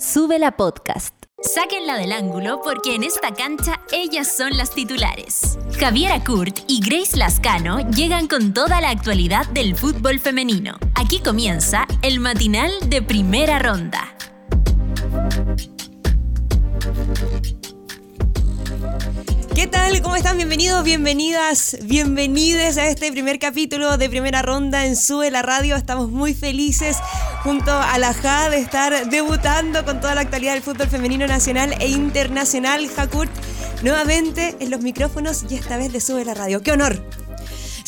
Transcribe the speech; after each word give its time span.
Sube 0.00 0.38
la 0.38 0.52
podcast. 0.52 1.12
Sáquenla 1.42 1.96
del 1.96 2.12
ángulo 2.12 2.60
porque 2.62 2.94
en 2.94 3.02
esta 3.02 3.34
cancha 3.34 3.80
ellas 3.90 4.36
son 4.36 4.56
las 4.56 4.70
titulares. 4.70 5.58
Javiera 5.76 6.22
Kurt 6.22 6.60
y 6.68 6.80
Grace 6.80 7.16
Lascano 7.16 7.80
llegan 7.90 8.28
con 8.28 8.54
toda 8.54 8.80
la 8.80 8.90
actualidad 8.90 9.44
del 9.48 9.74
fútbol 9.74 10.20
femenino. 10.20 10.78
Aquí 10.94 11.18
comienza 11.18 11.84
el 12.02 12.20
matinal 12.20 12.70
de 12.88 13.02
primera 13.02 13.58
ronda. 13.58 14.14
¿Qué 19.58 19.66
tal? 19.66 20.00
¿Cómo 20.02 20.14
están? 20.14 20.36
Bienvenidos, 20.36 20.84
bienvenidas, 20.84 21.78
bienvenides 21.82 22.78
a 22.78 22.86
este 22.86 23.10
primer 23.10 23.40
capítulo 23.40 23.98
de 23.98 24.08
primera 24.08 24.40
ronda 24.40 24.86
en 24.86 24.94
Sube 24.94 25.32
la 25.32 25.42
Radio. 25.42 25.74
Estamos 25.74 26.12
muy 26.12 26.32
felices 26.32 26.98
junto 27.42 27.72
a 27.72 27.98
la 27.98 28.14
JA 28.14 28.50
de 28.50 28.58
estar 28.58 29.10
debutando 29.10 29.84
con 29.84 30.00
toda 30.00 30.14
la 30.14 30.20
actualidad 30.20 30.52
del 30.54 30.62
fútbol 30.62 30.86
femenino 30.86 31.26
nacional 31.26 31.74
e 31.80 31.88
internacional. 31.88 32.86
Jakurt, 32.86 33.32
nuevamente 33.82 34.54
en 34.60 34.70
los 34.70 34.80
micrófonos 34.80 35.44
y 35.50 35.56
esta 35.56 35.76
vez 35.76 35.92
de 35.92 36.00
Sube 36.00 36.24
la 36.24 36.34
Radio. 36.34 36.62
¡Qué 36.62 36.70
honor! 36.70 37.27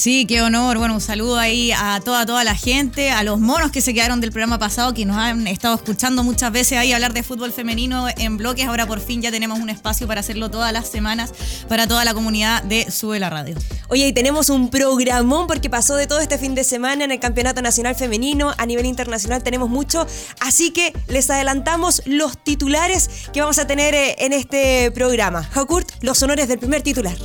Sí, 0.00 0.24
qué 0.24 0.40
honor. 0.40 0.78
Bueno, 0.78 0.94
un 0.94 1.00
saludo 1.02 1.38
ahí 1.38 1.72
a 1.72 2.00
toda, 2.02 2.24
toda 2.24 2.42
la 2.42 2.54
gente, 2.54 3.10
a 3.10 3.22
los 3.22 3.38
monos 3.38 3.70
que 3.70 3.82
se 3.82 3.92
quedaron 3.92 4.22
del 4.22 4.32
programa 4.32 4.58
pasado, 4.58 4.94
que 4.94 5.04
nos 5.04 5.18
han 5.18 5.46
estado 5.46 5.74
escuchando 5.74 6.24
muchas 6.24 6.50
veces 6.52 6.78
ahí 6.78 6.94
hablar 6.94 7.12
de 7.12 7.22
fútbol 7.22 7.52
femenino 7.52 8.06
en 8.16 8.38
bloques. 8.38 8.66
Ahora 8.66 8.86
por 8.86 9.00
fin 9.00 9.20
ya 9.20 9.30
tenemos 9.30 9.58
un 9.58 9.68
espacio 9.68 10.06
para 10.06 10.20
hacerlo 10.20 10.50
todas 10.50 10.72
las 10.72 10.88
semanas 10.88 11.34
para 11.68 11.86
toda 11.86 12.06
la 12.06 12.14
comunidad 12.14 12.62
de 12.62 12.90
Sube 12.90 13.20
la 13.20 13.28
Radio. 13.28 13.56
Oye, 13.88 14.06
y 14.06 14.14
tenemos 14.14 14.48
un 14.48 14.70
programón 14.70 15.46
porque 15.46 15.68
pasó 15.68 15.96
de 15.96 16.06
todo 16.06 16.20
este 16.20 16.38
fin 16.38 16.54
de 16.54 16.64
semana 16.64 17.04
en 17.04 17.10
el 17.10 17.20
Campeonato 17.20 17.60
Nacional 17.60 17.94
Femenino. 17.94 18.54
A 18.56 18.64
nivel 18.64 18.86
internacional 18.86 19.42
tenemos 19.42 19.68
mucho. 19.68 20.06
Así 20.40 20.70
que 20.70 20.94
les 21.08 21.28
adelantamos 21.28 22.00
los 22.06 22.42
titulares 22.42 23.28
que 23.34 23.42
vamos 23.42 23.58
a 23.58 23.66
tener 23.66 23.94
eh, 23.94 24.16
en 24.20 24.32
este 24.32 24.92
programa. 24.92 25.44
Jakurt, 25.44 25.90
los 26.00 26.22
honores 26.22 26.48
del 26.48 26.58
primer 26.58 26.80
titular. 26.80 27.18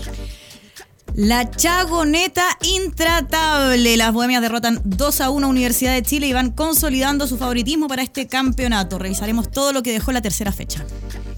La 1.18 1.50
Chagoneta 1.50 2.44
intratable. 2.62 3.96
Las 3.96 4.12
bohemias 4.12 4.42
derrotan 4.42 4.82
2 4.84 5.22
a 5.22 5.30
1 5.30 5.48
a 5.48 5.50
Universidad 5.50 5.94
de 5.94 6.04
Chile 6.04 6.28
y 6.28 6.34
van 6.34 6.52
consolidando 6.52 7.26
su 7.26 7.38
favoritismo 7.38 7.88
para 7.88 8.04
este 8.04 8.28
campeonato. 8.28 9.00
Revisaremos 9.00 9.50
todo 9.50 9.72
lo 9.72 9.82
que 9.82 9.94
dejó 9.94 10.12
la 10.12 10.22
tercera 10.22 10.52
fecha. 10.52 10.86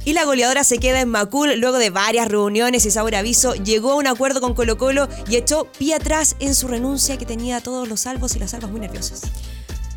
Y 0.03 0.13
la 0.13 0.25
goleadora 0.25 0.63
se 0.63 0.79
queda 0.79 0.99
en 1.01 1.09
Macul 1.09 1.59
luego 1.59 1.77
de 1.77 1.91
varias 1.91 2.27
reuniones 2.27 2.87
y 2.87 2.91
sabor 2.91 3.13
aviso. 3.13 3.53
Llegó 3.53 3.91
a 3.91 3.95
un 3.97 4.07
acuerdo 4.07 4.41
con 4.41 4.55
Colo 4.55 4.79
Colo 4.79 5.09
y 5.29 5.35
echó 5.35 5.71
pie 5.77 5.93
atrás 5.93 6.37
en 6.39 6.55
su 6.55 6.67
renuncia 6.67 7.17
que 7.17 7.27
tenía 7.27 7.57
a 7.57 7.61
todos 7.61 7.87
los 7.87 7.99
salvos 7.99 8.35
y 8.35 8.39
las 8.39 8.51
salvas 8.51 8.71
muy 8.71 8.79
nerviosas. 8.79 9.21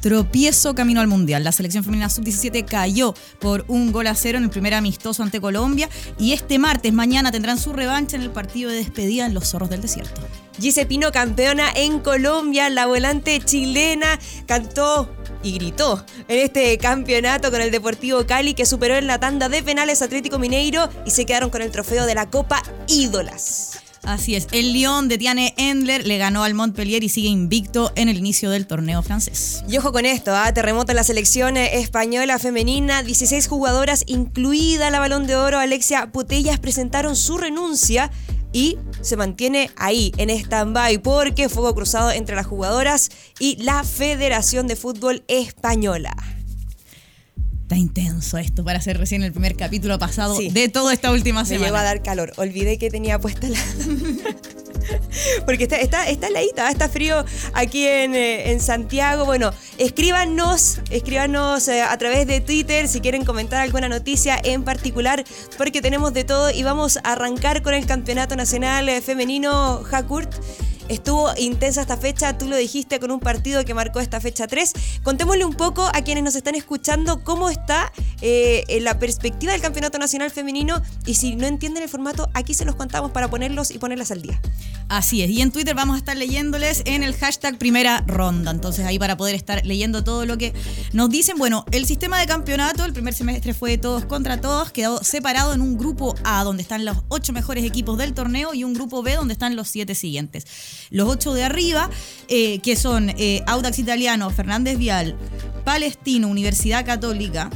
Tropiezo 0.00 0.74
camino 0.74 1.00
al 1.00 1.06
Mundial. 1.06 1.44
La 1.44 1.52
selección 1.52 1.84
femenina 1.84 2.08
sub-17 2.08 2.64
cayó 2.64 3.14
por 3.38 3.64
un 3.68 3.92
gol 3.92 4.06
a 4.06 4.14
cero 4.14 4.38
en 4.38 4.44
el 4.44 4.50
primer 4.50 4.74
amistoso 4.74 5.22
ante 5.22 5.40
Colombia 5.40 5.88
y 6.18 6.32
este 6.32 6.58
martes, 6.58 6.92
mañana, 6.92 7.30
tendrán 7.30 7.58
su 7.58 7.72
revancha 7.72 8.16
en 8.16 8.22
el 8.22 8.30
partido 8.30 8.70
de 8.70 8.76
despedida 8.76 9.26
en 9.26 9.34
los 9.34 9.50
Zorros 9.50 9.70
del 9.70 9.82
Desierto. 9.82 10.20
Gise 10.58 10.86
Pino, 10.86 11.12
campeona 11.12 11.70
en 11.74 12.00
Colombia, 12.00 12.68
la 12.70 12.86
volante 12.86 13.40
chilena, 13.40 14.18
cantó 14.46 15.10
y 15.42 15.52
gritó 15.52 16.04
en 16.28 16.38
este 16.38 16.76
campeonato 16.78 17.50
con 17.50 17.60
el 17.60 17.70
Deportivo 17.70 18.26
Cali 18.26 18.54
que 18.54 18.66
superó 18.66 18.96
en 18.96 19.06
la 19.06 19.18
tanda 19.18 19.48
de 19.48 19.62
penales 19.62 20.02
Atlético 20.02 20.38
Mineiro 20.38 20.88
y 21.06 21.10
se 21.10 21.24
quedaron 21.24 21.50
con 21.50 21.62
el 21.62 21.70
trofeo 21.70 22.06
de 22.06 22.14
la 22.14 22.30
Copa 22.30 22.62
Ídolas. 22.88 23.89
Así 24.02 24.34
es, 24.34 24.48
el 24.52 24.72
Lyon 24.72 25.08
de 25.08 25.18
Tiane 25.18 25.54
Endler 25.56 26.06
le 26.06 26.16
ganó 26.18 26.42
al 26.42 26.54
Montpellier 26.54 27.04
y 27.04 27.08
sigue 27.08 27.28
invicto 27.28 27.92
en 27.96 28.08
el 28.08 28.16
inicio 28.16 28.50
del 28.50 28.66
torneo 28.66 29.02
francés. 29.02 29.62
Y 29.68 29.76
ojo 29.76 29.92
con 29.92 30.06
esto, 30.06 30.34
¿ah? 30.34 30.52
terremoto 30.54 30.92
en 30.92 30.96
la 30.96 31.04
selección 31.04 31.56
española 31.56 32.38
femenina, 32.38 33.02
16 33.02 33.46
jugadoras, 33.46 34.04
incluida 34.06 34.90
la 34.90 35.00
balón 35.00 35.26
de 35.26 35.36
oro 35.36 35.58
Alexia 35.58 36.10
Putellas, 36.12 36.58
presentaron 36.58 37.14
su 37.14 37.36
renuncia 37.36 38.10
y 38.52 38.78
se 39.00 39.16
mantiene 39.16 39.70
ahí, 39.76 40.12
en 40.16 40.30
stand-by, 40.30 40.98
porque 40.98 41.48
fuego 41.48 41.74
cruzado 41.74 42.10
entre 42.10 42.36
las 42.36 42.46
jugadoras 42.46 43.10
y 43.38 43.62
la 43.62 43.84
Federación 43.84 44.66
de 44.66 44.76
Fútbol 44.76 45.22
Española. 45.28 46.14
Está 47.70 47.78
intenso 47.78 48.36
esto 48.36 48.64
para 48.64 48.80
hacer 48.80 48.98
recién 48.98 49.22
el 49.22 49.30
primer 49.30 49.54
capítulo 49.54 49.96
pasado 49.96 50.36
Sí. 50.36 50.48
de 50.50 50.68
toda 50.68 50.92
esta 50.92 51.12
última 51.12 51.42
Me 51.42 51.46
semana. 51.46 51.66
llegó 51.66 51.76
a 51.76 51.82
dar 51.84 52.02
calor. 52.02 52.32
Olvidé 52.34 52.78
que 52.78 52.90
tenía 52.90 53.20
puesta 53.20 53.48
la. 53.48 53.60
Porque 55.46 55.62
está, 55.64 55.76
está, 55.76 56.08
está 56.08 56.26
heladita, 56.26 56.68
está 56.68 56.88
frío 56.88 57.24
aquí 57.52 57.86
en, 57.86 58.16
eh, 58.16 58.50
en 58.50 58.58
Santiago. 58.58 59.24
Bueno, 59.24 59.52
escríbanos, 59.78 60.80
escríbanos 60.90 61.68
eh, 61.68 61.82
a 61.82 61.96
través 61.96 62.26
de 62.26 62.40
Twitter 62.40 62.88
si 62.88 63.00
quieren 63.00 63.24
comentar 63.24 63.60
alguna 63.60 63.88
noticia 63.88 64.40
en 64.42 64.64
particular, 64.64 65.24
porque 65.56 65.80
tenemos 65.80 66.12
de 66.12 66.24
todo 66.24 66.50
y 66.50 66.64
vamos 66.64 66.96
a 66.96 67.12
arrancar 67.12 67.62
con 67.62 67.74
el 67.74 67.86
Campeonato 67.86 68.34
Nacional 68.34 68.88
eh, 68.88 69.00
Femenino 69.00 69.84
Hakurt. 69.92 70.34
Estuvo 70.90 71.30
intensa 71.36 71.82
esta 71.82 71.96
fecha, 71.96 72.36
tú 72.36 72.48
lo 72.48 72.56
dijiste 72.56 72.98
con 72.98 73.12
un 73.12 73.20
partido 73.20 73.64
que 73.64 73.74
marcó 73.74 74.00
esta 74.00 74.20
fecha 74.20 74.48
3. 74.48 74.72
Contémosle 75.04 75.44
un 75.44 75.54
poco 75.54 75.84
a 75.84 76.02
quienes 76.02 76.24
nos 76.24 76.34
están 76.34 76.56
escuchando 76.56 77.22
cómo 77.22 77.48
está 77.48 77.92
eh, 78.22 78.64
la 78.82 78.98
perspectiva 78.98 79.52
del 79.52 79.60
Campeonato 79.60 79.98
Nacional 79.98 80.32
Femenino 80.32 80.82
y 81.06 81.14
si 81.14 81.36
no 81.36 81.46
entienden 81.46 81.84
el 81.84 81.88
formato, 81.88 82.28
aquí 82.34 82.54
se 82.54 82.64
los 82.64 82.74
contamos 82.74 83.12
para 83.12 83.30
ponerlos 83.30 83.70
y 83.70 83.78
ponerlas 83.78 84.10
al 84.10 84.20
día. 84.20 84.40
Así 84.88 85.22
es, 85.22 85.30
y 85.30 85.40
en 85.40 85.52
Twitter 85.52 85.76
vamos 85.76 85.94
a 85.94 85.98
estar 85.98 86.16
leyéndoles 86.16 86.82
en 86.84 87.04
el 87.04 87.14
hashtag 87.14 87.56
primera 87.58 88.02
ronda. 88.08 88.50
Entonces 88.50 88.84
ahí 88.84 88.98
para 88.98 89.16
poder 89.16 89.36
estar 89.36 89.64
leyendo 89.64 90.02
todo 90.02 90.26
lo 90.26 90.36
que 90.36 90.52
nos 90.92 91.08
dicen. 91.08 91.38
Bueno, 91.38 91.64
el 91.70 91.86
sistema 91.86 92.18
de 92.18 92.26
campeonato, 92.26 92.84
el 92.84 92.92
primer 92.92 93.14
semestre 93.14 93.54
fue 93.54 93.78
todos 93.78 94.04
contra 94.04 94.40
todos, 94.40 94.72
quedó 94.72 95.04
separado 95.04 95.54
en 95.54 95.60
un 95.60 95.78
grupo 95.78 96.16
A 96.24 96.42
donde 96.42 96.62
están 96.62 96.84
los 96.84 96.96
ocho 97.06 97.32
mejores 97.32 97.62
equipos 97.64 97.96
del 97.98 98.12
torneo 98.14 98.52
y 98.52 98.64
un 98.64 98.74
grupo 98.74 99.04
B 99.04 99.14
donde 99.14 99.34
están 99.34 99.54
los 99.54 99.68
siete 99.68 99.94
siguientes. 99.94 100.44
Los 100.90 101.08
ocho 101.08 101.34
de 101.34 101.44
arriba, 101.44 101.90
eh, 102.28 102.60
que 102.60 102.76
son 102.76 103.10
eh, 103.10 103.42
Audax 103.46 103.78
Italiano, 103.78 104.30
Fernández 104.30 104.78
Vial, 104.78 105.16
Palestino, 105.64 106.28
Universidad 106.28 106.86
Católica, 106.86 107.50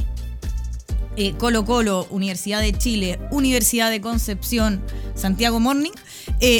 eh, 1.17 1.33
Colo 1.37 1.63
Colo, 1.63 2.07
Universidad 2.09 2.61
de 2.61 2.77
Chile, 2.77 3.19
Universidad 3.31 3.89
de 3.89 4.01
Concepción, 4.01 4.83
Santiago 5.15 5.59
Morning, 5.59 5.91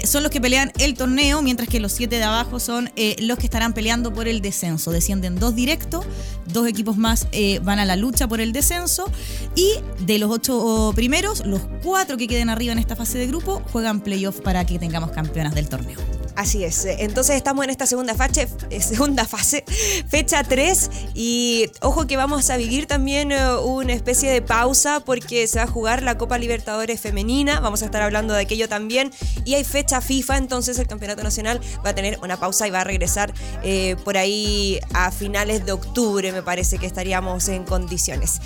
son 0.06 0.24
los 0.24 0.32
que 0.32 0.40
pelean 0.40 0.72
el 0.80 0.94
torneo, 0.94 1.42
mientras 1.42 1.68
que 1.68 1.82
los 1.82 1.92
siete 1.92 2.18
de 2.18 2.24
abajo 2.24 2.60
son 2.60 2.90
los 3.20 3.38
que 3.38 3.46
estarán 3.46 3.74
peleando 3.74 4.14
por 4.14 4.28
el 4.30 4.42
descenso. 4.42 4.92
Descienden 4.92 5.36
dos 5.36 5.54
directos, 5.56 6.06
dos 6.48 6.68
equipos 6.68 6.96
más 6.96 7.28
van 7.62 7.80
a 7.80 7.86
la 7.86 7.98
lucha 7.98 8.28
por 8.30 8.40
el 8.40 8.54
descenso 8.54 9.12
y 9.56 9.74
de 10.06 10.18
los 10.18 10.32
ocho 10.32 10.94
primeros, 10.96 11.46
los 11.46 11.62
cuatro 11.84 12.16
que 12.16 12.28
queden 12.28 12.50
arriba 12.50 12.72
en 12.72 12.80
esta 12.80 12.96
fase 12.96 13.18
de 13.18 13.28
grupo 13.28 13.62
juegan 13.72 14.00
playoff 14.00 14.40
para 14.40 14.66
que 14.66 14.80
tengamos 14.80 15.12
campeonas 15.12 15.54
del 15.54 15.68
torneo. 15.68 16.15
Así 16.36 16.66
es. 16.66 16.86
Entonces 16.86 17.38
estamos 17.38 17.64
en 17.64 17.70
esta 17.70 17.86
segunda 17.86 18.14
fase, 18.14 18.50
eh, 18.70 18.82
segunda 18.82 19.26
fase, 19.26 19.64
fecha 20.10 20.44
3 20.44 20.90
y 21.14 21.72
ojo 21.82 22.08
que 22.08 22.18
vamos 22.18 22.50
a 22.50 22.58
vivir 22.58 22.88
también 22.88 23.32
eh, 23.32 23.56
una 23.56 23.94
especie 23.94 24.30
de 24.30 24.42
pausa 24.42 25.00
porque 25.00 25.48
se 25.48 25.60
va 25.60 25.64
a 25.64 25.68
jugar 25.68 26.04
la 26.04 26.18
Copa 26.18 26.38
Libertadores 26.38 27.00
femenina, 27.00 27.62
vamos 27.62 27.84
a 27.84 27.86
estar 27.86 28.02
hablando 28.02 28.34
de 28.34 28.42
aquello 28.42 28.68
también 28.68 29.14
y 29.46 29.54
hay 29.54 29.64
fecha 29.64 30.02
FIFA, 30.02 30.38
entonces 30.38 30.78
el 30.78 30.88
Campeonato 30.88 31.24
Nacional 31.24 31.62
va 31.86 31.92
a 31.92 31.96
tener 31.96 32.20
una 32.22 32.38
pausa 32.38 32.68
y 32.68 32.72
va 32.72 32.82
a 32.82 32.84
regresar 32.84 33.34
eh, 33.64 33.96
por 34.04 34.18
ahí 34.18 34.80
a 34.94 35.12
finales 35.12 35.66
de 35.66 35.72
octubre, 35.72 36.34
me 36.34 36.44
parece 36.44 36.78
que 36.78 36.86
estaríamos 36.86 37.48
en 37.48 37.64
condiciones. 37.64 38.42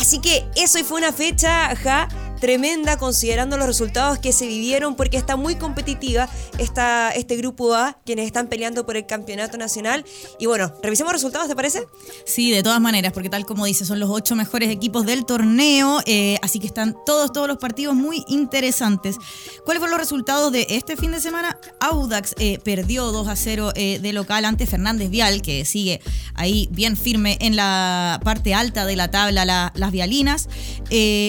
Así 0.00 0.20
que 0.20 0.46
eso 0.56 0.78
y 0.78 0.84
fue 0.84 0.98
una 0.98 1.12
fecha, 1.12 1.74
ja, 1.76 2.08
tremenda 2.40 2.96
considerando 2.98 3.56
los 3.56 3.66
resultados 3.66 4.18
que 4.18 4.32
se 4.32 4.46
vivieron 4.46 4.94
porque 4.96 5.16
está 5.16 5.36
muy 5.36 5.56
competitiva 5.56 6.28
esta, 6.58 7.10
este 7.10 7.36
grupo 7.36 7.74
A, 7.74 7.98
quienes 8.04 8.26
están 8.26 8.48
peleando 8.48 8.84
por 8.84 8.96
el 8.96 9.06
campeonato 9.06 9.56
nacional. 9.56 10.04
Y 10.38 10.46
bueno, 10.46 10.72
revisemos 10.82 11.12
resultados, 11.12 11.48
¿te 11.48 11.56
parece? 11.56 11.82
Sí, 12.26 12.50
de 12.50 12.62
todas 12.62 12.80
maneras, 12.80 13.12
porque 13.12 13.28
tal 13.30 13.46
como 13.46 13.64
dice, 13.64 13.84
son 13.84 14.00
los 14.00 14.10
ocho 14.10 14.34
mejores 14.36 14.70
equipos 14.70 15.06
del 15.06 15.24
torneo, 15.24 16.00
eh, 16.06 16.36
así 16.42 16.58
que 16.58 16.66
están 16.66 16.94
todos, 17.06 17.32
todos 17.32 17.48
los 17.48 17.56
partidos 17.58 17.94
muy 17.94 18.24
interesantes. 18.28 19.16
¿Cuáles 19.64 19.78
fueron 19.80 19.92
los 19.92 20.00
resultados 20.00 20.52
de 20.52 20.66
este 20.70 20.96
fin 20.96 21.12
de 21.12 21.20
semana? 21.20 21.58
Audax 21.80 22.34
eh, 22.38 22.58
perdió 22.62 23.12
2 23.12 23.28
a 23.28 23.36
0 23.36 23.72
eh, 23.74 23.98
de 24.00 24.12
local 24.12 24.44
ante 24.44 24.66
Fernández 24.66 25.08
Vial, 25.10 25.42
que 25.42 25.64
sigue 25.64 26.00
ahí 26.34 26.68
bien 26.70 26.96
firme 26.96 27.38
en 27.40 27.56
la 27.56 28.20
parte 28.24 28.52
alta 28.54 28.84
de 28.84 28.96
la 28.96 29.10
tabla, 29.10 29.44
la- 29.44 29.72
las 29.74 29.92
vialinas. 29.92 30.48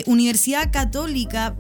Universidad 0.06 0.72
Católica 0.72 0.97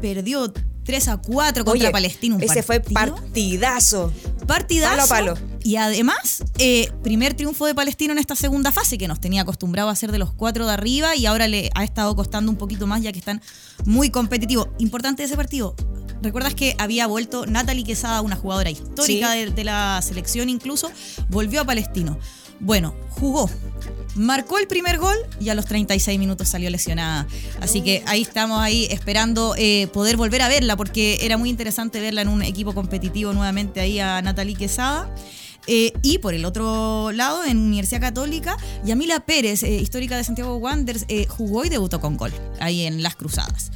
perdió 0.01 0.51
3 0.83 1.07
a 1.09 1.17
4 1.17 1.65
contra 1.65 1.83
Oye, 1.87 1.91
Palestino. 1.91 2.35
un 2.37 2.43
ese 2.43 2.63
fue 2.63 2.79
partidazo. 2.79 4.11
partidazo. 4.47 5.07
Palo 5.09 5.33
a 5.33 5.35
palo. 5.35 5.57
Y 5.63 5.75
además, 5.75 6.43
eh, 6.59 6.89
primer 7.03 7.33
triunfo 7.33 7.65
de 7.65 7.75
Palestino 7.75 8.13
en 8.13 8.19
esta 8.19 8.35
segunda 8.35 8.71
fase, 8.71 8.97
que 8.97 9.07
nos 9.09 9.19
tenía 9.19 9.41
acostumbrado 9.41 9.89
a 9.89 9.95
ser 9.95 10.11
de 10.13 10.17
los 10.17 10.31
cuatro 10.33 10.65
de 10.65 10.71
arriba 10.73 11.15
y 11.15 11.25
ahora 11.25 11.47
le 11.49 11.69
ha 11.75 11.83
estado 11.83 12.15
costando 12.15 12.49
un 12.51 12.57
poquito 12.57 12.87
más 12.87 13.01
ya 13.01 13.11
que 13.11 13.19
están 13.19 13.41
muy 13.85 14.09
competitivos. 14.09 14.69
Importante 14.79 15.23
ese 15.23 15.35
partido. 15.35 15.75
¿Recuerdas 16.21 16.55
que 16.55 16.73
había 16.79 17.05
vuelto 17.05 17.45
Natalie 17.45 17.83
Quesada, 17.83 18.21
una 18.21 18.35
jugadora 18.37 18.69
histórica 18.71 19.33
Sí. 19.33 19.39
de, 19.39 19.51
de 19.51 19.63
la 19.65 20.01
selección 20.01 20.47
incluso? 20.49 20.89
Volvió 21.29 21.61
a 21.61 21.65
Palestino. 21.65 22.17
Bueno, 22.59 22.95
jugó. 23.09 23.49
marcó 24.15 24.57
el 24.57 24.67
primer 24.67 24.97
gol 24.97 25.15
y 25.39 25.49
a 25.49 25.55
los 25.55 25.65
36 25.65 26.17
minutos 26.17 26.47
salió 26.47 26.69
lesionada. 26.69 27.27
Así 27.61 27.81
que 27.81 28.03
ahí 28.07 28.23
estamos 28.23 28.59
ahí 28.59 28.87
esperando 28.89 29.53
eh, 29.57 29.87
poder 29.93 30.17
volver 30.17 30.41
a 30.41 30.47
verla 30.47 30.75
porque 30.75 31.19
era 31.21 31.37
muy 31.37 31.49
interesante 31.49 31.99
verla 31.99 32.21
en 32.21 32.29
un 32.29 32.41
equipo 32.41 32.73
competitivo 32.73 33.33
nuevamente 33.33 33.79
ahí 33.79 33.99
a 33.99 34.21
Natalie 34.21 34.55
Quesada. 34.55 35.13
Eh, 35.69 35.91
y 36.01 36.19
por 36.19 36.33
el 36.33 36.45
otro 36.45 37.11
lado, 37.11 37.43
en 37.43 37.57
Universidad 37.57 37.99
Católica, 37.99 38.55
Yamila 38.85 39.19
Pérez, 39.19 39.63
eh, 39.63 39.75
histórica 39.75 40.15
de 40.15 40.23
Santiago 40.23 40.55
Wanderers, 40.55 41.05
jugó 41.27 41.65
y 41.65 41.69
debutó 41.69 41.99
con 41.99 42.15
gol 42.15 42.31
ahí 42.61 42.83
en 42.83 43.03
Las 43.03 43.15
Cruzadas. 43.17 43.71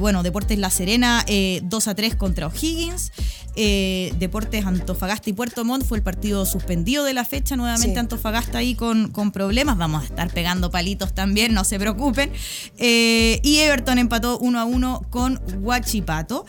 Bueno, 0.00 0.22
Deportes 0.22 0.58
La 0.58 0.70
Serena 0.70 1.24
2 1.62 1.88
a 1.88 1.94
3 1.94 2.14
contra 2.14 2.46
O'Higgins. 2.46 3.10
Eh, 3.56 4.12
Deportes 4.18 4.64
Antofagasta 4.66 5.30
y 5.30 5.32
Puerto 5.32 5.64
Montt 5.64 5.84
fue 5.84 5.98
el 5.98 6.04
partido 6.04 6.44
suspendido 6.46 7.04
de 7.04 7.14
la 7.14 7.24
fecha. 7.24 7.56
Nuevamente 7.56 7.94
Sí. 7.94 7.98
Antofagasta 7.98 8.58
ahí 8.58 8.74
con, 8.74 9.10
con 9.10 9.32
problemas. 9.32 9.76
Vamos 9.78 10.02
a 10.02 10.06
estar 10.06 10.30
pegando 10.32 10.70
palitos 10.70 11.14
también, 11.14 11.54
no 11.54 11.64
se 11.64 11.78
preocupen. 11.78 12.30
Eh, 12.78 13.40
y 13.42 13.58
Everton 13.58 13.98
empató 13.98 14.38
1 14.38 14.60
a 14.60 14.64
1 14.64 15.06
con 15.10 15.40
Huachipato. 15.60 16.44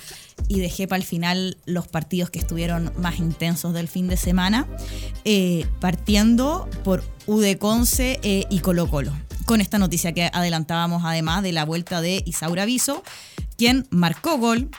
Y 0.49 0.59
dejé 0.59 0.87
para 0.87 0.97
el 0.97 1.03
final 1.03 1.57
los 1.65 1.87
partidos 1.87 2.29
que 2.29 2.39
estuvieron 2.39 2.91
más 2.97 3.17
intensos 3.19 3.73
del 3.73 3.87
fin 3.87 4.07
de 4.07 4.15
semana, 4.17 4.67
eh, 5.25 5.65
partiendo 5.81 6.69
por 6.83 7.03
UD 7.25 7.57
Conce 7.57 8.19
eh, 8.23 8.45
y 8.49 8.59
Colo 8.59 8.87
Colo. 8.87 9.11
Con 9.45 9.61
esta 9.61 9.77
noticia 9.79 10.13
que 10.13 10.29
adelantábamos 10.31 11.03
además 11.05 11.41
de 11.43 11.51
la 11.51 11.65
vuelta 11.65 12.01
de 12.01 12.21
Isaura 12.25 12.65
Viso, 12.65 13.03
quien 13.57 13.87
marcó 13.89 14.37
gol. 14.37 14.69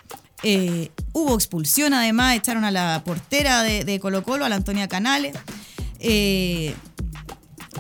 Eh, 0.45 0.91
hubo 1.19 1.35
expulsión 1.35 1.95
además, 1.95 2.37
echaron 2.37 2.65
a 2.65 2.71
la 2.71 3.03
portera 3.05 3.63
de, 3.63 4.01
Colo 4.01 4.23
Colo, 4.23 4.45
a 4.45 4.49
la 4.49 4.57
Antonia 4.57 4.89
Canales. 4.89 5.37
Eh, 6.01 6.75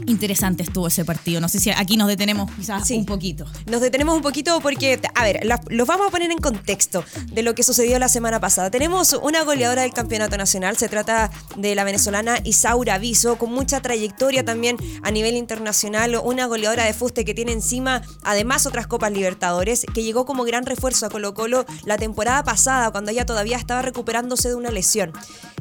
interesante 0.06 0.62
estuvo 0.62 0.86
ese 0.88 1.04
partido. 1.04 1.40
No 1.40 1.48
sé 1.48 1.58
si 1.60 1.70
aquí 1.70 1.96
nos 1.96 2.08
detenemos 2.08 2.50
quizás 2.52 2.86
Sí. 2.86 2.96
un 2.96 3.06
poquito. 3.06 3.44
Nos 3.66 3.80
detenemos 3.80 4.14
un 4.16 4.22
poquito 4.22 4.60
porque, 4.60 5.00
a 5.14 5.24
ver, 5.24 5.40
los 5.68 5.86
vamos 5.86 6.08
a 6.08 6.10
poner 6.10 6.30
en 6.30 6.38
contexto 6.38 7.04
de 7.32 7.42
lo 7.42 7.54
que 7.54 7.62
sucedió 7.62 7.98
la 7.98 8.08
semana 8.08 8.40
pasada. 8.40 8.70
Tenemos 8.70 9.12
una 9.22 9.42
goleadora 9.44 9.82
del 9.82 9.92
campeonato 9.92 10.36
nacional, 10.36 10.76
se 10.76 10.88
trata 10.88 11.30
de 11.56 11.74
la 11.74 11.84
venezolana 11.84 12.38
Isaura 12.44 12.98
Viso, 12.98 13.36
con 13.38 13.52
mucha 13.52 13.80
trayectoria 13.80 14.44
también 14.44 14.76
a 15.02 15.10
nivel 15.10 15.36
internacional, 15.36 16.16
una 16.22 16.46
goleadora 16.46 16.84
de 16.84 16.94
fuste 16.94 17.24
que 17.24 17.34
tiene 17.34 17.52
encima 17.52 18.02
además 18.22 18.66
otras 18.66 18.86
Copas 18.86 19.12
Libertadores, 19.12 19.86
que 19.94 20.02
llegó 20.02 20.24
como 20.26 20.44
gran 20.44 20.66
refuerzo 20.66 21.06
a 21.06 21.10
Colo 21.10 21.34
Colo 21.34 21.64
la 21.84 21.96
temporada 21.98 22.42
pasada, 22.44 22.90
cuando 22.90 23.10
ella 23.10 23.26
todavía 23.26 23.56
estaba 23.56 23.82
recuperándose 23.82 24.48
de 24.48 24.54
una 24.54 24.70
lesión. 24.70 25.12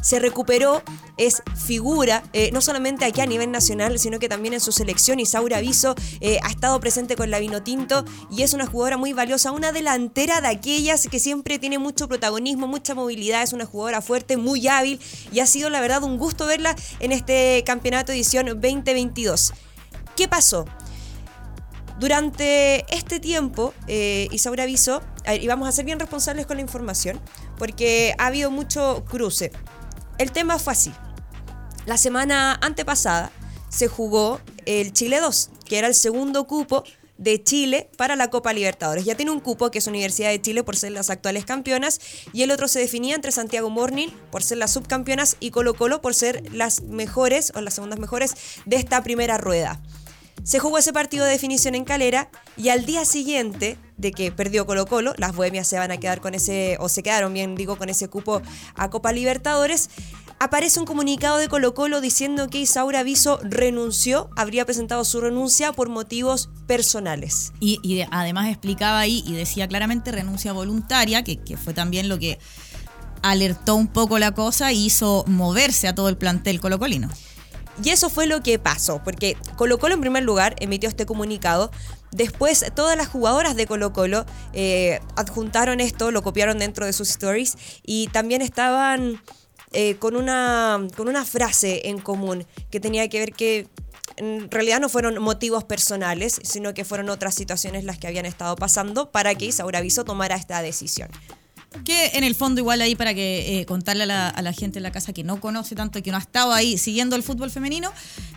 Se 0.01 0.19
recuperó, 0.19 0.83
es 1.17 1.41
figura, 1.55 2.23
eh, 2.33 2.51
no 2.53 2.61
solamente 2.61 3.05
aquí 3.05 3.21
a 3.21 3.25
nivel 3.25 3.51
nacional, 3.51 3.99
sino 3.99 4.19
que 4.19 4.26
también 4.29 4.53
en 4.53 4.61
su 4.61 4.71
selección. 4.71 5.19
Isaura 5.19 5.59
Viso 5.59 5.95
eh, 6.21 6.39
ha 6.43 6.49
estado 6.49 6.79
presente 6.79 7.15
con 7.15 7.31
la 7.31 7.39
Vinotinto 7.39 8.05
y 8.31 8.43
es 8.43 8.53
una 8.53 8.65
jugadora 8.65 8.97
muy 8.97 9.13
valiosa, 9.13 9.51
una 9.51 9.71
delantera 9.71 10.41
de 10.41 10.47
aquellas 10.47 11.07
que 11.07 11.19
siempre 11.19 11.59
tiene 11.59 11.79
mucho 11.79 12.07
protagonismo, 12.07 12.67
mucha 12.67 12.95
movilidad, 12.95 13.43
es 13.43 13.53
una 13.53 13.65
jugadora 13.65 14.01
fuerte, 14.01 14.37
muy 14.37 14.67
hábil 14.67 14.99
y 15.31 15.39
ha 15.39 15.47
sido 15.47 15.69
la 15.69 15.81
verdad 15.81 16.03
un 16.03 16.17
gusto 16.17 16.45
verla 16.45 16.75
en 16.99 17.11
este 17.11 17.63
campeonato 17.65 18.11
edición 18.11 18.47
2022. 18.47 19.53
¿Qué 20.15 20.27
pasó? 20.27 20.65
Durante 21.99 22.85
este 22.95 23.19
tiempo, 23.19 23.73
eh, 23.87 24.27
Isaura 24.31 24.65
ver, 24.65 25.01
y 25.41 25.47
vamos 25.47 25.67
a 25.67 25.71
ser 25.71 25.83
bien 25.85 25.99
responsables 25.99 26.45
con 26.45 26.57
la 26.57 26.61
información, 26.61 27.19
porque 27.57 28.13
ha 28.19 28.27
habido 28.27 28.51
mucho 28.51 29.03
cruce. 29.09 29.51
El 30.19 30.31
tema 30.31 30.59
fue 30.59 30.73
así. 30.73 30.93
La 31.85 31.97
semana 31.97 32.59
antepasada 32.61 33.31
se 33.69 33.87
jugó 33.87 34.39
el 34.65 34.93
Chile 34.93 35.19
2, 35.19 35.49
que 35.65 35.77
era 35.77 35.87
el 35.87 35.95
segundo 35.95 36.45
cupo 36.47 36.83
de 37.17 37.43
Chile 37.43 37.89
para 37.97 38.15
la 38.15 38.29
Copa 38.29 38.53
Libertadores. 38.53 39.05
Ya 39.05 39.15
tiene 39.15 39.31
un 39.31 39.39
cupo 39.39 39.71
que 39.71 39.79
es 39.79 39.87
Universidad 39.87 40.29
de 40.29 40.41
Chile 40.41 40.63
por 40.63 40.75
ser 40.75 40.91
las 40.91 41.09
actuales 41.09 41.45
campeonas 41.45 41.99
y 42.33 42.43
el 42.43 42.51
otro 42.51 42.67
se 42.67 42.79
definía 42.79 43.15
entre 43.15 43.31
Santiago 43.31 43.69
Morning 43.69 44.09
por 44.31 44.43
ser 44.43 44.59
las 44.59 44.71
subcampeonas 44.71 45.37
y 45.39 45.51
Colo 45.51 45.73
Colo 45.73 46.01
por 46.01 46.13
ser 46.13 46.43
las 46.53 46.81
mejores 46.81 47.51
o 47.55 47.61
las 47.61 47.73
segundas 47.73 47.99
mejores 47.99 48.35
de 48.65 48.75
esta 48.75 49.03
primera 49.03 49.37
rueda. 49.37 49.81
Se 50.43 50.59
jugó 50.59 50.77
ese 50.77 50.93
partido 50.93 51.25
de 51.25 51.31
definición 51.31 51.75
en 51.75 51.83
Calera 51.83 52.29
y 52.55 52.69
al 52.69 52.85
día 52.85 53.03
siguiente 53.03 53.77
de 53.97 54.11
que 54.11 54.31
perdió 54.31 54.65
Colo 54.65 54.85
Colo, 54.85 55.13
las 55.17 55.35
bohemias 55.35 55.67
se 55.67 55.77
van 55.77 55.91
a 55.91 55.97
quedar 55.97 56.21
con 56.21 56.35
ese, 56.35 56.77
o 56.79 56.87
se 56.87 57.03
quedaron 57.03 57.33
bien, 57.33 57.55
digo, 57.55 57.77
con 57.77 57.89
ese 57.89 58.07
cupo 58.07 58.41
a 58.75 58.89
Copa 58.89 59.11
Libertadores. 59.11 59.89
Aparece 60.39 60.79
un 60.79 60.85
comunicado 60.85 61.37
de 61.37 61.47
Colo 61.47 61.73
Colo 61.73 61.99
diciendo 61.99 62.47
que 62.47 62.59
Isaura 62.59 63.01
Viso 63.01 63.39
renunció, 63.41 64.29
habría 64.35 64.65
presentado 64.65 65.03
su 65.03 65.19
renuncia 65.19 65.73
por 65.73 65.89
motivos 65.89 66.49
personales. 66.67 67.53
Y, 67.59 67.79
y 67.81 67.95
de- 67.95 68.07
además 68.11 68.47
explicaba 68.49 68.99
ahí 68.99 69.23
y 69.25 69.33
decía 69.33 69.67
claramente 69.67 70.11
renuncia 70.11 70.53
voluntaria, 70.53 71.23
que, 71.23 71.37
que 71.37 71.57
fue 71.57 71.73
también 71.73 72.07
lo 72.07 72.19
que 72.19 72.37
alertó 73.23 73.73
un 73.75 73.87
poco 73.87 74.19
la 74.19 74.31
cosa 74.33 74.71
y 74.71 74.85
hizo 74.85 75.23
moverse 75.27 75.87
a 75.87 75.95
todo 75.95 76.07
el 76.07 76.17
plantel 76.17 76.59
colocolino. 76.59 77.09
Y 77.83 77.89
eso 77.89 78.09
fue 78.09 78.27
lo 78.27 78.41
que 78.43 78.59
pasó, 78.59 79.01
porque 79.03 79.37
Colo 79.55 79.79
Colo 79.79 79.95
en 79.95 80.01
primer 80.01 80.21
lugar 80.23 80.55
emitió 80.59 80.87
este 80.87 81.07
comunicado. 81.07 81.71
Después 82.11 82.63
todas 82.75 82.95
las 82.95 83.07
jugadoras 83.07 83.55
de 83.55 83.65
Colo 83.65 83.91
Colo 83.91 84.25
eh, 84.53 84.99
adjuntaron 85.15 85.79
esto, 85.79 86.11
lo 86.11 86.21
copiaron 86.21 86.59
dentro 86.59 86.85
de 86.85 86.93
sus 86.93 87.09
stories 87.09 87.57
y 87.83 88.07
también 88.09 88.43
estaban 88.43 89.21
eh, 89.73 89.95
con, 89.95 90.15
una, 90.15 90.87
con 90.95 91.07
una 91.07 91.25
frase 91.25 91.89
en 91.89 91.99
común 91.99 92.45
que 92.71 92.79
tenía 92.79 93.07
que 93.09 93.19
ver 93.19 93.33
que 93.33 93.67
en 94.15 94.49
realidad 94.49 94.79
no 94.79 94.89
fueron 94.89 95.21
motivos 95.21 95.63
personales, 95.63 96.39
sino 96.43 96.73
que 96.73 96.85
fueron 96.85 97.09
otras 97.09 97.35
situaciones 97.35 97.83
las 97.83 97.97
que 97.97 98.07
habían 98.07 98.25
estado 98.25 98.55
pasando 98.55 99.11
para 99.11 99.35
que 99.35 99.45
Isaura 99.45 99.81
Viso 99.81 100.05
tomara 100.05 100.35
esta 100.35 100.61
decisión. 100.61 101.09
Que 101.83 102.11
en 102.13 102.23
el 102.23 102.33
fondo 102.33 102.61
igual 102.61 102.81
ahí 102.81 102.95
para 102.95 103.13
que 103.13 103.59
eh, 103.59 103.65
contarle 103.65 104.03
a 104.03 104.05
la, 104.05 104.29
a 104.29 104.41
la 104.41 104.53
gente 104.53 104.79
en 104.79 104.83
la 104.83 104.91
casa 104.91 105.13
que 105.13 105.23
no 105.23 105.39
conoce 105.39 105.75
tanto 105.75 105.99
y 105.99 106.01
que 106.01 106.11
no 106.11 106.17
ha 106.17 106.21
estado 106.21 106.53
ahí 106.53 106.77
siguiendo 106.77 107.15
el 107.15 107.23
fútbol 107.23 107.51
femenino, 107.51 107.91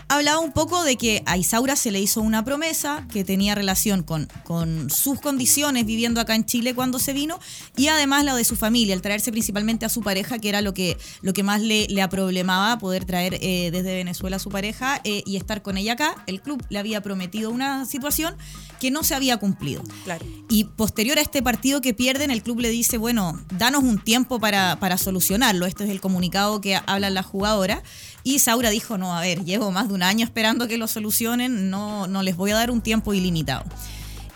hablaba 0.09 0.41
un 0.41 0.53
poco 0.53 0.82
de 0.85 0.97
que 0.97 1.23
a 1.27 1.37
Isaura 1.37 1.77
se 1.77 1.91
le 1.91 2.00
hizo 2.00 2.21
una 2.21 2.44
promesa 2.44 3.06
que 3.12 3.25
tenía 3.25 3.55
relación 3.55 4.03
con, 4.03 4.29
con 4.44 4.91
sus 4.91 5.21
condiciones 5.21 5.87
viviendo 5.87 6.21
acá 6.21 6.35
en 6.35 6.44
Chile 6.44 6.75
cuando 6.75 6.99
se 6.99 7.12
vino 7.12 7.38
y 7.77 7.87
además 7.88 8.25
la 8.25 8.35
de 8.35 8.44
su 8.44 8.56
familia, 8.56 8.94
el 8.94 9.03
traerse 9.03 9.31
principalmente 9.31 9.87
a 9.87 9.88
su 9.88 10.03
pareja, 10.03 10.38
que 10.38 10.49
era 10.49 10.61
lo 10.61 10.75
que, 10.75 10.97
lo 11.23 11.33
que 11.33 11.43
más 11.43 11.61
le, 11.61 11.87
le 11.88 12.03
aproblemaba 12.03 12.79
poder 12.79 13.05
traer 13.05 13.38
eh, 13.41 13.71
desde 13.71 13.94
Venezuela 13.94 14.37
a 14.37 14.41
su 14.41 14.50
pareja 14.50 15.00
eh, 15.05 15.23
y 15.25 15.37
estar 15.37 15.62
con 15.62 15.76
ella 15.76 15.93
acá. 15.93 16.17
El 16.26 16.41
club 16.41 16.65
le 16.69 16.79
había 16.79 17.00
prometido 17.00 17.50
una 17.50 17.85
situación 17.87 18.35
que 18.81 18.91
no 18.91 19.05
se 19.05 19.15
había 19.15 19.37
cumplido. 19.37 19.83
Claro. 20.05 20.26
Y 20.49 20.64
posterior 20.64 21.19
a 21.19 21.21
este 21.21 21.43
partido 21.43 21.81
que 21.81 21.95
pierden, 21.95 22.31
el 22.31 22.43
club 22.43 22.61
le 22.61 22.71
dice, 22.71 22.99
bueno, 22.99 23.30
danos 23.57 23.83
un 23.83 23.99
tiempo 23.99 24.41
para, 24.41 24.77
para 24.81 24.99
solucionarlo. 24.99 25.67
Este 25.67 25.85
es 25.85 25.91
el 25.91 26.01
comunicado 26.01 26.61
que 26.61 26.81
habla 26.87 27.11
la 27.11 27.23
jugadora. 27.23 27.83
Y 28.23 28.39
Saura 28.39 28.71
dijo, 28.71 28.99
no, 28.99 29.17
a 29.17 29.21
ver, 29.21 29.45
llevo 29.45 29.71
más 29.71 29.89
de 29.89 29.95
un 29.95 30.03
año 30.03 30.25
esperando 30.25 30.69
que 30.69 30.79
lo 30.79 30.89
solucionen, 30.89 31.71
no, 31.71 32.07
no 32.07 32.23
les 32.23 32.37
voy 32.37 32.51
a 32.51 32.55
dar 32.55 32.71
un 32.71 32.81
tiempo 32.83 33.15
ilimitado. 33.15 33.65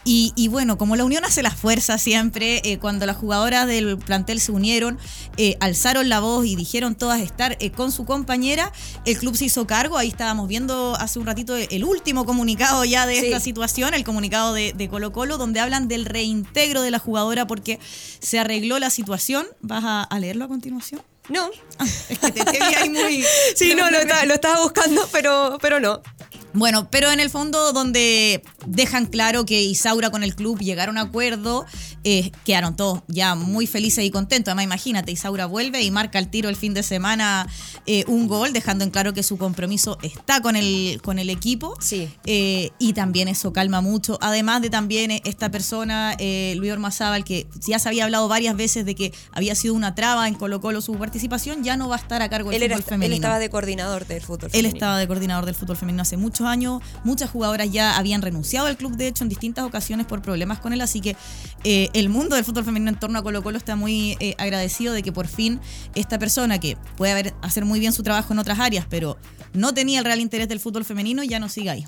Y, 0.04 0.32
y 0.36 0.48
bueno, 0.48 0.76
como 0.76 0.96
la 0.96 1.04
unión 1.04 1.24
hace 1.24 1.42
la 1.42 1.50
fuerza 1.50 1.96
siempre, 1.96 2.60
eh, 2.64 2.78
cuando 2.78 3.06
las 3.06 3.16
jugadoras 3.16 3.66
del 3.66 3.96
plantel 3.98 4.38
se 4.40 4.52
unieron, 4.52 4.98
eh, 5.38 5.56
alzaron 5.60 6.08
la 6.10 6.20
voz 6.20 6.44
y 6.46 6.56
dijeron 6.56 6.94
todas 6.94 7.20
estar 7.22 7.56
eh, 7.58 7.70
con 7.70 7.90
su 7.90 8.04
compañera, 8.04 8.70
el 9.06 9.16
club 9.18 9.34
se 9.36 9.46
hizo 9.46 9.66
cargo. 9.66 9.96
Ahí 9.96 10.08
estábamos 10.08 10.46
viendo 10.46 10.94
hace 10.96 11.18
un 11.18 11.26
ratito 11.26 11.56
el 11.56 11.84
último 11.84 12.26
comunicado 12.26 12.84
ya 12.84 13.06
de 13.06 13.18
Sí. 13.18 13.26
esta 13.26 13.40
situación, 13.40 13.94
el 13.94 14.04
comunicado 14.04 14.52
de, 14.52 14.72
de 14.74 14.88
Colo 14.88 15.12
Colo, 15.12 15.38
donde 15.38 15.60
hablan 15.60 15.88
del 15.88 16.04
reintegro 16.04 16.82
de 16.82 16.90
la 16.90 16.98
jugadora 16.98 17.46
porque 17.46 17.78
se 18.20 18.38
arregló 18.38 18.78
la 18.78 18.90
situación. 18.90 19.46
¿Vas 19.62 19.84
a, 19.84 20.02
a 20.02 20.18
leerlo 20.18 20.44
a 20.44 20.48
continuación? 20.48 21.00
No. 21.30 21.48
Es 22.10 22.18
que 22.18 22.30
te, 22.32 22.44
te 22.44 22.50
vi 22.58 22.74
ahí 22.74 22.90
muy... 22.90 23.24
Sí, 23.56 23.74
no, 23.76 23.90
lo, 23.90 23.98
lo 24.26 24.34
estaba 24.34 24.60
buscando, 24.62 25.08
pero, 25.10 25.56
pero 25.62 25.80
no. 25.80 26.02
Bueno, 26.54 26.88
pero 26.90 27.10
en 27.10 27.20
el 27.20 27.30
fondo 27.30 27.72
donde 27.72 28.42
dejan 28.66 29.06
claro 29.06 29.44
que 29.44 29.62
Isaura 29.62 30.10
con 30.10 30.22
el 30.22 30.34
club 30.34 30.60
llegaron 30.60 30.98
a 30.98 31.02
acuerdo, 31.02 31.66
eh, 32.04 32.30
quedaron 32.44 32.76
todos 32.76 33.02
ya 33.08 33.34
muy 33.34 33.66
felices 33.66 34.04
y 34.04 34.10
contentos. 34.10 34.48
Además, 34.52 34.64
imagínate, 34.64 35.12
Isaura 35.12 35.46
vuelve 35.46 35.82
y 35.82 35.90
marca 35.90 36.18
el 36.18 36.28
tiro 36.28 36.48
el 36.48 36.56
fin 36.56 36.72
de 36.72 36.82
semana 36.82 37.46
eh, 37.86 38.04
un 38.06 38.28
gol, 38.28 38.52
dejando 38.52 38.84
en 38.84 38.90
claro 38.90 39.12
que 39.12 39.22
su 39.22 39.36
compromiso 39.36 39.98
está 40.02 40.40
con 40.40 40.54
el, 40.56 41.00
con 41.02 41.18
el 41.18 41.28
equipo. 41.28 41.76
Sí. 41.80 42.08
Eh, 42.24 42.70
y 42.78 42.92
también 42.92 43.28
eso 43.28 43.52
calma 43.52 43.80
mucho. 43.80 44.18
Además 44.20 44.62
de 44.62 44.70
también 44.70 45.10
eh, 45.10 45.22
esta 45.24 45.50
persona, 45.50 46.14
eh, 46.18 46.54
Luis 46.56 46.72
Ormazábal, 46.72 47.24
que 47.24 47.46
ya 47.66 47.78
se 47.78 47.88
había 47.88 48.04
hablado 48.04 48.28
varias 48.28 48.56
veces 48.56 48.84
de 48.86 48.94
que 48.94 49.12
había 49.32 49.54
sido 49.54 49.74
una 49.74 49.94
traba 49.94 50.28
en 50.28 50.34
Colo 50.34 50.60
Colo 50.60 50.80
su 50.80 50.94
participación, 50.94 51.64
ya 51.64 51.76
no 51.76 51.88
va 51.88 51.96
a 51.96 51.98
estar 51.98 52.22
a 52.22 52.28
cargo 52.28 52.50
del 52.50 52.62
Él, 52.62 52.70
era, 52.70 52.76
fútbol 52.76 52.84
él 52.84 52.90
femenino. 52.90 53.14
estaba 53.16 53.38
de 53.38 53.50
coordinador 53.50 54.06
del 54.06 54.22
fútbol 54.22 54.44
Él 54.46 54.50
femenino. 54.52 54.76
estaba 54.76 54.98
de 54.98 55.06
coordinador 55.08 55.46
del 55.46 55.54
fútbol 55.56 55.76
femenino 55.76 56.02
hace 56.02 56.16
muchos 56.16 56.43
años. 56.46 56.82
Muchas 57.04 57.30
jugadoras 57.30 57.70
ya 57.70 57.96
habían 57.96 58.22
renunciado 58.22 58.66
al 58.66 58.76
club, 58.76 58.96
de 58.96 59.08
hecho, 59.08 59.24
en 59.24 59.28
distintas 59.28 59.64
ocasiones 59.64 60.06
por 60.06 60.22
problemas 60.22 60.58
con 60.58 60.72
él. 60.72 60.80
Así 60.80 61.00
que 61.00 61.16
eh, 61.64 61.88
el 61.92 62.08
mundo 62.08 62.36
del 62.36 62.44
fútbol 62.44 62.64
femenino 62.64 62.90
en 62.90 62.98
torno 62.98 63.18
a 63.18 63.22
Colo 63.22 63.42
Colo 63.42 63.58
está 63.58 63.76
muy 63.76 64.16
eh, 64.20 64.34
agradecido 64.38 64.92
de 64.92 65.02
que 65.02 65.12
por 65.12 65.26
fin 65.26 65.60
esta 65.94 66.18
persona 66.18 66.58
que 66.58 66.76
puede 66.96 67.34
hacer 67.42 67.64
muy 67.64 67.80
bien 67.80 67.92
su 67.92 68.02
trabajo 68.02 68.32
en 68.32 68.38
otras 68.38 68.58
áreas, 68.58 68.86
pero 68.88 69.18
no 69.52 69.74
tenía 69.74 69.98
el 69.98 70.04
real 70.04 70.20
interés 70.20 70.48
del 70.48 70.60
fútbol 70.60 70.84
femenino, 70.84 71.22
ya 71.22 71.38
no 71.38 71.48
siga 71.48 71.72
ahí. 71.72 71.84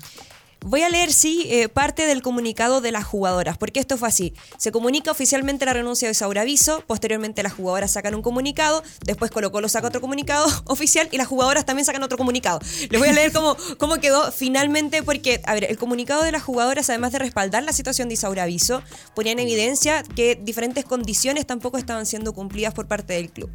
Voy 0.69 0.81
a 0.81 0.89
leer, 0.89 1.13
sí, 1.13 1.47
eh, 1.49 1.69
parte 1.69 2.05
del 2.05 2.21
comunicado 2.21 2.81
de 2.81 2.91
las 2.91 3.05
jugadoras, 3.05 3.57
porque 3.57 3.79
esto 3.79 3.97
fue 3.97 4.09
así. 4.09 4.33
Se 4.57 4.73
comunica 4.73 5.09
oficialmente 5.11 5.65
la 5.65 5.71
renuncia 5.71 6.09
de 6.09 6.13
Saura 6.13 6.41
Aviso, 6.41 6.83
posteriormente 6.85 7.41
las 7.41 7.53
jugadoras 7.53 7.91
sacan 7.91 8.15
un 8.15 8.21
comunicado, 8.21 8.83
después 9.05 9.31
Colo 9.31 9.49
Colo 9.53 9.69
saca 9.69 9.87
otro 9.87 10.01
comunicado 10.01 10.45
oficial 10.65 11.07
y 11.09 11.17
las 11.17 11.27
jugadoras 11.27 11.65
también 11.65 11.85
sacan 11.85 12.03
otro 12.03 12.17
comunicado. 12.17 12.59
Les 12.89 12.99
voy 12.99 13.07
a 13.07 13.13
leer 13.13 13.31
cómo, 13.31 13.55
cómo 13.77 13.95
quedó 14.01 14.29
finalmente, 14.33 15.03
porque, 15.03 15.39
a 15.45 15.53
ver, 15.53 15.63
el 15.63 15.77
comunicado 15.77 16.21
de 16.23 16.33
las 16.33 16.43
jugadoras, 16.43 16.89
además 16.89 17.13
de 17.13 17.19
respaldar 17.19 17.63
la 17.63 17.71
situación 17.71 18.09
de 18.09 18.15
Isaura 18.15 18.43
Aviso, 18.43 18.83
ponía 19.15 19.31
en 19.31 19.39
evidencia 19.39 20.03
que 20.03 20.35
diferentes 20.35 20.83
condiciones 20.83 21.47
tampoco 21.47 21.77
estaban 21.77 22.05
siendo 22.05 22.33
cumplidas 22.33 22.73
por 22.73 22.87
parte 22.87 23.13
del 23.13 23.31
club. 23.31 23.49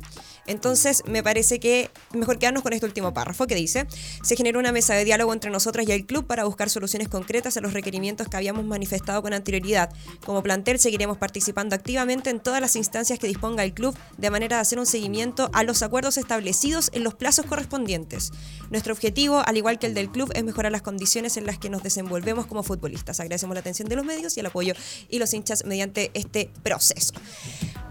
Entonces, 0.46 1.02
me 1.06 1.22
parece 1.22 1.60
que 1.60 1.90
mejor 2.12 2.38
quedarnos 2.38 2.62
con 2.62 2.72
este 2.72 2.86
último 2.86 3.14
párrafo 3.14 3.46
que 3.46 3.54
dice, 3.54 3.86
se 4.22 4.36
generó 4.36 4.58
una 4.58 4.72
mesa 4.72 4.94
de 4.94 5.04
diálogo 5.04 5.32
entre 5.32 5.50
nosotras 5.50 5.86
y 5.88 5.92
el 5.92 6.04
club 6.06 6.26
para 6.26 6.44
buscar 6.44 6.68
soluciones 6.68 7.08
concretas 7.08 7.56
a 7.56 7.60
los 7.60 7.72
requerimientos 7.72 8.28
que 8.28 8.36
habíamos 8.36 8.64
manifestado 8.64 9.22
con 9.22 9.32
anterioridad. 9.32 9.92
Como 10.24 10.42
plantel 10.42 10.78
seguiremos 10.78 11.18
participando 11.18 11.74
activamente 11.74 12.30
en 12.30 12.40
todas 12.40 12.60
las 12.60 12.76
instancias 12.76 13.18
que 13.18 13.26
disponga 13.26 13.64
el 13.64 13.72
club 13.72 13.96
de 14.18 14.30
manera 14.30 14.56
de 14.56 14.62
hacer 14.62 14.78
un 14.78 14.86
seguimiento 14.86 15.50
a 15.52 15.62
los 15.62 15.82
acuerdos 15.82 16.16
establecidos 16.16 16.90
en 16.92 17.04
los 17.04 17.14
plazos 17.14 17.46
correspondientes. 17.46 18.32
Nuestro 18.70 18.92
objetivo, 18.92 19.42
al 19.44 19.56
igual 19.56 19.78
que 19.78 19.86
el 19.86 19.94
del 19.94 20.10
club, 20.10 20.32
es 20.34 20.44
mejorar 20.44 20.72
las 20.72 20.82
condiciones 20.82 21.36
en 21.36 21.46
las 21.46 21.58
que 21.58 21.70
nos 21.70 21.82
desenvolvemos 21.82 22.46
como 22.46 22.62
futbolistas. 22.62 23.20
Agradecemos 23.20 23.54
la 23.54 23.60
atención 23.60 23.88
de 23.88 23.96
los 23.96 24.04
medios 24.04 24.36
y 24.36 24.40
el 24.40 24.46
apoyo 24.46 24.74
y 25.08 25.18
los 25.18 25.32
hinchas 25.32 25.64
mediante 25.64 26.10
este 26.14 26.50
proceso. 26.62 27.14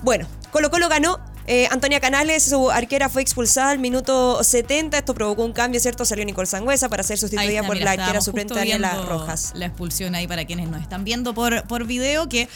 Bueno, 0.03 0.27
Colo 0.51 0.71
Colo 0.71 0.89
ganó 0.89 1.19
eh, 1.47 1.67
Antonia 1.71 1.99
Canales, 1.99 2.43
su 2.43 2.69
arquera, 2.69 3.09
fue 3.09 3.21
expulsada 3.21 3.71
al 3.71 3.79
minuto 3.79 4.43
70. 4.43 4.97
Esto 4.97 5.13
provocó 5.13 5.43
un 5.43 5.53
cambio, 5.53 5.79
¿cierto? 5.79 6.05
Salió 6.05 6.23
Nicole 6.25 6.47
Sangüesa 6.47 6.89
para 6.89 7.03
ser 7.03 7.17
sustituida 7.17 7.63
por 7.63 7.77
la 7.77 7.91
arquera 7.91 8.21
suplente 8.21 8.53
Daniela 8.53 9.01
Rojas. 9.01 9.51
La 9.55 9.65
expulsión 9.65 10.15
ahí 10.15 10.27
para 10.27 10.45
quienes 10.45 10.69
nos 10.69 10.81
están 10.81 11.03
viendo 11.03 11.33
por, 11.33 11.67
por 11.67 11.85
video, 11.85 12.29
que 12.29 12.47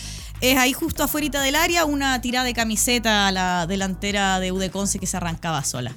es 0.42 0.58
ahí 0.58 0.74
justo 0.74 1.04
afuera 1.04 1.42
del 1.42 1.56
área, 1.56 1.86
una 1.86 2.20
tirada 2.22 2.46
de 2.46 2.54
camiseta 2.54 3.28
a 3.28 3.32
la 3.32 3.66
delantera 3.68 4.40
de 4.40 4.52
Udeconce 4.52 5.00
que 5.00 5.08
se 5.08 5.18
arrancaba 5.18 5.64
sola. 5.64 5.96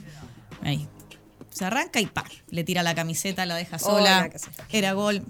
Ahí. 0.62 0.88
Se 1.50 1.64
arranca 1.64 2.00
y 2.00 2.06
¡pam! 2.06 2.24
Le 2.50 2.62
tira 2.64 2.82
la 2.82 2.94
camiseta, 2.94 3.44
la 3.44 3.56
deja 3.56 3.78
sola. 3.78 4.30
Era 4.70 4.92
gol. 4.92 5.24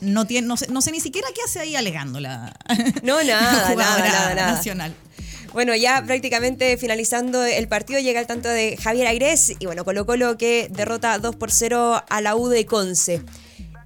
No, 0.00 0.26
tiene, 0.26 0.46
no, 0.46 0.56
sé, 0.56 0.68
no 0.68 0.82
sé 0.82 0.92
ni 0.92 1.00
siquiera 1.00 1.28
qué 1.34 1.40
hace 1.44 1.60
ahí 1.60 1.76
alegándola. 1.76 2.54
No, 3.02 3.22
nada, 3.24 3.74
nada, 3.74 3.98
nada, 3.98 4.34
nada. 4.34 4.52
Nacional. 4.52 4.94
Bueno, 5.54 5.76
ya 5.76 6.02
prácticamente 6.04 6.76
finalizando 6.76 7.44
el 7.44 7.68
partido 7.68 8.00
llega 8.00 8.18
el 8.18 8.26
tanto 8.26 8.48
de 8.48 8.76
Javier 8.76 9.06
Aires 9.06 9.52
y 9.56 9.66
bueno, 9.66 9.84
Colo 9.84 10.04
Colo 10.04 10.36
que 10.36 10.66
derrota 10.68 11.16
2 11.20 11.36
por 11.36 11.52
0 11.52 12.02
a 12.08 12.20
la 12.20 12.34
U 12.34 12.48
de 12.48 12.66
Conce. 12.66 13.22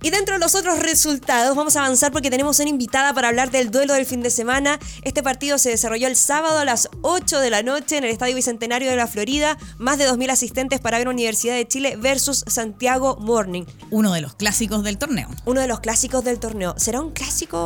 Y 0.00 0.10
dentro 0.10 0.34
de 0.34 0.40
los 0.40 0.54
otros 0.54 0.78
resultados, 0.78 1.56
vamos 1.56 1.74
a 1.74 1.84
avanzar 1.84 2.12
porque 2.12 2.30
tenemos 2.30 2.60
una 2.60 2.68
invitada 2.68 3.12
para 3.12 3.28
hablar 3.28 3.50
del 3.50 3.70
duelo 3.70 3.94
del 3.94 4.06
fin 4.06 4.22
de 4.22 4.30
semana. 4.30 4.78
Este 5.02 5.24
partido 5.24 5.58
se 5.58 5.70
desarrolló 5.70 6.06
el 6.06 6.14
sábado 6.14 6.58
a 6.60 6.64
las 6.64 6.88
8 7.02 7.40
de 7.40 7.50
la 7.50 7.64
noche 7.64 7.96
en 7.96 8.04
el 8.04 8.10
Estadio 8.10 8.36
Bicentenario 8.36 8.90
de 8.90 8.96
la 8.96 9.08
Florida. 9.08 9.58
Más 9.78 9.98
de 9.98 10.08
2.000 10.08 10.30
asistentes 10.30 10.80
para 10.80 10.98
ver 10.98 11.08
Universidad 11.08 11.54
de 11.54 11.66
Chile 11.66 11.96
versus 11.96 12.44
Santiago 12.46 13.16
Morning. 13.16 13.64
Uno 13.90 14.12
de 14.12 14.20
los 14.20 14.36
clásicos 14.36 14.84
del 14.84 14.98
torneo. 14.98 15.28
Uno 15.46 15.60
de 15.60 15.66
los 15.66 15.80
clásicos 15.80 16.22
del 16.22 16.38
torneo. 16.38 16.74
¿Será 16.78 17.00
un 17.00 17.10
clásico 17.10 17.58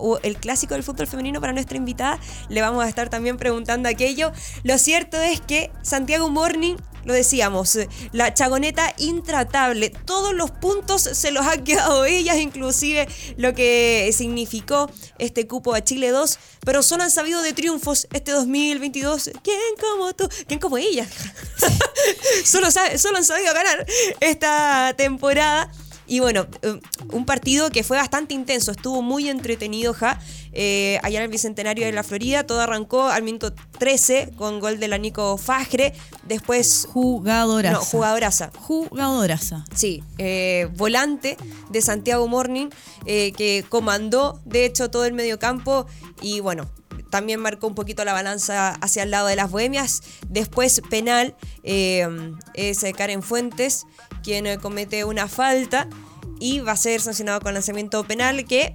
o 0.00 0.18
el 0.22 0.36
clásico 0.36 0.72
del 0.72 0.84
fútbol 0.84 1.06
femenino 1.06 1.40
para 1.40 1.52
nuestra 1.52 1.76
invitada? 1.76 2.18
Le 2.48 2.62
vamos 2.62 2.82
a 2.82 2.88
estar 2.88 3.10
también 3.10 3.36
preguntando 3.36 3.90
aquello. 3.90 4.32
Lo 4.62 4.78
cierto 4.78 5.20
es 5.20 5.42
que 5.42 5.70
Santiago 5.82 6.30
Morning 6.30 6.76
lo 7.04 7.12
decíamos, 7.12 7.78
la 8.12 8.34
chagoneta 8.34 8.94
intratable. 8.98 9.90
Todos 9.90 10.34
los 10.34 10.50
puntos 10.50 11.02
se 11.02 11.30
los 11.30 11.46
ha 11.46 11.62
quedado 11.62 12.04
ellas, 12.04 12.36
inclusive 12.38 13.08
lo 13.36 13.54
que 13.54 14.10
significó 14.16 14.90
este 15.18 15.46
cupo 15.46 15.74
a 15.74 15.82
Chile 15.82 16.10
2. 16.10 16.38
Pero 16.64 16.82
solo 16.82 17.02
han 17.02 17.10
sabido 17.10 17.42
de 17.42 17.52
triunfos 17.52 18.08
este 18.12 18.32
2022. 18.32 19.30
¿Quién 19.42 19.58
como 19.80 20.12
tú? 20.14 20.28
¿Quién 20.46 20.60
como 20.60 20.78
ellas? 20.78 21.08
solo, 22.44 22.68
solo 22.70 23.18
han 23.18 23.24
sabido 23.24 23.52
ganar 23.54 23.86
esta 24.20 24.94
temporada. 24.96 25.70
Y 26.06 26.20
bueno, 26.20 26.46
eh, 26.62 26.80
un 27.12 27.24
partido 27.24 27.70
que 27.70 27.82
fue 27.82 27.96
bastante 27.96 28.34
intenso, 28.34 28.72
estuvo 28.72 29.00
muy 29.00 29.28
entretenido, 29.28 29.94
ja. 29.94 30.20
Eh, 30.54 30.98
allá 31.02 31.18
en 31.18 31.24
el 31.24 31.30
Bicentenario 31.30 31.84
de 31.84 31.92
la 31.92 32.02
Florida, 32.02 32.46
todo 32.46 32.60
arrancó 32.60 33.08
al 33.08 33.22
minuto 33.22 33.52
13 33.78 34.30
con 34.36 34.60
gol 34.60 34.78
de 34.78 34.88
la 34.88 34.98
Nico 34.98 35.36
Fajre. 35.36 35.92
Después. 36.22 36.88
Jugadoraza. 36.92 37.78
No, 37.78 37.84
jugadoraza. 37.84 38.50
Jugadoraza. 38.56 39.64
Sí, 39.74 40.02
eh, 40.18 40.68
volante 40.76 41.36
de 41.70 41.82
Santiago 41.82 42.26
Morning, 42.28 42.68
que 43.04 43.64
comandó, 43.68 44.40
de 44.44 44.64
hecho, 44.64 44.90
todo 44.90 45.04
el 45.04 45.12
mediocampo. 45.12 45.86
Y 46.22 46.40
bueno, 46.40 46.70
también 47.10 47.40
marcó 47.40 47.66
un 47.66 47.74
poquito 47.74 48.04
la 48.04 48.12
balanza 48.12 48.70
hacia 48.70 49.02
el 49.02 49.10
lado 49.10 49.26
de 49.26 49.36
las 49.36 49.50
bohemias. 49.50 50.02
Después 50.28 50.80
penal 50.88 51.34
es 51.64 52.84
Karen 52.96 53.22
Fuentes 53.22 53.86
quien 54.24 54.46
eh, 54.46 54.58
comete 54.58 55.04
una 55.04 55.28
falta 55.28 55.86
y 56.40 56.58
va 56.58 56.72
a 56.72 56.76
ser 56.76 57.00
sancionado 57.00 57.40
con 57.40 57.54
lanzamiento 57.54 58.02
penal 58.04 58.44
que 58.46 58.74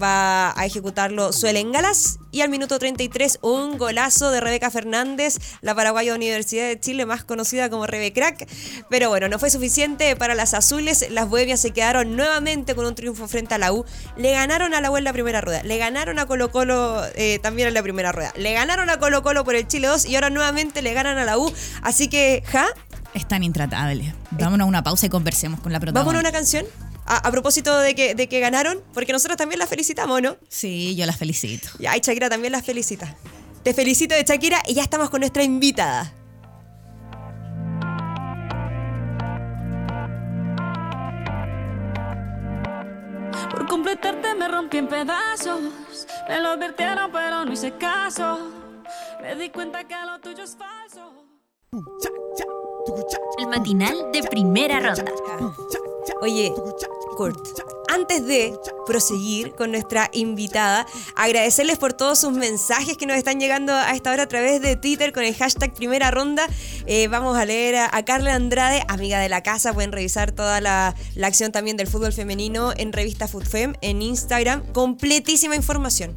va 0.00 0.58
a 0.58 0.66
ejecutarlo 0.66 1.32
Suelen 1.32 1.72
Galas. 1.72 2.18
Y 2.30 2.42
al 2.42 2.50
minuto 2.50 2.78
33, 2.78 3.38
un 3.42 3.78
golazo 3.78 4.30
de 4.30 4.40
Rebeca 4.40 4.70
Fernández, 4.70 5.38
la 5.62 5.74
paraguaya 5.74 6.14
Universidad 6.14 6.68
de 6.68 6.78
Chile, 6.78 7.06
más 7.06 7.24
conocida 7.24 7.70
como 7.70 7.86
Rebecrack. 7.86 8.46
Pero 8.90 9.08
bueno, 9.08 9.28
no 9.28 9.38
fue 9.38 9.50
suficiente 9.50 10.14
para 10.14 10.34
las 10.34 10.54
azules. 10.54 11.06
Las 11.10 11.28
bohemias 11.28 11.60
se 11.60 11.70
quedaron 11.70 12.16
nuevamente 12.16 12.74
con 12.74 12.86
un 12.86 12.94
triunfo 12.94 13.28
frente 13.28 13.54
a 13.54 13.58
la 13.58 13.72
U. 13.72 13.84
Le 14.16 14.32
ganaron 14.32 14.74
a 14.74 14.80
la 14.80 14.90
U 14.90 14.96
en 14.96 15.04
la 15.04 15.12
primera 15.12 15.40
rueda. 15.40 15.62
Le 15.62 15.78
ganaron 15.78 16.18
a 16.18 16.26
Colo 16.26 16.50
Colo 16.50 17.02
eh, 17.14 17.38
también 17.42 17.68
en 17.68 17.74
la 17.74 17.82
primera 17.82 18.12
rueda. 18.12 18.32
Le 18.36 18.52
ganaron 18.52 18.90
a 18.90 18.98
Colo 18.98 19.22
Colo 19.22 19.44
por 19.44 19.54
el 19.54 19.66
Chile 19.66 19.88
2 19.88 20.04
y 20.06 20.14
ahora 20.14 20.30
nuevamente 20.30 20.82
le 20.82 20.92
ganan 20.92 21.18
a 21.18 21.24
la 21.24 21.38
U. 21.38 21.52
Así 21.82 22.08
que, 22.08 22.42
ja, 22.46 22.66
es 23.14 23.26
tan 23.26 23.42
intratable. 23.42 24.14
Vámonos 24.32 24.64
a 24.64 24.68
una 24.68 24.82
pausa 24.82 25.06
y 25.06 25.08
conversemos 25.08 25.60
con 25.60 25.72
la 25.72 25.80
protagonista. 25.80 26.04
¿Vamos 26.04 26.14
a 26.14 26.20
una 26.20 26.32
canción? 26.32 26.66
A, 27.10 27.30
propósito 27.30 27.78
de 27.80 27.94
que, 27.94 28.14
de 28.14 28.28
que 28.28 28.38
ganaron, 28.38 28.82
porque 28.92 29.12
nosotros 29.12 29.38
también 29.38 29.58
las 29.58 29.70
felicitamos, 29.70 30.20
¿no? 30.20 30.36
Sí, 30.50 30.94
yo 30.94 31.06
las 31.06 31.16
felicito. 31.16 31.70
Y 31.78 31.86
y 31.86 32.00
Shakira 32.00 32.28
también 32.28 32.52
las 32.52 32.66
felicita. 32.66 33.16
Te 33.62 33.72
felicito 33.72 34.14
de 34.14 34.24
Shakira 34.24 34.62
y 34.66 34.74
ya 34.74 34.82
estamos 34.82 35.08
con 35.08 35.20
nuestra 35.20 35.42
invitada. 35.42 36.12
Por 43.50 43.66
completarte 43.66 44.34
me 44.34 44.46
rompí 44.46 44.76
en 44.76 44.88
pedazos. 44.88 45.62
Me 46.28 46.40
lo 46.40 46.50
advirtieron, 46.50 47.10
pero 47.10 47.46
no 47.46 47.52
hice 47.54 47.72
caso. 47.72 48.50
Me 49.22 49.34
di 49.34 49.48
cuenta 49.48 49.84
que 49.84 49.94
lo 50.04 50.20
tuyo 50.20 50.44
es 50.44 50.54
falso. 50.56 51.14
El 53.38 53.46
matinal 53.48 54.12
de 54.12 54.22
primera 54.24 54.80
ronda. 54.80 55.12
Oye, 56.20 56.52
Kurt, 57.16 57.38
antes 57.88 58.26
de 58.26 58.54
proseguir 58.86 59.54
con 59.54 59.70
nuestra 59.70 60.08
invitada, 60.12 60.86
agradecerles 61.16 61.78
por 61.78 61.92
todos 61.92 62.20
sus 62.20 62.32
mensajes 62.32 62.96
que 62.96 63.06
nos 63.06 63.16
están 63.16 63.40
llegando 63.40 63.72
a 63.72 63.92
esta 63.92 64.12
hora 64.12 64.24
a 64.24 64.28
través 64.28 64.60
de 64.60 64.76
Twitter 64.76 65.12
con 65.12 65.24
el 65.24 65.34
hashtag 65.34 65.74
primera 65.74 66.10
ronda. 66.10 66.46
Eh, 66.86 67.08
vamos 67.08 67.36
a 67.36 67.44
leer 67.44 67.76
a, 67.76 68.04
Carla 68.04 68.34
Andrade, 68.34 68.82
amiga 68.88 69.20
de 69.20 69.28
la 69.28 69.42
casa. 69.42 69.72
Pueden 69.72 69.92
revisar 69.92 70.32
toda 70.32 70.60
la, 70.60 70.94
la 71.14 71.26
acción 71.26 71.52
también 71.52 71.76
del 71.76 71.86
fútbol 71.86 72.12
femenino 72.12 72.72
en 72.76 72.92
revista 72.92 73.28
FoodFem, 73.28 73.74
en 73.80 74.02
Instagram. 74.02 74.64
Completísima 74.72 75.56
información. 75.56 76.16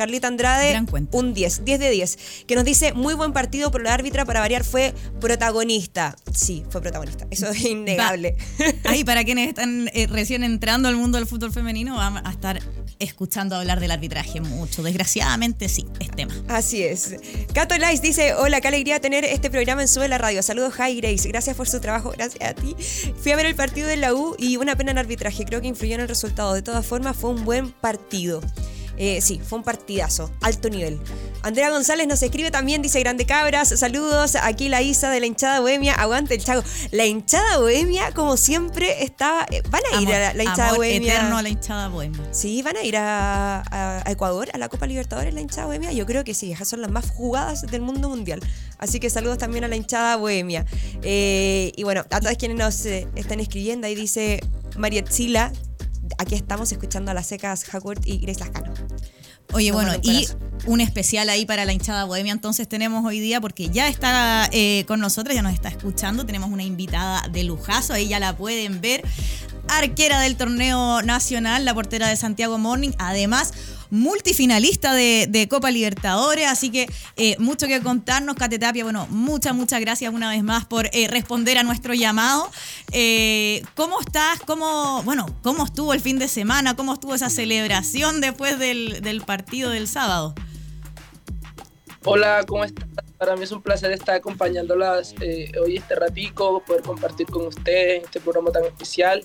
Carlita 0.00 0.28
Andrade, 0.28 0.82
un 1.12 1.34
10, 1.34 1.62
10 1.66 1.78
de 1.78 1.90
10, 1.90 2.18
que 2.46 2.54
nos 2.54 2.64
dice, 2.64 2.94
muy 2.94 3.12
buen 3.12 3.34
partido, 3.34 3.70
pero 3.70 3.84
la 3.84 3.92
árbitra 3.92 4.24
para 4.24 4.40
variar 4.40 4.64
fue 4.64 4.94
protagonista. 5.20 6.16
Sí, 6.34 6.64
fue 6.70 6.80
protagonista, 6.80 7.26
eso 7.30 7.50
es 7.50 7.62
innegable. 7.66 8.34
Ahí, 8.84 9.04
para 9.04 9.24
quienes 9.24 9.48
están 9.50 9.90
eh, 9.92 10.06
recién 10.06 10.42
entrando 10.42 10.88
al 10.88 10.96
mundo 10.96 11.18
del 11.18 11.26
fútbol 11.26 11.52
femenino, 11.52 11.96
van 11.96 12.26
a 12.26 12.30
estar 12.30 12.62
escuchando 12.98 13.56
hablar 13.56 13.78
del 13.78 13.90
arbitraje 13.90 14.40
mucho. 14.40 14.82
Desgraciadamente 14.82 15.68
sí, 15.68 15.84
es 15.98 16.10
tema. 16.12 16.32
Así 16.48 16.82
es. 16.82 17.16
Cato 17.52 17.76
Lice 17.76 18.00
dice, 18.00 18.32
hola, 18.32 18.62
qué 18.62 18.68
alegría 18.68 19.00
tener 19.00 19.26
este 19.26 19.50
programa 19.50 19.82
en 19.82 19.88
Sube 19.88 20.08
la 20.08 20.16
Radio. 20.16 20.42
Saludos, 20.42 20.72
Hi 20.78 20.98
Grace. 20.98 21.28
Gracias 21.28 21.54
por 21.54 21.68
su 21.68 21.78
trabajo, 21.78 22.10
gracias 22.12 22.42
a 22.48 22.54
ti. 22.54 22.74
Fui 23.22 23.32
a 23.32 23.36
ver 23.36 23.44
el 23.44 23.54
partido 23.54 23.86
de 23.86 23.98
la 23.98 24.14
U 24.14 24.34
y 24.38 24.56
una 24.56 24.76
pena 24.76 24.92
en 24.92 24.98
arbitraje. 24.98 25.44
Creo 25.44 25.60
que 25.60 25.68
influyó 25.68 25.96
en 25.96 26.00
el 26.00 26.08
resultado. 26.08 26.54
De 26.54 26.62
todas 26.62 26.86
formas, 26.86 27.18
fue 27.18 27.28
un 27.28 27.44
buen 27.44 27.70
partido. 27.70 28.40
Eh, 29.02 29.22
sí, 29.22 29.40
fue 29.42 29.56
un 29.58 29.64
partidazo, 29.64 30.30
alto 30.42 30.68
nivel. 30.68 31.00
Andrea 31.42 31.70
González 31.70 32.06
nos 32.06 32.22
escribe 32.22 32.50
también, 32.50 32.82
dice 32.82 33.00
Grande 33.00 33.24
Cabras, 33.24 33.70
saludos, 33.70 34.34
aquí 34.36 34.68
la 34.68 34.82
Isa 34.82 35.08
de 35.10 35.20
la 35.20 35.26
hinchada 35.26 35.60
bohemia, 35.60 35.94
aguante 35.94 36.34
el 36.34 36.44
chago. 36.44 36.62
La 36.90 37.06
hinchada 37.06 37.56
bohemia, 37.56 38.12
como 38.12 38.36
siempre, 38.36 39.02
estaba... 39.02 39.46
eh, 39.50 39.62
¿Van 39.70 39.80
a 39.90 40.02
ir 40.02 40.08
Amor- 40.08 40.14
a 40.14 40.18
la, 40.20 40.34
la 40.34 40.42
hinchada 40.44 40.64
amor 40.68 40.76
bohemia? 40.76 41.14
eterno 41.14 41.38
a 41.38 41.42
la 41.42 41.48
hinchada 41.48 41.88
bohemia. 41.88 42.20
Sí, 42.30 42.60
van 42.60 42.76
a 42.76 42.82
ir 42.84 42.98
a, 42.98 43.60
a- 43.62 44.02
a 44.06 44.10
Ecuador, 44.12 44.50
a 44.52 44.58
la 44.58 44.68
Copa 44.68 44.86
Libertadores, 44.86 45.32
la 45.32 45.40
hinchada 45.40 45.64
bohemia. 45.66 45.92
Yo 45.92 46.04
creo 46.04 46.22
que 46.22 46.34
sí, 46.34 46.52
esas 46.52 46.68
son 46.68 46.82
las 46.82 46.90
más 46.90 47.08
jugadas 47.10 47.62
del 47.62 47.80
mundo 47.80 48.10
mundial. 48.10 48.40
Así 48.76 49.00
que 49.00 49.08
saludos 49.08 49.38
también 49.38 49.64
a 49.64 49.68
la 49.68 49.76
hinchada 49.76 50.16
bohemia. 50.16 50.66
Eh, 51.02 51.72
y 51.74 51.82
bueno, 51.84 52.02
a 52.10 52.20
todos 52.20 52.36
quienes 52.36 52.58
nos 52.58 52.84
eh, 52.84 53.08
están 53.14 53.40
escribiendo, 53.40 53.86
ahí 53.86 53.94
dice 53.94 54.40
María 54.76 55.02
Chila, 55.04 55.52
aquí 56.18 56.34
estamos 56.34 56.70
escuchando 56.72 57.10
a 57.10 57.14
las 57.14 57.26
secas 57.26 57.64
Hackworth 57.64 58.06
y 58.06 58.18
Grace 58.18 58.40
Lascano. 58.40 58.72
Oye, 59.52 59.72
bueno, 59.72 59.92
y 60.02 60.28
un 60.66 60.80
especial 60.80 61.28
ahí 61.28 61.44
para 61.44 61.64
la 61.64 61.72
hinchada 61.72 62.04
bohemia 62.04 62.32
entonces 62.32 62.68
tenemos 62.68 63.04
hoy 63.04 63.18
día 63.18 63.40
porque 63.40 63.68
ya 63.68 63.88
está 63.88 64.48
eh, 64.52 64.84
con 64.86 65.00
nosotros, 65.00 65.34
ya 65.34 65.42
nos 65.42 65.54
está 65.54 65.68
escuchando, 65.68 66.24
tenemos 66.24 66.50
una 66.50 66.62
invitada 66.62 67.26
de 67.28 67.42
lujazo, 67.42 67.94
ahí 67.94 68.06
ya 68.06 68.20
la 68.20 68.36
pueden 68.36 68.80
ver, 68.80 69.02
arquera 69.68 70.20
del 70.20 70.36
torneo 70.36 71.02
nacional, 71.02 71.64
la 71.64 71.74
portera 71.74 72.08
de 72.08 72.16
Santiago 72.16 72.58
Morning, 72.58 72.90
además 72.98 73.52
multifinalista 73.90 74.94
de, 74.94 75.46
Copa 75.50 75.70
Libertadores, 75.70 76.46
así 76.46 76.70
que 76.70 76.88
eh, 77.16 77.36
mucho 77.38 77.66
que 77.66 77.80
contarnos, 77.80 78.36
Cate 78.36 78.58
Tapia, 78.58 78.84
bueno, 78.84 79.06
muchas, 79.10 79.54
muchas 79.54 79.80
gracias 79.80 80.12
una 80.12 80.30
vez 80.30 80.42
más 80.42 80.64
por 80.64 80.86
eh, 80.92 81.08
responder 81.08 81.58
a 81.58 81.62
nuestro 81.62 81.94
llamado. 81.94 82.48
Eh, 82.92 83.62
¿Cómo 83.74 84.00
estás? 84.00 84.40
¿Cómo, 84.46 85.02
bueno, 85.02 85.26
cómo 85.42 85.64
estuvo 85.64 85.92
el 85.92 86.00
fin 86.00 86.18
de 86.18 86.28
semana? 86.28 86.76
¿Cómo 86.76 86.94
estuvo 86.94 87.14
esa 87.14 87.30
celebración 87.30 88.20
después 88.20 88.58
del, 88.58 89.22
partido 89.26 89.70
del 89.70 89.88
sábado? 89.88 90.34
Hola, 92.04 92.44
¿cómo 92.46 92.64
estás? 92.64 92.86
Para 93.18 93.36
mí 93.36 93.44
es 93.44 93.52
un 93.52 93.60
placer 93.60 93.92
estar 93.92 94.14
acompañándolas 94.14 95.14
hoy 95.62 95.76
este 95.76 95.94
ratico, 95.94 96.62
poder 96.64 96.82
compartir 96.82 97.26
con 97.26 97.46
ustedes 97.46 98.04
este 98.04 98.20
programa 98.20 98.50
tan 98.50 98.64
especial. 98.64 99.22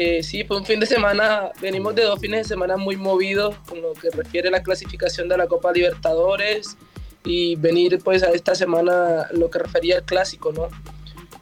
Eh, 0.00 0.22
sí, 0.22 0.44
fue 0.44 0.56
un 0.56 0.64
fin 0.64 0.78
de 0.78 0.86
semana, 0.86 1.50
venimos 1.60 1.92
de 1.92 2.04
dos 2.04 2.20
fines 2.20 2.44
de 2.44 2.48
semana 2.54 2.76
muy 2.76 2.96
movidos 2.96 3.56
con 3.68 3.82
lo 3.82 3.94
que 3.94 4.10
refiere 4.10 4.46
a 4.46 4.52
la 4.52 4.62
clasificación 4.62 5.28
de 5.28 5.36
la 5.36 5.48
Copa 5.48 5.72
Libertadores 5.72 6.76
y 7.24 7.56
venir 7.56 7.98
pues 8.04 8.22
a 8.22 8.30
esta 8.30 8.54
semana 8.54 9.26
lo 9.32 9.50
que 9.50 9.58
refería 9.58 9.96
al 9.96 10.04
clásico, 10.04 10.52
¿no? 10.52 10.68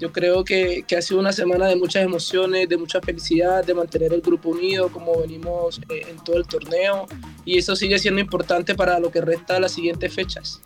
Yo 0.01 0.11
creo 0.11 0.43
que, 0.43 0.85
que 0.89 0.97
ha 0.97 1.03
sido 1.03 1.21
una 1.21 1.33
semana 1.33 1.67
de 1.67 1.77
muchas 1.77 2.03
emociones, 2.03 2.67
de 2.67 2.79
mucha 2.79 3.03
felicidad, 3.03 3.63
de 3.63 3.75
mantener 3.75 4.15
el 4.15 4.23
grupo 4.23 4.49
unido 4.49 4.91
como 4.91 5.21
venimos 5.21 5.79
eh, 5.91 6.07
en 6.09 6.25
todo 6.25 6.39
el 6.39 6.47
torneo 6.47 7.05
y 7.45 7.59
eso 7.59 7.77
sigue 7.77 7.99
siendo 7.99 8.23
importante 8.23 8.75
para 8.75 8.99
lo 8.99 9.11
que 9.11 9.21
resta 9.21 9.53
de 9.53 9.61
las 9.61 9.73
siguientes 9.73 10.15
fechas. 10.15 10.63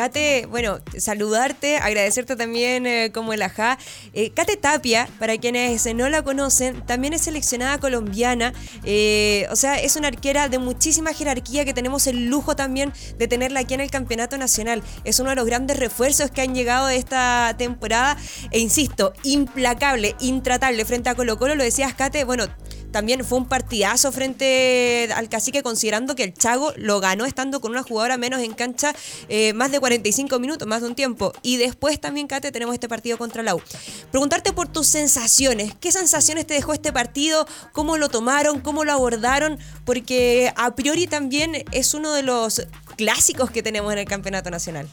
Kate, 0.00 0.46
bueno, 0.46 0.78
saludarte, 0.96 1.76
agradecerte 1.76 2.34
también 2.34 2.86
eh, 2.86 3.10
como 3.12 3.34
el 3.34 3.42
ajá. 3.42 3.76
Eh, 4.14 4.30
Kate 4.30 4.56
Tapia, 4.56 5.06
para 5.18 5.36
quienes 5.36 5.84
eh, 5.84 5.92
no 5.92 6.08
la 6.08 6.22
conocen, 6.22 6.80
también 6.86 7.12
es 7.12 7.20
seleccionada 7.20 7.76
colombiana. 7.76 8.54
eh, 8.84 9.46
o 9.50 9.56
sea, 9.56 9.78
es 9.78 9.96
una 9.96 10.08
arquera 10.08 10.48
de 10.48 10.58
muchísima 10.58 11.12
jerarquía 11.12 11.66
que 11.66 11.74
tenemos 11.74 12.06
el 12.06 12.30
lujo 12.30 12.56
también 12.56 12.94
de 13.18 13.28
tenerla 13.28 13.60
aquí 13.60 13.74
en 13.74 13.80
el 13.80 13.90
Campeonato 13.90 14.38
Nacional. 14.38 14.82
Es 15.04 15.20
uno 15.20 15.28
de 15.28 15.36
los 15.36 15.44
grandes 15.44 15.78
refuerzos 15.78 16.30
que 16.30 16.40
han 16.40 16.54
llegado 16.54 16.86
de 16.86 16.96
esta 16.96 17.54
temporada. 17.58 18.16
E 18.52 18.58
insisto, 18.58 19.12
implacable, 19.22 20.16
intratable 20.20 20.86
frente 20.86 21.10
a 21.10 21.14
Colo 21.14 21.36
Colo. 21.38 21.56
Lo 21.56 21.64
decías, 21.64 21.92
Kate, 21.92 22.24
bueno, 22.24 22.46
también 22.90 23.24
fue 23.24 23.38
un 23.38 23.46
partidazo 23.46 24.12
frente 24.12 25.08
al 25.14 25.28
cacique, 25.28 25.62
considerando 25.62 26.14
que 26.14 26.24
el 26.24 26.34
Chago 26.34 26.72
lo 26.76 27.00
ganó 27.00 27.24
estando 27.24 27.60
con 27.60 27.72
una 27.72 27.82
jugadora 27.82 28.16
menos 28.16 28.40
en 28.40 28.52
cancha 28.52 28.94
eh, 29.28 29.52
más 29.52 29.72
de 29.72 29.80
45 29.80 30.38
minutos, 30.38 30.66
más 30.66 30.82
de 30.82 30.88
un 30.88 30.94
tiempo. 30.94 31.32
Y 31.42 31.56
después 31.56 32.00
también, 32.00 32.26
Kate, 32.26 32.52
tenemos 32.52 32.74
este 32.74 32.88
partido 32.88 33.18
contra 33.18 33.42
la 33.42 33.54
U. 33.54 33.62
Preguntarte 34.10 34.52
por 34.52 34.68
tus 34.68 34.86
sensaciones. 34.86 35.74
¿Qué 35.80 35.92
sensaciones 35.92 36.46
te 36.46 36.54
dejó 36.54 36.72
este 36.72 36.92
partido? 36.92 37.46
¿Cómo 37.72 37.96
lo 37.96 38.08
tomaron? 38.08 38.60
¿Cómo 38.60 38.84
lo 38.84 38.92
abordaron? 38.92 39.58
Porque 39.84 40.52
a 40.56 40.74
priori 40.74 41.06
también 41.06 41.64
es 41.72 41.94
uno 41.94 42.12
de 42.12 42.22
los 42.22 42.66
clásicos 42.96 43.50
que 43.50 43.62
tenemos 43.62 43.92
en 43.92 43.98
el 43.98 44.06
Campeonato 44.06 44.50
Nacional. 44.50 44.88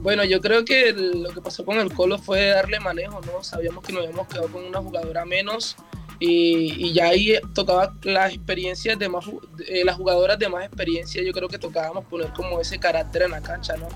Bueno, 0.00 0.24
yo 0.24 0.40
creo 0.40 0.64
que 0.64 0.92
lo 0.92 1.30
que 1.30 1.40
pasó 1.40 1.64
con 1.64 1.78
el 1.78 1.92
Colo 1.92 2.18
fue 2.18 2.46
darle 2.46 2.78
manejo, 2.78 3.20
¿no? 3.22 3.42
Sabíamos 3.42 3.82
que 3.82 3.92
nos 3.92 4.04
habíamos 4.04 4.28
quedado 4.28 4.48
con 4.48 4.64
una 4.64 4.78
jugadora 4.78 5.24
menos 5.24 5.76
y, 6.18 6.92
ya 6.92 7.08
ahí 7.08 7.34
tocaba 7.54 7.92
las 8.02 8.32
experiencias 8.32 8.98
de 8.98 9.08
más, 9.08 9.24
eh, 9.68 9.84
las 9.84 9.96
jugadoras 9.96 10.38
de 10.38 10.48
más 10.48 10.64
experiencia, 10.64 11.22
yo 11.22 11.32
creo 11.32 11.48
que 11.48 11.58
tocábamos 11.58 12.04
poner 12.06 12.32
como 12.32 12.60
ese 12.60 12.78
carácter 12.78 13.22
en 13.22 13.32
la 13.32 13.40
cancha, 13.40 13.76
¿no? 13.76 13.88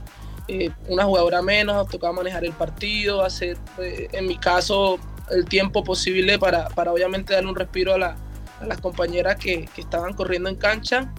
Eh, 0.49 0.71
una 0.89 1.05
jugadora 1.05 1.43
menos, 1.43 1.89
tocaba 1.89 2.13
manejar 2.13 2.45
el 2.45 2.53
partido, 2.53 3.23
hacer, 3.23 3.57
eh, 3.79 4.09
en 4.13 4.27
mi 4.27 4.37
caso, 4.37 4.99
el 5.31 5.45
tiempo 5.45 5.85
posible 5.85 6.39
para, 6.39 6.69
para 6.71 6.93
obviamente 6.93 7.33
darle 7.35 7.49
un 7.51 7.57
respiro 7.57 7.95
a, 7.95 7.99
la- 7.99 8.17
a 8.61 8.67
las 8.67 8.81
compañeras 8.81 9.37
que, 9.37 9.67
que 9.75 9.81
estaban 9.81 10.13
corriendo 10.13 10.49
en 10.49 10.57
cancha 10.57 11.13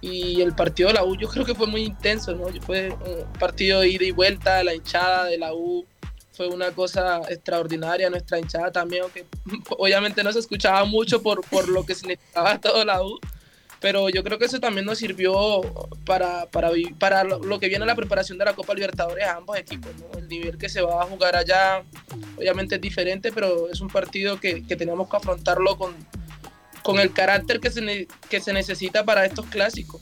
y 0.00 0.40
el 0.42 0.54
partido 0.54 0.88
de 0.90 0.94
la 0.94 1.04
U 1.04 1.16
yo 1.16 1.28
creo 1.28 1.44
que 1.44 1.54
fue 1.56 1.66
muy 1.66 1.82
intenso, 1.82 2.32
¿no? 2.34 2.46
Fue 2.62 2.90
un 2.90 3.32
partido 3.38 3.80
de 3.80 3.88
ida 3.88 4.04
y 4.04 4.12
vuelta, 4.12 4.62
la 4.62 4.74
hinchada 4.74 5.24
de 5.24 5.38
la 5.38 5.52
U 5.52 5.84
fue 6.38 6.46
una 6.46 6.70
cosa 6.70 7.20
extraordinaria, 7.28 8.08
nuestra 8.08 8.38
hinchada 8.38 8.70
también, 8.70 9.02
aunque 9.02 9.26
obviamente 9.76 10.22
no 10.22 10.32
se 10.32 10.38
escuchaba 10.38 10.84
mucho 10.84 11.20
por, 11.20 11.44
por 11.48 11.68
lo 11.68 11.84
que 11.84 11.96
significaba 11.96 12.58
todo 12.60 12.84
la 12.84 13.02
U, 13.02 13.18
pero 13.80 14.08
yo 14.08 14.22
creo 14.22 14.38
que 14.38 14.44
eso 14.44 14.60
también 14.60 14.86
nos 14.86 14.98
sirvió 14.98 15.60
para, 16.06 16.46
para, 16.46 16.70
para 16.96 17.24
lo 17.24 17.58
que 17.58 17.68
viene 17.68 17.84
la 17.84 17.96
preparación 17.96 18.38
de 18.38 18.44
la 18.44 18.54
Copa 18.54 18.72
Libertadores 18.72 19.26
a 19.26 19.36
ambos 19.36 19.56
equipos. 19.56 19.90
El 20.16 20.28
nivel 20.28 20.58
que 20.58 20.68
se 20.68 20.80
va 20.80 21.02
a 21.02 21.06
jugar 21.06 21.34
allá 21.34 21.82
obviamente 22.36 22.76
es 22.76 22.80
diferente, 22.80 23.32
pero 23.32 23.68
es 23.68 23.80
un 23.80 23.88
partido 23.88 24.38
que, 24.38 24.64
que 24.64 24.76
tenemos 24.76 25.08
que 25.08 25.16
afrontarlo 25.16 25.76
con, 25.76 25.94
con 26.82 27.00
el 27.00 27.12
carácter 27.12 27.58
que 27.58 27.70
se, 27.70 28.06
que 28.30 28.40
se 28.40 28.52
necesita 28.52 29.04
para 29.04 29.26
estos 29.26 29.46
clásicos. 29.46 30.00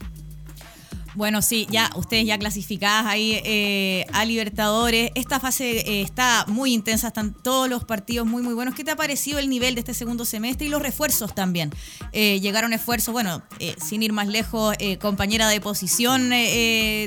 Bueno, 1.16 1.40
sí, 1.40 1.66
ya 1.70 1.90
ustedes 1.96 2.26
ya 2.26 2.36
clasificadas 2.38 3.06
ahí 3.06 3.40
eh, 3.42 4.04
a 4.12 4.26
Libertadores. 4.26 5.10
Esta 5.14 5.40
fase 5.40 5.78
eh, 5.78 6.02
está 6.02 6.44
muy 6.46 6.74
intensa, 6.74 7.06
están 7.08 7.32
todos 7.32 7.70
los 7.70 7.84
partidos 7.84 8.26
muy, 8.26 8.42
muy 8.42 8.52
buenos. 8.52 8.74
¿Qué 8.74 8.84
te 8.84 8.90
ha 8.90 8.96
parecido 8.96 9.38
el 9.38 9.48
nivel 9.48 9.74
de 9.74 9.80
este 9.80 9.94
segundo 9.94 10.26
semestre 10.26 10.66
y 10.66 10.70
los 10.70 10.82
refuerzos 10.82 11.34
también? 11.34 11.72
Eh, 12.12 12.38
llegaron 12.40 12.74
esfuerzos, 12.74 13.12
bueno, 13.14 13.42
sin 13.82 14.02
ir 14.02 14.12
más 14.12 14.28
lejos, 14.28 14.76
compañera 15.00 15.48
de 15.48 15.58
posición 15.60 16.30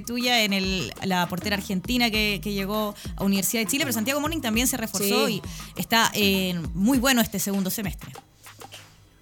tuya 0.08 0.44
en 0.44 0.54
el, 0.54 0.92
la 1.04 1.28
portera 1.28 1.56
argentina 1.56 2.10
que, 2.10 2.40
que 2.44 2.54
llegó 2.54 2.96
a 3.16 3.24
Universidad 3.24 3.62
de 3.62 3.68
Chile, 3.68 3.84
pero 3.84 3.94
Santiago 3.94 4.20
Morning 4.20 4.42
también 4.42 4.66
se 4.68 4.78
reforzó 4.78 5.28
Sí. 5.28 5.42
y 5.76 5.80
está 5.80 6.12
muy 6.74 6.98
bueno 6.98 7.22
este 7.22 7.40
segundo 7.40 7.70
semestre. 7.70 8.12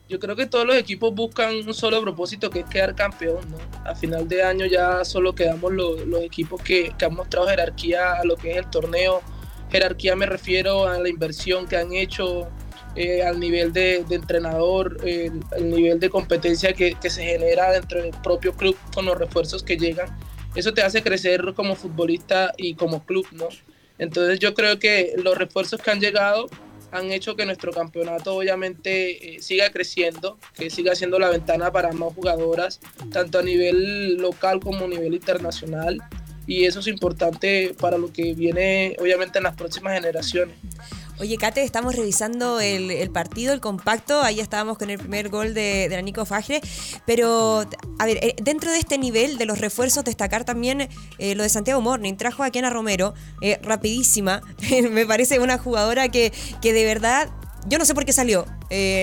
Yo 0.10 0.20
creo 0.20 0.36
que 0.38 0.46
todos 0.46 0.66
los 0.66 0.78
equipos 0.78 1.14
buscan 1.14 1.54
un 1.56 1.74
solo 1.74 2.02
propósito, 2.02 2.50
que 2.50 2.60
es 2.60 2.66
quedar 2.66 2.96
campeón. 2.96 3.40
¿no? 3.50 3.58
A 3.90 3.94
final 3.94 4.28
de 4.28 4.42
año 4.44 4.66
ya 4.66 5.04
solo 5.04 5.36
quedamos 5.36 5.74
lo- 5.74 6.06
los 6.06 6.22
equipos 6.22 6.62
que, 6.62 6.94
que 6.98 7.06
han 7.06 7.14
mostrado 7.14 7.48
jerarquía 7.48 8.14
a 8.14 8.24
lo 8.24 8.38
que 8.38 8.52
es 8.52 8.58
el 8.58 8.70
torneo. 8.70 9.22
Jerarquía 9.70 10.16
me 10.16 10.26
refiero 10.26 10.88
a 10.88 10.98
la 10.98 11.10
inversión 11.10 11.68
que 11.68 11.76
han 11.76 11.92
hecho, 11.92 12.48
eh, 12.96 13.22
al 13.24 13.38
nivel 13.40 13.74
de, 13.74 14.06
de 14.08 14.16
entrenador, 14.16 14.98
eh, 15.04 15.30
el 15.58 15.70
nivel 15.70 16.00
de 16.00 16.10
competencia 16.10 16.72
que, 16.72 16.94
que 16.94 17.10
se 17.10 17.24
genera 17.26 17.72
dentro 17.74 18.02
del 18.02 18.12
propio 18.24 18.54
club 18.54 18.78
con 18.94 19.06
los 19.06 19.18
refuerzos 19.18 19.62
que 19.62 19.76
llegan. 19.76 20.18
Eso 20.56 20.74
te 20.74 20.82
hace 20.84 21.04
crecer 21.04 21.54
como 21.54 21.76
futbolista 21.76 22.54
y 22.58 22.76
como 22.76 23.06
club, 23.06 23.28
¿no? 23.34 23.50
Entonces 24.00 24.40
yo 24.40 24.54
creo 24.54 24.80
que 24.80 25.14
los 25.18 25.38
refuerzos 25.38 25.82
que 25.82 25.92
han 25.92 26.00
llegado 26.00 26.48
han 26.92 27.12
hecho 27.12 27.36
que 27.36 27.46
nuestro 27.46 27.72
campeonato 27.72 28.36
obviamente 28.36 29.36
eh, 29.36 29.42
siga 29.42 29.70
creciendo, 29.72 30.38
que 30.56 30.70
siga 30.70 30.96
siendo 30.96 31.20
la 31.20 31.30
ventana 31.30 31.72
para 31.72 31.92
más 31.92 32.14
jugadoras, 32.14 32.80
tanto 33.12 33.40
a 33.40 33.44
nivel 33.44 34.18
local 34.18 34.60
como 34.60 34.86
a 34.86 34.88
nivel 34.88 35.14
internacional. 35.14 36.02
Y 36.46 36.64
eso 36.66 36.80
es 36.80 36.88
importante 36.88 37.76
para 37.78 37.98
lo 37.98 38.12
que 38.14 38.34
viene 38.34 38.96
obviamente 39.00 39.40
en 39.40 39.44
las 39.44 39.56
próximas 39.56 39.94
generaciones. 39.94 40.56
Oye, 41.20 41.38
Kate, 41.38 41.64
estamos 41.64 41.96
revisando 41.96 42.60
el, 42.60 43.10
partido, 43.10 43.52
el 43.52 43.60
compacto. 43.60 44.22
Ahí 44.22 44.40
estábamos 44.40 44.78
con 44.78 44.92
el 44.92 45.00
primer 45.00 45.30
gol 45.30 45.56
de, 45.56 45.90
de 45.90 46.04
Nico 46.04 46.26
Fagre. 46.26 46.62
Pero, 47.08 47.66
a 47.98 48.06
ver, 48.06 48.18
eh, 48.22 48.36
dentro 48.42 48.72
de 48.72 48.78
este 48.78 49.00
nivel 49.00 49.40
de 49.40 49.46
los 49.46 49.58
refuerzos, 49.58 50.04
destacar 50.04 50.44
también 50.46 50.88
eh, 51.18 51.34
lo 51.34 51.42
de 51.42 51.50
Santiago 51.50 51.82
Morning. 51.82 52.16
Trajo 52.18 52.44
a 52.44 52.52
Kiana 52.52 52.70
Romero, 52.70 53.16
eh, 53.42 53.60
rapidísima. 53.64 54.42
Me 54.92 55.08
parece 55.08 55.40
una 55.40 55.58
jugadora 55.58 56.08
que, 56.10 56.32
que 56.62 56.72
de 56.72 56.86
verdad 56.86 57.30
yo 57.68 57.80
no 57.80 57.86
sé 57.86 57.94
por 57.94 58.06
qué 58.06 58.14
salió, 58.14 58.46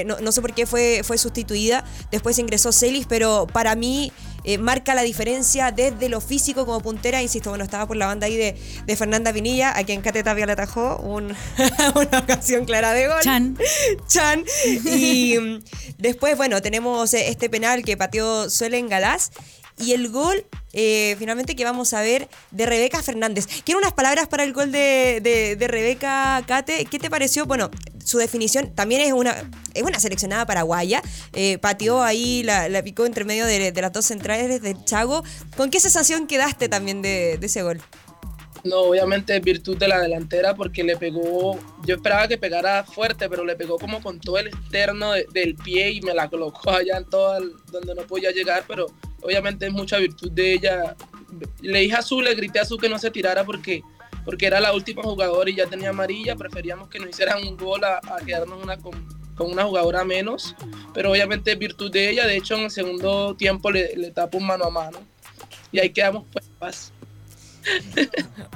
no, 0.06 0.20
no, 0.20 0.32
sé 0.32 0.40
por 0.40 0.54
qué 0.54 0.64
fue, 0.64 1.02
fue 1.04 1.18
sustituida. 1.18 1.84
Después 2.10 2.38
ingresó 2.38 2.72
Celis, 2.72 3.06
pero 3.06 3.46
para 3.52 3.74
mí 3.74 4.10
eh, 4.44 4.58
marca 4.58 4.94
la 4.94 5.02
diferencia 5.02 5.72
desde 5.72 6.08
lo 6.08 6.20
físico 6.20 6.66
como 6.66 6.80
puntera. 6.80 7.22
Insisto, 7.22 7.50
bueno, 7.50 7.64
estaba 7.64 7.86
por 7.86 7.96
la 7.96 8.06
banda 8.06 8.26
ahí 8.26 8.36
de, 8.36 8.56
de 8.86 8.96
Fernanda 8.96 9.32
Vinilla, 9.32 9.76
a 9.76 9.84
quien 9.84 10.02
Cate 10.02 10.22
Tapia 10.22 10.46
le 10.46 10.52
atajó 10.52 10.96
un, 10.98 11.34
una 11.94 12.18
ocasión 12.18 12.64
clara 12.64 12.92
de 12.92 13.08
gol. 13.08 13.20
Chan. 13.22 13.58
Chan. 14.06 14.44
Y 14.84 15.38
mm, 15.38 15.62
después, 15.98 16.36
bueno, 16.36 16.62
tenemos 16.62 17.14
este 17.14 17.48
penal 17.48 17.82
que 17.82 17.96
pateó 17.96 18.50
Suelen 18.50 18.88
Galás. 18.88 19.30
Y 19.78 19.92
el 19.92 20.08
gol, 20.08 20.46
eh, 20.72 21.16
finalmente, 21.18 21.56
que 21.56 21.64
vamos 21.64 21.92
a 21.94 22.00
ver 22.00 22.28
de 22.52 22.66
Rebeca 22.66 23.02
Fernández. 23.02 23.46
Quiero 23.64 23.78
unas 23.78 23.92
palabras 23.92 24.28
para 24.28 24.44
el 24.44 24.52
gol 24.52 24.70
de, 24.70 25.20
de, 25.22 25.56
de 25.56 25.68
Rebeca 25.68 26.42
Cate. 26.46 26.84
¿Qué 26.84 26.98
te 26.98 27.10
pareció? 27.10 27.46
Bueno, 27.46 27.70
su 28.04 28.18
definición 28.18 28.72
también 28.74 29.00
es 29.00 29.12
una, 29.12 29.34
es 29.74 29.82
una 29.82 29.98
seleccionada 29.98 30.46
paraguaya. 30.46 31.02
Eh, 31.32 31.58
pateó 31.58 32.02
ahí, 32.02 32.42
la, 32.44 32.68
la, 32.68 32.82
picó 32.82 33.04
entre 33.04 33.24
medio 33.24 33.46
de, 33.46 33.72
de, 33.72 33.82
las 33.82 33.92
dos 33.92 34.04
centrales 34.04 34.62
del 34.62 34.84
Chago. 34.84 35.24
¿Con 35.56 35.70
qué 35.70 35.80
sensación 35.80 36.26
quedaste 36.26 36.68
también 36.68 37.02
de, 37.02 37.38
de 37.38 37.46
ese 37.46 37.62
gol? 37.62 37.82
No, 38.64 38.80
obviamente 38.80 39.38
virtud 39.40 39.76
de 39.76 39.88
la 39.88 40.00
delantera 40.00 40.54
porque 40.54 40.82
le 40.82 40.96
pegó, 40.96 41.58
yo 41.86 41.96
esperaba 41.96 42.26
que 42.26 42.38
pegara 42.38 42.82
fuerte, 42.82 43.28
pero 43.28 43.44
le 43.44 43.56
pegó 43.56 43.78
como 43.78 44.02
con 44.02 44.18
todo 44.18 44.38
el 44.38 44.46
externo 44.46 45.12
de, 45.12 45.26
del 45.32 45.54
pie 45.54 45.90
y 45.90 46.00
me 46.00 46.14
la 46.14 46.30
colocó 46.30 46.70
allá 46.70 46.96
en 46.96 47.04
todo 47.04 47.38
donde 47.70 47.94
no 47.94 48.02
podía 48.06 48.30
llegar, 48.30 48.64
pero 48.66 48.86
obviamente 49.20 49.66
es 49.66 49.72
mucha 49.72 49.98
virtud 49.98 50.32
de 50.32 50.54
ella. 50.54 50.96
Le 51.60 51.80
dije 51.80 51.94
a 51.94 51.98
Azul, 51.98 52.24
le 52.24 52.34
grité 52.34 52.58
a 52.58 52.62
Azul 52.62 52.80
que 52.80 52.88
no 52.88 52.98
se 52.98 53.10
tirara 53.10 53.44
porque, 53.44 53.82
porque 54.24 54.46
era 54.46 54.60
la 54.60 54.72
última 54.72 55.02
jugadora 55.02 55.50
y 55.50 55.56
ya 55.56 55.66
tenía 55.66 55.90
amarilla, 55.90 56.34
preferíamos 56.34 56.88
que 56.88 56.98
nos 56.98 57.10
hicieran 57.10 57.46
un 57.46 57.58
gol 57.58 57.84
a, 57.84 58.00
quedarnos 58.24 58.62
una 58.62 58.78
con, 58.78 58.94
con, 59.34 59.52
una 59.52 59.64
jugadora 59.64 60.04
menos, 60.04 60.56
pero 60.94 61.10
obviamente 61.10 61.52
es 61.52 61.58
virtud 61.58 61.90
de 61.90 62.08
ella, 62.08 62.26
de 62.26 62.38
hecho 62.38 62.54
en 62.54 62.62
el 62.62 62.70
segundo 62.70 63.36
tiempo 63.36 63.70
le, 63.70 63.94
le 63.94 64.10
tapo 64.10 64.38
un 64.38 64.46
mano 64.46 64.64
a 64.64 64.70
mano 64.70 65.00
y 65.70 65.80
ahí 65.80 65.90
quedamos 65.90 66.24
pues. 66.58 66.93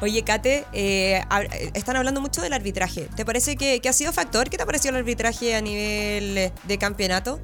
Oye, 0.01 0.23
Kate, 0.23 0.64
eh, 0.73 1.23
están 1.75 1.97
hablando 1.97 2.21
mucho 2.21 2.40
del 2.40 2.53
arbitraje. 2.53 3.09
¿Te 3.16 3.25
parece 3.25 3.57
que, 3.57 3.81
que, 3.81 3.88
ha 3.88 3.92
sido 3.92 4.12
factor? 4.12 4.49
¿Qué 4.51 4.57
te 4.57 4.62
ha 4.62 4.66
parecido 4.66 4.90
el 4.90 4.97
arbitraje 4.97 5.55
a 5.55 5.61
nivel 5.61 6.53
de 6.64 6.79
campeonato? 6.79 7.40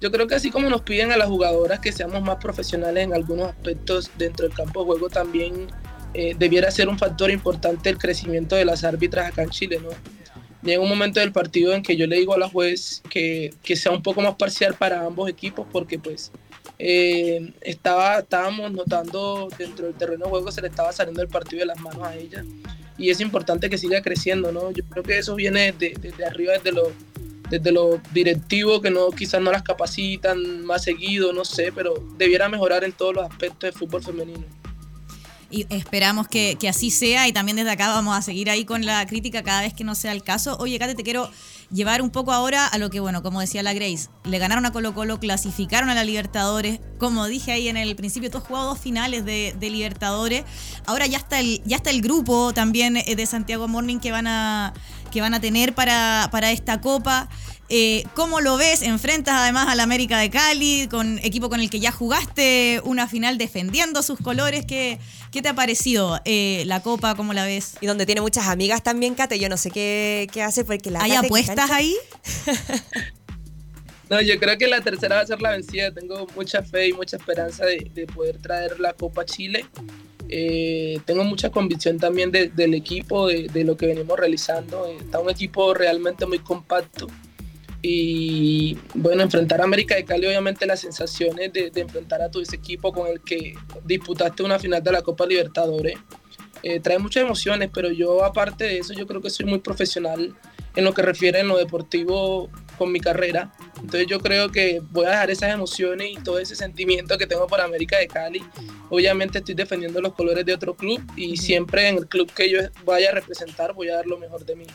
Yo 0.00 0.10
creo 0.10 0.26
que 0.26 0.34
así 0.34 0.50
como 0.50 0.68
nos 0.68 0.82
piden 0.82 1.10
a 1.10 1.16
las 1.16 1.28
jugadoras 1.28 1.80
que 1.80 1.90
seamos 1.90 2.22
más 2.22 2.36
profesionales 2.36 3.04
en 3.04 3.14
algunos 3.14 3.48
aspectos 3.48 4.10
dentro 4.18 4.46
del 4.46 4.54
campo 4.54 4.80
de 4.80 4.86
juego, 4.86 5.08
también 5.08 5.68
eh, 6.12 6.34
debiera 6.38 6.70
ser 6.70 6.88
un 6.88 6.98
factor 6.98 7.30
importante 7.30 7.88
el 7.88 7.96
crecimiento 7.96 8.56
de 8.56 8.64
las 8.64 8.84
árbitras 8.84 9.28
acá 9.28 9.42
en 9.42 9.50
Chile, 9.50 9.80
¿no? 9.82 9.90
Llega 10.62 10.82
un 10.82 10.88
momento 10.88 11.20
del 11.20 11.32
partido 11.32 11.74
en 11.74 11.82
que 11.82 11.96
yo 11.96 12.06
le 12.06 12.16
digo 12.16 12.34
a 12.34 12.38
la 12.38 12.48
juez 12.48 13.02
que, 13.08 13.54
que 13.62 13.76
sea 13.76 13.92
un 13.92 14.02
poco 14.02 14.20
más 14.20 14.34
parcial 14.34 14.74
para 14.74 15.06
ambos 15.06 15.30
equipos 15.30 15.66
porque 15.70 15.98
pues 15.98 16.32
eh, 16.78 17.52
estaba, 17.62 18.18
estábamos 18.18 18.72
notando 18.72 19.48
dentro 19.58 19.86
del 19.86 19.94
terreno 19.94 20.26
de 20.26 20.30
juego 20.30 20.52
se 20.52 20.60
le 20.60 20.68
estaba 20.68 20.92
saliendo 20.92 21.22
el 21.22 21.28
partido 21.28 21.60
de 21.60 21.66
las 21.66 21.80
manos 21.80 22.02
a 22.02 22.14
ella 22.14 22.44
y 22.98 23.10
es 23.10 23.20
importante 23.20 23.68
que 23.68 23.78
siga 23.78 24.00
creciendo, 24.02 24.52
¿no? 24.52 24.70
Yo 24.70 24.84
creo 24.88 25.02
que 25.02 25.18
eso 25.18 25.34
viene 25.34 25.72
desde 25.72 26.12
de, 26.12 26.24
arriba, 26.24 26.54
desde 26.54 26.72
lo, 26.72 26.92
desde 27.50 27.72
lo 27.72 28.00
directivo, 28.12 28.80
que 28.80 28.90
no, 28.90 29.10
quizás 29.10 29.40
no 29.40 29.52
las 29.52 29.62
capacitan 29.62 30.64
más 30.64 30.84
seguido, 30.84 31.32
no 31.32 31.44
sé, 31.44 31.72
pero 31.72 31.94
debiera 32.16 32.48
mejorar 32.48 32.84
en 32.84 32.92
todos 32.92 33.14
los 33.14 33.30
aspectos 33.30 33.60
del 33.60 33.72
fútbol 33.72 34.02
femenino 34.02 34.44
y 35.50 35.66
esperamos 35.70 36.26
que, 36.28 36.56
que, 36.58 36.68
así 36.68 36.90
sea 36.90 37.28
y 37.28 37.32
también 37.32 37.56
desde 37.56 37.70
acá 37.70 37.88
vamos 37.88 38.16
a 38.16 38.22
seguir 38.22 38.50
ahí 38.50 38.64
con 38.64 38.84
la 38.84 39.06
crítica 39.06 39.42
cada 39.42 39.60
vez 39.60 39.74
que 39.74 39.84
no 39.84 39.94
sea 39.94 40.12
el 40.12 40.22
caso. 40.22 40.56
Oye, 40.58 40.78
Kate, 40.78 40.94
te 40.94 41.04
quiero 41.04 41.30
llevar 41.70 42.02
un 42.02 42.10
poco 42.10 42.32
ahora 42.32 42.66
a 42.66 42.78
lo 42.78 42.90
que, 42.90 43.00
bueno, 43.00 43.22
como 43.22 43.40
decía 43.40 43.62
la 43.62 43.72
Grace, 43.74 44.08
le 44.24 44.38
ganaron 44.38 44.66
a 44.66 44.72
Colo 44.72 44.94
Colo, 44.94 45.18
clasificaron 45.18 45.90
a 45.90 45.94
la 45.94 46.04
Libertadores, 46.04 46.80
como 46.98 47.26
dije 47.26 47.52
ahí 47.52 47.68
en 47.68 47.76
el 47.76 47.96
principio, 47.96 48.30
tú 48.30 48.38
has 48.38 48.48
dos 48.48 48.78
finales 48.78 49.24
de, 49.24 49.54
Libertadores, 49.60 50.44
ahora 50.86 51.06
ya 51.06 51.18
está 51.18 51.40
el, 51.40 51.62
ya 51.64 51.76
está 51.76 51.90
el 51.90 52.02
grupo 52.02 52.52
también 52.52 52.94
de 52.94 53.26
Santiago 53.26 53.68
Morning 53.68 53.98
que 53.98 54.12
van 54.12 54.26
a, 54.26 54.72
que 55.10 55.20
van 55.20 55.34
a 55.34 55.40
tener 55.40 55.74
para, 55.74 56.28
para 56.30 56.52
esta 56.52 56.80
copa. 56.80 57.28
Eh, 57.68 58.04
¿Cómo 58.14 58.40
lo 58.40 58.56
ves? 58.56 58.82
Enfrentas 58.82 59.34
además 59.34 59.68
al 59.68 59.80
América 59.80 60.18
de 60.18 60.30
Cali, 60.30 60.86
con 60.88 61.18
equipo 61.18 61.48
con 61.48 61.60
el 61.60 61.68
que 61.68 61.80
ya 61.80 61.90
jugaste 61.90 62.80
una 62.84 63.08
final 63.08 63.38
defendiendo 63.38 64.02
sus 64.02 64.20
colores. 64.20 64.64
¿Qué, 64.64 64.98
qué 65.32 65.42
te 65.42 65.48
ha 65.48 65.54
parecido 65.54 66.20
eh, 66.24 66.62
la 66.66 66.80
Copa? 66.80 67.16
¿Cómo 67.16 67.32
la 67.32 67.44
ves? 67.44 67.74
Y 67.80 67.86
donde 67.86 68.06
tiene 68.06 68.20
muchas 68.20 68.46
amigas 68.46 68.82
también, 68.82 69.14
Kate. 69.14 69.38
Yo 69.38 69.48
no 69.48 69.56
sé 69.56 69.70
qué, 69.70 70.28
qué 70.32 70.42
hace 70.42 70.64
porque 70.64 70.90
la 70.90 71.02
¿Hay 71.02 71.12
apuestas 71.12 71.70
ahí? 71.70 71.96
no, 74.10 74.20
yo 74.20 74.38
creo 74.38 74.56
que 74.58 74.68
la 74.68 74.80
tercera 74.80 75.16
va 75.16 75.22
a 75.22 75.26
ser 75.26 75.42
la 75.42 75.50
vencida. 75.50 75.90
Tengo 75.92 76.28
mucha 76.36 76.62
fe 76.62 76.88
y 76.88 76.92
mucha 76.92 77.16
esperanza 77.16 77.64
de, 77.66 77.90
de 77.92 78.06
poder 78.06 78.38
traer 78.38 78.78
la 78.78 78.92
Copa 78.92 79.22
a 79.22 79.24
Chile. 79.24 79.66
Eh, 80.28 81.00
tengo 81.04 81.24
mucha 81.24 81.50
convicción 81.50 81.98
también 81.98 82.30
de, 82.30 82.48
del 82.48 82.74
equipo, 82.74 83.26
de, 83.26 83.48
de, 83.48 83.64
lo 83.64 83.76
que 83.76 83.86
venimos 83.86 84.16
realizando. 84.18 84.86
Está 84.86 85.18
un 85.18 85.30
equipo 85.30 85.74
realmente 85.74 86.26
muy 86.26 86.38
compacto. 86.38 87.08
Y 87.88 88.76
bueno, 88.94 89.22
enfrentar 89.22 89.60
a 89.60 89.64
América 89.64 89.94
de 89.94 90.04
Cali, 90.04 90.26
obviamente 90.26 90.66
las 90.66 90.80
sensaciones 90.80 91.52
de, 91.52 91.70
enfrentar 91.76 92.20
a 92.20 92.28
todo 92.28 92.42
ese 92.42 92.56
equipo 92.56 92.92
con 92.92 93.06
el 93.06 93.20
que 93.20 93.54
disputaste 93.84 94.42
una 94.42 94.58
final 94.58 94.82
de 94.82 94.90
la 94.90 95.02
Copa 95.02 95.24
Libertadores, 95.24 95.96
eh, 96.64 96.80
trae 96.80 96.98
muchas 96.98 97.22
emociones, 97.22 97.70
pero 97.72 97.92
yo 97.92 98.24
aparte 98.24 98.64
de 98.64 98.78
eso, 98.78 98.92
yo 98.92 99.06
creo 99.06 99.22
que 99.22 99.30
soy 99.30 99.46
muy 99.46 99.60
profesional 99.60 100.34
en 100.74 100.84
lo 100.84 100.92
que 100.94 101.02
refiere 101.02 101.38
en 101.38 101.46
lo 101.46 101.58
deportivo 101.58 102.50
con 102.76 102.90
mi 102.90 102.98
carrera. 102.98 103.52
Entonces 103.76 104.08
yo 104.08 104.18
creo 104.18 104.50
que 104.50 104.82
voy 104.90 105.06
a 105.06 105.10
dejar 105.10 105.30
esas 105.30 105.54
emociones 105.54 106.10
y 106.10 106.16
todo 106.16 106.40
ese 106.40 106.56
sentimiento 106.56 107.16
que 107.16 107.28
tengo 107.28 107.46
por 107.46 107.60
América 107.60 107.98
de 107.98 108.08
Cali. 108.08 108.42
Obviamente 108.90 109.38
estoy 109.38 109.54
defendiendo 109.54 110.00
los 110.00 110.12
colores 110.14 110.44
de 110.44 110.52
otro 110.52 110.74
club 110.74 111.00
y 111.14 111.36
siempre 111.36 111.88
en 111.88 111.98
el 111.98 112.08
club 112.08 112.32
que 112.32 112.50
yo 112.50 112.58
vaya 112.84 113.10
a 113.10 113.12
representar 113.12 113.74
voy 113.74 113.90
a 113.90 113.94
dar 113.94 114.06
lo 114.06 114.18
mejor 114.18 114.44
de 114.44 114.56
mí. 114.56 114.66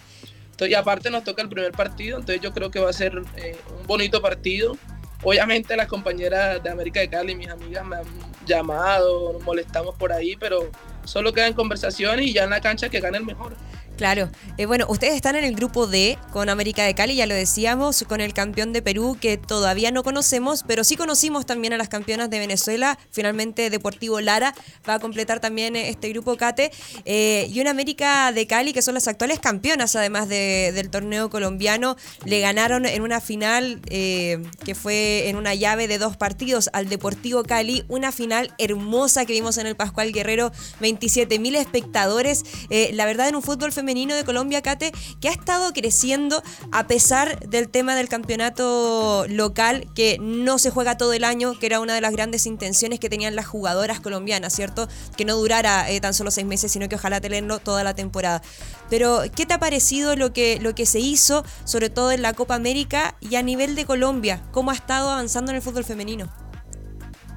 Y 0.66 0.74
aparte 0.74 1.10
nos 1.10 1.24
toca 1.24 1.42
el 1.42 1.50
primer 1.50 1.72
partido, 1.72 2.20
entonces 2.20 2.42
yo 2.42 2.54
creo 2.54 2.70
que 2.70 2.80
va 2.80 2.90
a 2.90 2.94
ser 2.94 3.22
eh, 3.38 3.58
un 3.80 3.88
bonito 3.88 4.22
partido. 4.22 4.78
Obviamente 5.24 5.76
las 5.76 5.88
compañeras 5.88 6.62
de 6.64 6.70
América 6.70 7.00
de 7.00 7.10
Cali, 7.10 7.36
mis 7.36 7.50
amigas 7.50 7.86
me 7.86 7.98
han 7.98 8.04
llamado, 8.46 9.34
nos 9.34 9.44
molestamos 9.44 9.96
por 9.96 10.12
ahí, 10.12 10.36
pero 10.36 10.72
solo 11.04 11.32
quedan 11.34 11.54
conversaciones 11.54 12.26
y 12.26 12.34
ya 12.34 12.44
en 12.44 12.50
la 12.50 12.62
cancha 12.62 12.90
que 12.90 13.00
gane 13.00 13.18
el 13.18 13.26
mejor. 13.26 13.56
Claro. 13.98 14.32
Eh, 14.58 14.66
bueno, 14.66 14.88
ustedes 14.90 15.14
están 15.14 15.36
en 15.36 15.44
el 15.44 15.56
grupo 15.56 15.86
D 15.86 16.18
con 16.32 16.50
América 16.50 16.84
de 16.84 16.96
Cali, 16.96 17.16
ya 17.16 17.28
lo 17.28 17.36
decíamos, 17.36 18.04
con 18.08 18.20
el 18.20 18.34
campeón 18.34 18.74
de 18.74 18.82
Perú 18.82 19.16
que 19.22 19.38
todavía 19.38 19.92
no 19.92 20.02
conocemos, 20.02 20.64
pero 20.68 20.84
sí 20.84 20.96
conocimos 20.96 21.46
también 21.46 21.74
a 21.74 21.78
las 21.78 21.88
campeonas 21.88 22.32
de 22.32 22.40
Venezuela. 22.40 22.98
Finalmente 23.12 23.70
Deportivo 23.70 24.20
Lara 24.20 24.56
va 24.90 24.96
a 24.96 25.00
completar 25.00 25.40
también 25.40 25.76
este 25.76 26.10
grupo 26.10 26.36
Cate. 26.36 26.72
Eh, 27.06 27.48
y 27.54 27.62
una 27.62 27.70
América 27.70 28.32
de 28.32 28.48
Cali 28.48 28.74
que 28.74 28.82
son 28.82 28.96
las 28.96 29.08
actuales 29.08 29.40
campeonas 29.40 29.96
además 29.96 30.28
de, 30.28 30.72
del 30.74 30.90
torneo 30.90 31.30
colombiano. 31.30 31.96
Le 32.26 32.40
ganaron 32.40 32.88
en 32.88 33.04
una 33.04 33.22
final 33.22 33.82
eh, 33.90 34.42
que 34.66 34.74
fue 34.74 35.30
en 35.30 35.36
una 35.36 35.54
llave 35.54 35.88
de 35.88 36.00
dos 36.00 36.18
partidos 36.18 36.72
al 36.74 36.90
Deportivo 36.90 37.44
Cali. 37.44 37.86
Una 37.88 38.12
final 38.12 38.52
hermosa 38.58 39.26
que 39.26 39.34
vimos 39.34 39.60
en 39.60 39.68
el 39.68 39.76
Pascual 39.76 40.12
Guerrero. 40.12 40.52
27 40.80 41.38
mil 41.38 41.56
espectadores. 41.56 42.44
Eh, 42.72 42.90
la 42.94 43.06
verdad 43.06 43.30
en 43.30 43.36
un 43.36 43.44
fútbol 43.44 43.72
femenino 43.72 43.91
femenino 43.92 44.16
de 44.16 44.24
Colombia, 44.24 44.62
Cate, 44.62 44.94
que 45.20 45.28
ha 45.28 45.34
estado 45.34 45.74
creciendo 45.74 46.42
a 46.72 46.88
pesar 46.88 47.38
del 47.50 47.68
tema 47.68 47.94
del 47.94 48.08
campeonato 48.08 49.26
local, 49.28 49.86
que 49.94 50.18
no 50.22 50.60
se 50.60 50.70
juega 50.70 50.96
todo 50.96 51.12
el 51.12 51.26
año, 51.26 51.60
que 51.60 51.66
era 51.66 51.82
una 51.82 51.94
de 51.94 52.00
las 52.00 52.14
grandes 52.14 52.46
intenciones 52.46 53.02
que 53.02 53.10
tenían 53.10 53.36
las 53.36 53.48
jugadoras 53.48 54.00
colombianas, 54.00 54.54
¿cierto? 54.54 54.88
Que 55.18 55.26
no 55.26 55.36
durara 55.36 55.90
eh, 55.90 56.00
tan 56.00 56.14
solo 56.14 56.32
seis 56.32 56.48
meses, 56.48 56.72
sino 56.72 56.88
que 56.88 56.96
ojalá 56.96 57.20
tenerlo 57.20 57.60
toda 57.60 57.84
la 57.84 57.94
temporada. 57.94 58.42
Pero, 58.90 59.24
¿qué 59.36 59.46
te 59.46 59.56
ha 59.56 59.60
parecido 59.60 60.16
lo 60.16 60.32
que, 60.32 60.58
lo 60.62 60.74
que 60.74 60.86
se 60.86 61.00
hizo, 61.00 61.44
sobre 61.66 61.90
todo 61.90 62.14
en 62.14 62.22
la 62.22 62.32
Copa 62.32 62.56
América 62.56 63.18
y 63.20 63.36
a 63.36 63.44
nivel 63.44 63.76
de 63.76 63.86
Colombia? 63.86 64.42
¿Cómo 64.52 64.72
ha 64.72 64.76
estado 64.76 65.10
avanzando 65.10 65.52
en 65.52 65.58
el 65.58 65.62
fútbol 65.62 65.84
femenino? 65.84 66.30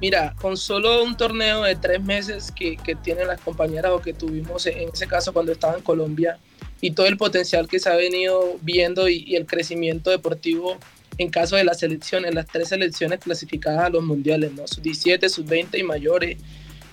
Mira, 0.01 0.35
con 0.41 0.57
solo 0.57 1.03
un 1.03 1.15
torneo 1.15 1.63
de 1.63 1.75
tres 1.75 2.01
meses 2.03 2.51
que, 2.51 2.77
tienen 3.03 3.27
las 3.27 3.39
compañeras 3.39 3.91
o 3.93 4.01
que 4.01 4.13
tuvimos 4.13 4.65
en 4.65 4.89
ese 4.89 5.07
caso 5.07 5.31
cuando 5.31 5.51
estaba 5.51 5.75
en 5.75 5.81
Colombia 5.81 6.37
y 6.81 6.91
todo 6.91 7.07
el 7.07 7.17
potencial 7.17 7.67
que 7.67 7.79
se 7.79 7.89
ha 7.89 7.95
venido 7.95 8.57
viendo 8.61 9.07
y, 9.07 9.35
el 9.35 9.45
crecimiento 9.45 10.09
deportivo 10.09 10.77
en 11.17 11.29
caso 11.29 11.55
de 11.55 11.63
las 11.63 11.79
selecciones, 11.79 12.35
las 12.35 12.45
tres 12.45 12.69
selecciones 12.69 13.19
clasificadas 13.19 13.85
a 13.85 13.89
los 13.89 14.03
mundiales, 14.03 14.51
¿no? 14.51 14.67
Sus 14.67 14.83
17, 14.83 15.29
sus 15.29 15.45
20 15.45 15.79
y 15.79 15.83
mayores. 15.83 16.37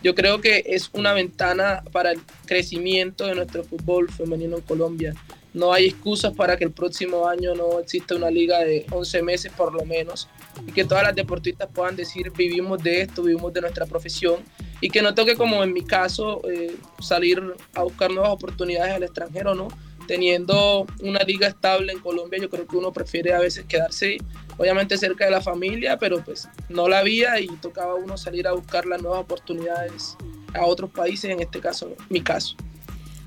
Yo 0.01 0.15
creo 0.15 0.41
que 0.41 0.62
es 0.65 0.91
una 0.93 1.12
ventana 1.12 1.83
para 1.91 2.12
el 2.12 2.21
crecimiento 2.47 3.27
de 3.27 3.35
nuestro 3.35 3.65
fútbol 3.65 4.11
femenino 4.12 4.59
en 4.59 4.62
Colombia. 4.62 5.15
No 5.55 5.73
hay 5.73 5.87
excusas 5.87 6.35
para 6.35 6.57
que 6.57 6.65
el 6.65 6.73
próximo 6.73 7.29
año 7.29 7.55
no 7.55 7.81
exista 7.81 8.15
una 8.15 8.31
liga 8.31 8.61
de 8.61 8.87
11 8.91 9.23
meses 9.23 9.53
por 9.53 9.75
lo 9.75 9.85
menos 9.85 10.29
y 10.67 10.73
que 10.73 10.85
todas 10.85 11.05
las 11.05 11.15
deportistas 11.15 11.69
puedan 11.73 11.97
decir 11.97 12.31
vivimos 12.33 12.83
de 12.83 13.03
esto, 13.03 13.23
vivimos 13.23 13.53
de 13.53 13.61
nuestra 13.61 13.87
profesión 13.87 14.37
y 14.81 14.88
que 14.88 15.03
no 15.03 15.15
toque 15.15 15.37
como 15.37 15.62
en 15.62 15.73
mi 15.73 15.83
caso 15.83 16.41
eh, 16.51 16.75
salir 17.01 17.43
a 17.75 17.83
buscar 17.83 18.11
nuevas 18.11 18.33
oportunidades 18.33 18.95
al 18.95 19.03
extranjero, 19.03 19.55
¿no? 19.55 19.69
teniendo 20.07 20.87
una 21.01 21.21
liga 21.21 21.49
estable 21.49 21.93
en 21.93 22.01
Colombia, 22.01 22.38
yo 22.41 22.51
creo 22.51 22.67
que 22.67 22.77
uno 22.77 22.93
prefiere 22.93 23.33
a 23.33 23.38
veces 23.38 23.65
quedarse, 23.67 24.19
obviamente 24.59 24.97
cerca 24.97 25.25
de 25.25 25.31
la 25.31 25.41
familia, 25.41 25.99
pero 25.99 26.23
pues 26.25 26.49
no 26.69 26.88
la 26.88 26.99
había 26.99 27.41
y 27.41 27.47
tocaba 27.59 27.95
uno 27.95 28.17
salir 28.17 28.47
a 28.47 28.53
buscar 28.53 28.87
las 28.87 29.01
nuevas 29.03 29.21
oportunidades 29.21 30.17
a 30.55 30.65
otros 30.67 30.91
países, 30.91 31.31
en 31.31 31.41
este 31.41 31.61
caso, 31.61 31.95
mi 32.09 32.21
caso. 32.21 32.57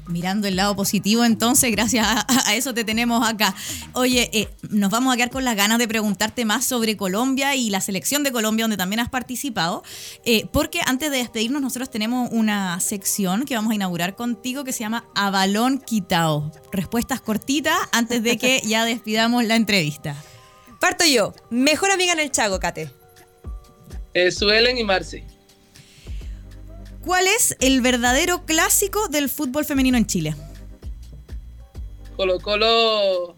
Mirando 0.08 0.48
el 0.48 0.56
lado 0.56 0.76
positivo, 0.76 1.24
entonces, 1.24 1.72
gracias 1.72 2.06
a, 2.08 2.56
eso 2.56 2.74
te 2.74 2.84
tenemos 2.84 3.28
acá. 3.28 3.56
Oye, 3.94 4.30
eh, 4.34 4.50
nos 4.70 4.92
vamos 4.92 5.14
a 5.14 5.18
quedar 5.18 5.32
con 5.32 5.44
las 5.44 5.56
ganas 5.56 5.80
de 5.80 5.88
preguntarte 5.88 6.46
más 6.46 6.66
sobre 6.66 6.96
Colombia 6.96 7.56
y 7.56 7.70
la 7.70 7.82
selección 7.82 8.24
de 8.24 8.32
Colombia, 8.32 8.66
donde 8.66 8.78
también 8.78 9.00
has 9.00 9.10
participado, 9.10 9.84
eh, 10.24 10.48
porque 10.52 10.80
antes 10.86 11.10
de 11.10 11.18
despedirnos, 11.18 11.62
nosotros 11.62 11.90
tenemos 11.90 12.30
una 12.32 12.80
sección 12.80 13.46
que 13.46 13.56
vamos 13.56 13.72
a 13.72 13.76
inaugurar 13.76 14.16
contigo 14.16 14.64
que 14.64 14.74
se 14.74 14.82
llama 14.82 15.06
A 15.16 15.32
Balón 15.32 15.80
Quitao. 15.80 16.52
Respuestas 16.72 17.22
cortitas 17.22 17.78
antes 17.92 18.22
de 18.22 18.38
que 18.38 18.62
ya 18.64 18.86
despidamos 18.86 19.44
la 19.44 19.56
entrevista. 19.56 20.16
Parto 20.80 21.04
yo. 21.06 21.34
Mejor 21.50 21.90
amiga 21.90 22.14
en 22.14 22.20
el 22.20 22.32
Chago, 22.32 22.60
Kate. 22.60 22.92
Eh, 24.14 24.32
Suelen 24.32 24.78
y 24.78 24.84
Marce. 24.84 25.26
¿Cuál 27.06 27.28
es 27.28 27.56
el 27.60 27.82
verdadero 27.82 28.46
clásico 28.46 29.08
del 29.10 29.30
fútbol 29.30 29.64
femenino 29.64 29.96
en 29.96 30.08
Chile? 30.08 30.36
Colo 32.16 32.40
Colo 32.40 33.36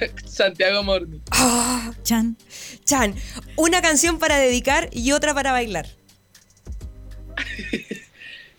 Santiago 0.24 0.82
Morni. 0.82 1.20
Ah, 1.30 1.92
Chan. 2.02 2.38
Chan, 2.84 3.14
una 3.56 3.82
canción 3.82 4.18
para 4.18 4.38
dedicar 4.38 4.88
y 4.90 5.12
otra 5.12 5.34
para 5.34 5.52
bailar. 5.52 5.86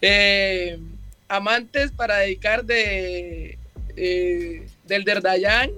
Eh, 0.01 0.79
amantes 1.27 1.91
para 1.91 2.19
dedicar 2.19 2.63
de 2.63 3.59
eh, 3.97 4.65
del 4.85 5.03
Derdayán 5.03 5.71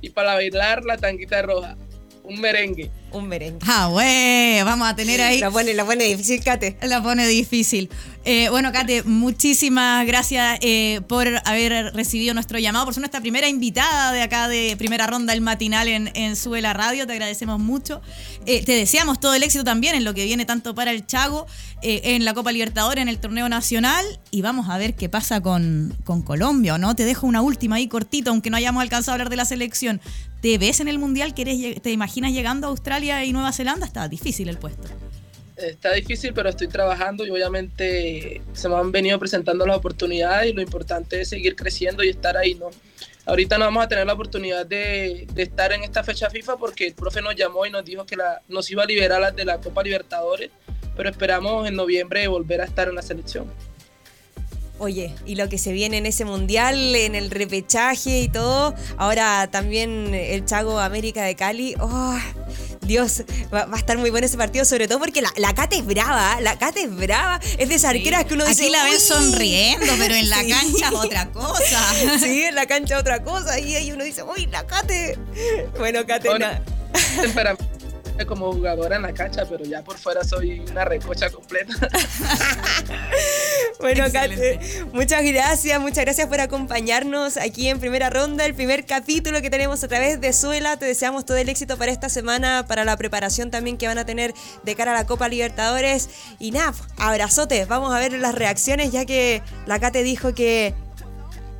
y 0.00 0.08
para 0.08 0.32
bailar 0.32 0.86
la 0.86 0.96
tanguita 0.96 1.42
roja. 1.42 1.76
Un 2.22 2.40
merengue. 2.40 2.90
Un 3.12 3.28
merengue. 3.28 3.58
Ah, 3.66 3.86
güey, 3.86 4.62
vamos 4.62 4.88
a 4.88 4.96
tener 4.96 5.20
ahí. 5.20 5.38
La 5.40 5.50
pone, 5.50 5.74
la 5.74 5.84
pone 5.84 6.04
difícil, 6.04 6.42
Kate. 6.42 6.76
La 6.82 7.02
pone 7.02 7.26
difícil. 7.26 7.90
Eh, 8.24 8.48
bueno, 8.50 8.70
Kate, 8.72 9.02
muchísimas 9.02 10.06
gracias 10.06 10.58
eh, 10.62 11.00
por 11.08 11.26
haber 11.44 11.92
recibido 11.94 12.34
nuestro 12.34 12.58
llamado, 12.58 12.84
por 12.84 12.94
ser 12.94 13.00
nuestra 13.00 13.20
primera 13.20 13.48
invitada 13.48 14.12
de 14.12 14.22
acá 14.22 14.46
de 14.48 14.76
primera 14.78 15.06
ronda 15.08 15.32
del 15.32 15.42
matinal 15.42 15.88
en, 15.88 16.10
en 16.14 16.36
Sube 16.36 16.60
la 16.62 16.72
Radio. 16.72 17.06
Te 17.06 17.12
agradecemos 17.14 17.58
mucho. 17.58 18.00
Eh, 18.46 18.64
te 18.64 18.72
deseamos 18.72 19.18
todo 19.18 19.34
el 19.34 19.42
éxito 19.42 19.64
también 19.64 19.94
en 19.96 20.04
lo 20.04 20.14
que 20.14 20.24
viene 20.24 20.44
tanto 20.44 20.74
para 20.74 20.92
el 20.92 21.04
Chago, 21.06 21.46
en 21.84 22.24
la 22.24 22.32
Copa 22.32 22.52
Libertadores, 22.52 23.02
en 23.02 23.08
el 23.08 23.18
torneo 23.18 23.48
nacional. 23.48 24.04
Y 24.30 24.40
vamos 24.42 24.68
a 24.68 24.78
ver 24.78 24.94
qué 24.94 25.08
pasa 25.08 25.40
con, 25.40 25.96
con 26.04 26.22
Colombia, 26.22 26.74
¿o 26.74 26.78
no? 26.78 26.94
Te 26.94 27.04
dejo 27.04 27.26
una 27.26 27.42
última 27.42 27.76
ahí 27.76 27.88
cortita, 27.88 28.30
aunque 28.30 28.50
no 28.50 28.56
hayamos 28.56 28.80
alcanzado 28.82 29.12
a 29.12 29.14
hablar 29.14 29.30
de 29.30 29.36
la 29.36 29.44
selección. 29.44 30.00
¿Te 30.40 30.58
ves 30.58 30.78
en 30.80 30.88
el 30.88 30.98
Mundial? 30.98 31.34
¿Quieres 31.34 31.56
lleg- 31.56 31.80
¿Te 31.80 31.90
imaginas 31.92 32.32
llegando 32.32 32.66
a 32.66 32.70
Australia 32.70 33.01
y 33.02 33.32
Nueva 33.32 33.52
Zelanda? 33.52 33.86
Está 33.86 34.08
difícil 34.08 34.48
el 34.48 34.58
puesto. 34.58 34.88
Está 35.56 35.92
difícil, 35.92 36.32
pero 36.32 36.48
estoy 36.48 36.68
trabajando 36.68 37.26
y 37.26 37.30
obviamente 37.30 38.40
se 38.52 38.68
me 38.68 38.76
han 38.76 38.90
venido 38.90 39.18
presentando 39.18 39.66
las 39.66 39.76
oportunidades 39.76 40.50
y 40.50 40.52
lo 40.54 40.62
importante 40.62 41.20
es 41.20 41.28
seguir 41.28 41.54
creciendo 41.54 42.02
y 42.02 42.08
estar 42.08 42.36
ahí, 42.36 42.54
¿no? 42.54 42.70
Ahorita 43.26 43.58
no 43.58 43.66
vamos 43.66 43.84
a 43.84 43.88
tener 43.88 44.06
la 44.06 44.14
oportunidad 44.14 44.66
de, 44.66 45.26
de 45.32 45.42
estar 45.42 45.72
en 45.72 45.84
esta 45.84 46.02
fecha 46.02 46.30
FIFA 46.30 46.56
porque 46.56 46.86
el 46.86 46.94
profe 46.94 47.22
nos 47.22 47.36
llamó 47.36 47.64
y 47.66 47.70
nos 47.70 47.84
dijo 47.84 48.04
que 48.04 48.16
la, 48.16 48.42
nos 48.48 48.68
iba 48.70 48.82
a 48.82 48.86
liberar 48.86 49.20
las 49.20 49.36
de 49.36 49.44
la 49.44 49.60
Copa 49.60 49.82
Libertadores, 49.82 50.50
pero 50.96 51.08
esperamos 51.08 51.68
en 51.68 51.76
noviembre 51.76 52.26
volver 52.26 52.60
a 52.60 52.64
estar 52.64 52.88
en 52.88 52.96
la 52.96 53.02
selección. 53.02 53.46
Oye, 54.82 55.14
y 55.26 55.36
lo 55.36 55.48
que 55.48 55.58
se 55.58 55.70
viene 55.70 55.98
en 55.98 56.06
ese 56.06 56.24
mundial, 56.24 56.96
en 56.96 57.14
el 57.14 57.30
repechaje 57.30 58.22
y 58.22 58.28
todo. 58.28 58.74
Ahora 58.96 59.48
también 59.48 60.12
el 60.12 60.44
Chago 60.44 60.80
América 60.80 61.22
de 61.22 61.36
Cali. 61.36 61.76
Oh, 61.78 62.18
Dios, 62.82 63.22
va, 63.52 63.64
va 63.66 63.76
a 63.76 63.78
estar 63.78 63.96
muy 63.98 64.10
bueno 64.10 64.26
ese 64.26 64.36
partido, 64.36 64.64
sobre 64.64 64.88
todo 64.88 64.98
porque 64.98 65.22
la, 65.22 65.32
la 65.36 65.54
Cata 65.54 65.76
es 65.76 65.84
brava, 65.86 66.40
la 66.40 66.58
Cata 66.58 66.80
es 66.80 66.94
brava. 66.94 67.40
Es 67.58 67.68
de 67.68 67.74
esas 67.76 67.90
arqueras 67.90 68.24
que 68.24 68.34
uno 68.34 68.44
dice. 68.44 68.62
Aquí 68.64 68.72
la 68.72 68.84
ven 68.84 69.00
sonriendo, 69.00 69.92
pero 69.98 70.14
en 70.14 70.28
la 70.30 70.40
Sí. 70.42 70.48
cancha 70.50 70.88
es 70.88 70.92
otra 70.94 71.30
cosa. 71.30 71.80
Sí, 72.20 72.42
en 72.44 72.54
la 72.54 72.66
cancha 72.66 72.98
otra 72.98 73.22
cosa. 73.22 73.58
Y 73.58 73.74
ahí 73.76 73.92
uno 73.92 74.04
dice, 74.04 74.22
uy, 74.22 74.46
la 74.46 74.66
Cate. 74.66 75.18
Bueno, 75.78 76.04
Cate, 76.06 76.28
Bueno, 76.28 77.56
como 78.26 78.52
jugadora 78.52 78.96
en 78.96 79.02
la 79.02 79.12
cancha, 79.12 79.44
pero 79.48 79.64
ya 79.64 79.82
por 79.82 79.98
fuera 79.98 80.24
soy 80.24 80.60
una 80.70 80.84
recocha 80.84 81.30
completa. 81.30 81.74
Bueno. 83.80 84.04
Kate, 84.12 84.60
muchas 84.92 85.24
gracias, 85.24 85.80
muchas 85.80 86.04
gracias 86.04 86.28
por 86.28 86.40
acompañarnos 86.40 87.36
aquí 87.36 87.68
en 87.68 87.80
primera 87.80 88.10
ronda, 88.10 88.46
el 88.46 88.54
primer 88.54 88.86
capítulo 88.86 89.42
que 89.42 89.50
tenemos 89.50 89.82
a 89.82 89.88
través 89.88 90.20
de 90.20 90.32
Suela. 90.32 90.76
Te 90.76 90.84
deseamos 90.84 91.24
todo 91.24 91.36
el 91.36 91.48
éxito 91.48 91.76
para 91.76 91.90
esta 91.90 92.08
semana, 92.08 92.64
para 92.68 92.84
la 92.84 92.96
preparación 92.96 93.50
también 93.50 93.78
que 93.78 93.88
van 93.88 93.98
a 93.98 94.04
tener 94.04 94.34
de 94.62 94.74
cara 94.76 94.92
a 94.92 94.94
la 94.94 95.06
Copa 95.06 95.28
Libertadores. 95.28 96.08
Y 96.38 96.52
nada, 96.52 96.74
abrazote, 96.96 97.64
vamos 97.64 97.92
a 97.92 97.98
ver 97.98 98.12
las 98.12 98.36
reacciones, 98.36 98.92
ya 98.92 99.04
que 99.04 99.42
la 99.66 99.80
Kate 99.80 100.04
dijo 100.04 100.32
que 100.32 100.74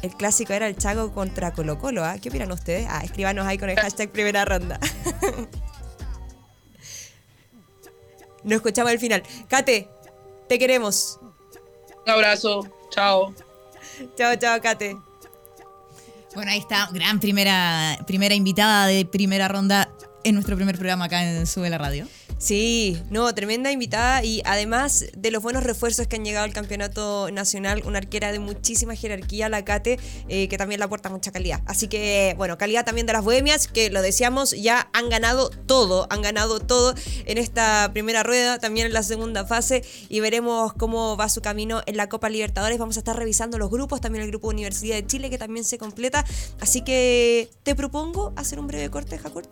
el 0.03 0.14
clásico 0.14 0.53
era 0.53 0.66
el 0.66 0.77
Chago 0.77 1.12
contra 1.12 1.53
Colo 1.53 1.79
Colo. 1.79 2.05
¿ah? 2.05 2.16
¿Qué 2.20 2.29
opinan 2.29 2.53
ustedes? 2.53 2.87
Ah, 2.88 3.01
escríbanos 3.05 3.46
ahí 3.46 3.59
con 3.59 3.70
el 3.70 3.79
hashtag 3.79 4.11
primera 4.11 4.44
ronda. 4.44 4.79
Nos 8.45 8.57
escuchamos 8.57 8.93
al 8.93 8.99
final. 8.99 9.23
Kate, 9.49 9.89
te 10.49 10.59
queremos. 10.59 11.19
Un 12.05 12.11
abrazo, 12.13 12.69
chao. 12.91 13.35
Chao, 14.17 14.37
chao, 14.37 14.61
Kate. 14.61 14.97
Bueno, 16.35 16.51
ahí 16.51 16.59
está, 16.59 16.89
gran 16.93 17.21
primera, 17.21 17.99
primera 18.07 18.35
invitada 18.35 18.87
de 18.87 19.05
primera 19.05 19.49
ronda 19.49 19.91
en 20.25 20.35
nuestro 20.35 20.57
primer 20.57 20.77
programa 20.77 21.05
acá 21.05 21.23
en 21.23 21.47
Sube 21.47 21.69
la 21.69 21.79
Radio. 21.79 22.07
Sí, 22.43 23.01
no, 23.09 23.33
tremenda 23.37 23.71
invitada 23.71 24.25
y 24.25 24.43
además 24.45 25.05
de 25.17 25.31
los 25.31 25.45
buenos 25.45 25.63
refuerzos 25.63 26.09
que 26.09 26.17
han 26.17 26.25
llegado 26.25 26.45
al 26.45 26.53
campeonato 26.53 27.31
nacional, 27.31 27.85
una 27.87 27.99
arquera 27.99 28.33
de 28.33 28.41
muchísima 28.41 28.97
jerarquía, 28.97 29.49
la 29.49 29.65
Cate, 29.65 30.01
eh, 30.27 30.49
que 30.49 30.59
también 30.59 30.81
le 30.81 30.85
aporta 30.85 31.09
mucha 31.09 31.31
calidad. 31.31 31.63
Así 31.67 31.87
que, 31.87 32.35
bueno, 32.37 32.59
calidad 32.59 32.85
también 32.85 33.07
de 33.07 33.13
las 33.13 33.23
bohemias, 33.23 33.69
que 33.69 33.91
lo 33.91 34.03
decíamos, 34.03 34.61
ya 34.61 34.91
han 34.93 35.09
ganado 35.09 35.51
todo, 35.51 36.09
han 36.11 36.21
ganado 36.21 36.59
todo 36.59 36.97
en 37.27 37.39
esta 37.39 37.89
primera 37.93 38.25
rueda, 38.25 38.59
también 38.59 38.89
en 38.89 38.93
la 38.93 39.05
segunda 39.05 39.47
fase 39.47 39.85
y 40.09 40.19
veremos 40.19 40.73
cómo 40.73 41.17
va 41.17 41.29
su 41.29 41.43
camino 41.43 41.83
en 41.87 41.97
la 41.97 42.09
Copa 42.09 42.29
Libertadores. 42.29 42.77
Vamos 42.77 42.97
a 42.97 43.01
estar 43.01 43.17
revisando 43.17 43.57
los 43.57 43.71
grupos, 43.71 44.01
también 44.01 44.25
el 44.25 44.31
grupo 44.31 44.49
Universidad 44.49 44.97
de 44.97 45.07
Chile, 45.07 45.31
que 45.31 45.39
también 45.39 45.65
se 45.65 45.79
completa. 45.79 46.25
Así 46.59 46.81
que 46.81 47.51
te 47.63 47.77
propongo 47.77 48.33
hacer 48.35 48.59
un 48.59 48.67
breve 48.67 48.91
corte, 48.91 49.17
Jacurt. 49.17 49.47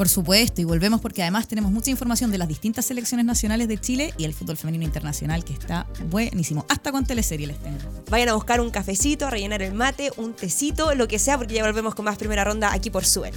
Por 0.00 0.08
supuesto, 0.08 0.62
y 0.62 0.64
volvemos 0.64 1.02
porque 1.02 1.20
además 1.20 1.46
tenemos 1.46 1.70
mucha 1.72 1.90
información 1.90 2.30
de 2.30 2.38
las 2.38 2.48
distintas 2.48 2.86
selecciones 2.86 3.26
nacionales 3.26 3.68
de 3.68 3.76
Chile 3.76 4.14
y 4.16 4.24
el 4.24 4.32
fútbol 4.32 4.56
femenino 4.56 4.82
internacional 4.82 5.44
que 5.44 5.52
está 5.52 5.86
buenísimo. 6.08 6.64
Hasta 6.70 6.90
con 6.90 7.04
teleserie 7.04 7.46
les 7.46 7.58
tengo. 7.58 7.80
Vayan 8.08 8.30
a 8.30 8.32
buscar 8.32 8.62
un 8.62 8.70
cafecito, 8.70 9.26
a 9.26 9.30
rellenar 9.30 9.60
el 9.60 9.74
mate, 9.74 10.10
un 10.16 10.32
tecito, 10.32 10.94
lo 10.94 11.06
que 11.06 11.18
sea, 11.18 11.36
porque 11.36 11.52
ya 11.52 11.66
volvemos 11.66 11.94
con 11.94 12.06
más 12.06 12.16
primera 12.16 12.44
ronda 12.44 12.72
aquí 12.72 12.88
por 12.88 13.04
Suela. 13.04 13.36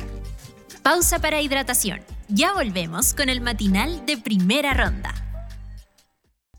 Pausa 0.83 1.19
para 1.19 1.41
hidratación. 1.41 1.99
Ya 2.29 2.53
volvemos 2.53 3.13
con 3.13 3.27
el 3.27 3.41
matinal 3.41 4.05
de 4.05 4.17
primera 4.17 4.73
ronda. 4.73 5.13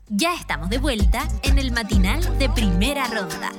Ya 0.09 0.35
estamos 0.35 0.69
de 0.69 0.77
vuelta 0.77 1.27
en 1.41 1.57
el 1.57 1.71
matinal 1.71 2.21
de 2.37 2.47
primera 2.49 3.07
ronda. 3.07 3.51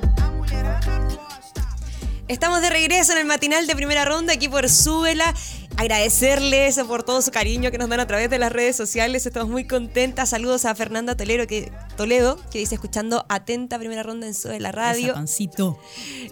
Estamos 2.29 2.61
de 2.61 2.71
regreso 2.71 3.13
en 3.13 3.19
el 3.19 3.25
matinal 3.25 3.69
de 3.69 3.77
primera 3.77 4.05
ronda 4.05 4.33
aquí 4.33 4.49
por 4.49 4.69
Súbela. 4.69 5.33
Agradecerles 5.77 6.77
por 6.81 7.05
todo 7.05 7.23
su 7.23 7.31
cariño 7.31 7.71
que 7.71 7.79
nos 7.79 7.89
dan 7.89 8.01
a 8.01 8.07
través 8.09 8.29
de 8.29 8.39
las 8.41 8.51
redes 8.51 8.75
sociales. 8.75 9.27
Estamos 9.27 9.49
muy 9.49 9.65
contentas. 9.65 10.31
Saludos 10.31 10.65
a 10.65 10.75
Fernanda 10.75 11.17
Toledo 11.17 11.47
que, 11.47 11.71
Toledo, 11.97 12.37
que 12.51 12.59
dice 12.59 12.75
escuchando 12.75 13.25
atenta 13.29 13.79
primera 13.79 14.03
ronda 14.03 14.27
en 14.27 14.35
Súbela 14.35 14.73
Radio. 14.73 15.15
pancito. 15.15 15.79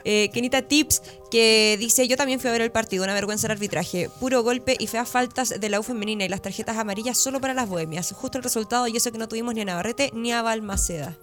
Eh, 0.02 0.30
Kenita 0.32 0.62
Tips, 0.62 1.00
que 1.30 1.76
dice, 1.78 2.08
yo 2.08 2.16
también 2.16 2.40
fui 2.40 2.48
a 2.48 2.52
ver 2.52 2.62
el 2.62 2.72
partido, 2.72 3.04
una 3.04 3.14
vergüenza 3.14 3.46
el 3.46 3.52
arbitraje, 3.52 4.10
puro 4.18 4.42
golpe 4.42 4.76
y 4.76 4.88
feas 4.88 5.08
faltas 5.08 5.60
de 5.60 5.68
la 5.68 5.78
U 5.78 5.84
femenina 5.84 6.24
y 6.24 6.28
las 6.28 6.42
tarjetas 6.42 6.76
amarillas 6.76 7.18
solo 7.18 7.40
para 7.40 7.54
las 7.54 7.68
bohemias. 7.68 8.10
Justo 8.10 8.38
el 8.38 8.42
resultado 8.42 8.88
y 8.88 8.96
eso 8.96 9.12
que 9.12 9.18
no 9.18 9.28
tuvimos 9.28 9.54
ni 9.54 9.60
a 9.60 9.64
Navarrete 9.64 10.10
ni 10.12 10.32
a 10.32 10.42
Balmaceda. 10.42 11.16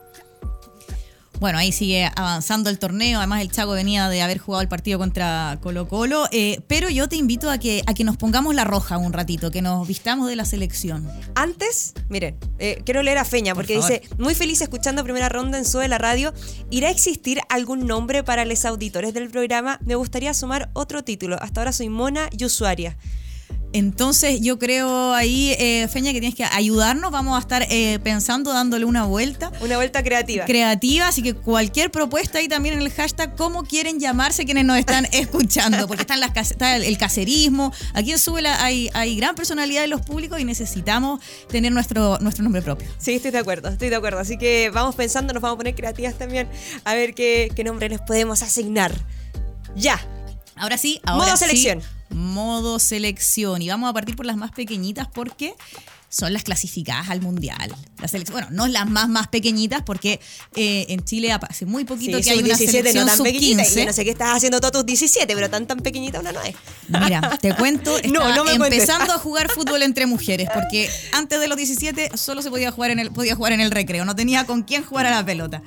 Bueno, 1.41 1.57
ahí 1.57 1.71
sigue 1.71 2.07
avanzando 2.15 2.69
el 2.69 2.77
torneo. 2.77 3.17
Además, 3.17 3.41
el 3.41 3.49
Chaco 3.49 3.71
venía 3.71 4.07
de 4.09 4.21
haber 4.21 4.37
jugado 4.37 4.61
el 4.61 4.67
partido 4.67 4.99
contra 4.99 5.57
Colo 5.59 5.87
Colo. 5.87 6.27
Eh, 6.31 6.61
pero 6.67 6.87
yo 6.91 7.09
te 7.09 7.15
invito 7.15 7.49
a 7.49 7.57
que, 7.57 7.81
a 7.87 7.95
que 7.95 8.03
nos 8.03 8.15
pongamos 8.15 8.53
la 8.53 8.63
roja 8.63 8.99
un 8.99 9.11
ratito, 9.11 9.49
que 9.49 9.63
nos 9.63 9.87
vistamos 9.87 10.27
de 10.27 10.35
la 10.35 10.45
selección. 10.45 11.09
Antes, 11.33 11.95
miren, 12.09 12.37
eh, 12.59 12.83
quiero 12.85 13.01
leer 13.01 13.17
a 13.17 13.25
Feña 13.25 13.55
porque 13.55 13.73
Por 13.73 13.89
dice, 13.89 14.03
muy 14.19 14.35
feliz 14.35 14.61
escuchando 14.61 15.03
primera 15.03 15.29
ronda 15.29 15.57
en 15.57 15.65
Sube 15.65 15.87
la 15.87 15.97
Radio. 15.97 16.31
¿Irá 16.69 16.89
a 16.89 16.91
existir 16.91 17.41
algún 17.49 17.87
nombre 17.87 18.23
para 18.23 18.45
los 18.45 18.63
auditores 18.63 19.11
del 19.15 19.31
programa? 19.31 19.79
Me 19.83 19.95
gustaría 19.95 20.35
sumar 20.35 20.69
otro 20.73 21.03
título. 21.03 21.41
Hasta 21.41 21.61
ahora 21.61 21.71
soy 21.71 21.89
mona 21.89 22.29
y 22.37 22.45
usuaria. 22.45 22.97
Entonces 23.73 24.41
yo 24.41 24.59
creo 24.59 25.13
ahí, 25.13 25.55
eh, 25.57 25.87
Feña, 25.87 26.11
que 26.11 26.19
tienes 26.19 26.35
que 26.35 26.43
ayudarnos. 26.43 27.11
Vamos 27.11 27.37
a 27.37 27.39
estar 27.39 27.65
eh, 27.69 27.99
pensando, 28.03 28.51
dándole 28.53 28.85
una 28.85 29.05
vuelta 29.05 29.51
Una 29.61 29.77
vuelta 29.77 30.03
creativa. 30.03 30.45
creativa, 30.45 31.07
así 31.07 31.21
que 31.21 31.33
cualquier 31.33 31.91
propuesta 31.91 32.39
ahí 32.39 32.47
también 32.47 32.75
en 32.75 32.81
el 32.81 32.91
hashtag, 32.91 33.35
cómo 33.35 33.63
quieren 33.63 33.99
llamarse 33.99 34.45
quienes 34.45 34.65
nos 34.65 34.77
están 34.77 35.05
escuchando, 35.11 35.87
porque 35.87 36.01
están 36.01 36.19
las, 36.19 36.35
está 36.35 36.75
el, 36.75 36.83
el 36.83 36.97
caserismo, 36.97 37.71
aquí 37.93 38.11
en 38.11 38.19
Súbela 38.19 38.63
hay, 38.63 38.89
hay 38.93 39.15
gran 39.15 39.35
personalidad 39.35 39.83
en 39.83 39.89
los 39.89 40.01
públicos 40.01 40.39
y 40.39 40.45
necesitamos 40.45 41.21
tener 41.47 41.71
nuestro, 41.71 42.17
nuestro 42.19 42.43
nombre 42.43 42.61
propio. 42.61 42.87
Sí, 42.97 43.13
estoy 43.13 43.31
de 43.31 43.39
acuerdo, 43.39 43.69
estoy 43.69 43.89
de 43.89 43.95
acuerdo. 43.95 44.19
Así 44.19 44.37
que 44.37 44.69
vamos 44.73 44.95
pensando, 44.95 45.33
nos 45.33 45.41
vamos 45.41 45.55
a 45.55 45.57
poner 45.57 45.75
creativas 45.75 46.17
también, 46.17 46.47
a 46.83 46.93
ver 46.93 47.13
qué, 47.13 47.51
qué 47.55 47.63
nombre 47.63 47.89
les 47.89 48.01
podemos 48.01 48.41
asignar. 48.41 48.91
Ya. 49.75 49.99
Ahora 50.55 50.77
sí, 50.77 50.99
ahora 51.03 51.25
Modo 51.25 51.37
sí, 51.37 51.45
selección. 51.45 52.00
Modo 52.11 52.79
selección. 52.79 53.61
Y 53.61 53.69
vamos 53.69 53.89
a 53.89 53.93
partir 53.93 54.15
por 54.15 54.25
las 54.25 54.37
más 54.37 54.51
pequeñitas 54.51 55.07
porque 55.07 55.55
son 56.11 56.33
las 56.33 56.43
clasificadas 56.43 57.09
al 57.09 57.21
mundial. 57.21 57.73
Las 58.01 58.11
bueno, 58.31 58.47
no 58.51 58.67
las 58.67 58.87
más 58.89 59.07
más 59.07 59.29
pequeñitas 59.29 59.81
porque 59.83 60.19
eh, 60.55 60.85
en 60.89 61.05
Chile 61.05 61.31
hace 61.31 61.65
muy 61.65 61.85
poquito 61.85 62.17
Sí, 62.17 62.23
que 62.23 62.31
hay 62.31 62.39
una 62.39 62.47
17 62.47 62.77
selección 62.77 63.05
no 63.05 63.11
tan 63.13 63.23
pequeñita. 63.23 63.61
Y 63.61 63.65
15. 63.65 63.79
yo 63.79 63.85
no 63.85 63.93
sé 63.93 64.03
qué 64.03 64.09
estás 64.11 64.35
haciendo 64.35 64.59
todos 64.59 64.73
tus 64.73 64.85
17, 64.85 65.33
pero 65.33 65.49
tan 65.49 65.67
tan 65.67 65.79
pequeñita 65.79 66.19
una 66.19 66.33
no 66.33 66.41
es. 66.41 66.53
Mira, 66.89 67.37
te 67.41 67.55
cuento, 67.55 67.91
No, 68.09 68.27
estaba 68.27 68.35
no 68.35 68.43
me 68.43 68.57
cuentes. 68.57 68.81
empezando 68.81 69.13
a 69.13 69.17
jugar 69.19 69.49
fútbol 69.49 69.83
entre 69.83 70.05
mujeres, 70.05 70.49
porque 70.53 70.89
antes 71.13 71.39
de 71.39 71.47
los 71.47 71.55
17 71.55 72.17
solo 72.17 72.41
se 72.41 72.49
podía 72.49 72.71
jugar 72.71 72.91
en 72.91 72.99
el, 72.99 73.11
podía 73.11 73.35
jugar 73.35 73.53
en 73.53 73.61
el 73.61 73.71
recreo, 73.71 74.03
no 74.03 74.15
tenía 74.15 74.45
con 74.45 74.63
quién 74.63 74.83
jugar 74.83 75.05
a 75.05 75.11
la 75.11 75.25
pelota. 75.25 75.61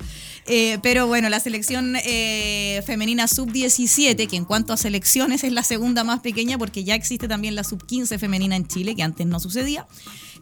Eh, 0.46 0.78
pero 0.82 1.06
bueno, 1.06 1.28
la 1.28 1.40
selección 1.40 1.96
eh, 2.04 2.82
femenina 2.86 3.26
sub-17, 3.28 4.28
que 4.28 4.36
en 4.36 4.44
cuanto 4.44 4.72
a 4.72 4.76
selecciones 4.76 5.42
es 5.44 5.52
la 5.52 5.62
segunda 5.62 6.04
más 6.04 6.20
pequeña, 6.20 6.58
porque 6.58 6.84
ya 6.84 6.94
existe 6.94 7.28
también 7.28 7.54
la 7.54 7.64
sub-15 7.64 8.18
femenina 8.18 8.56
en 8.56 8.66
Chile, 8.66 8.94
que 8.94 9.02
antes 9.02 9.26
no 9.26 9.40
sucedía. 9.40 9.86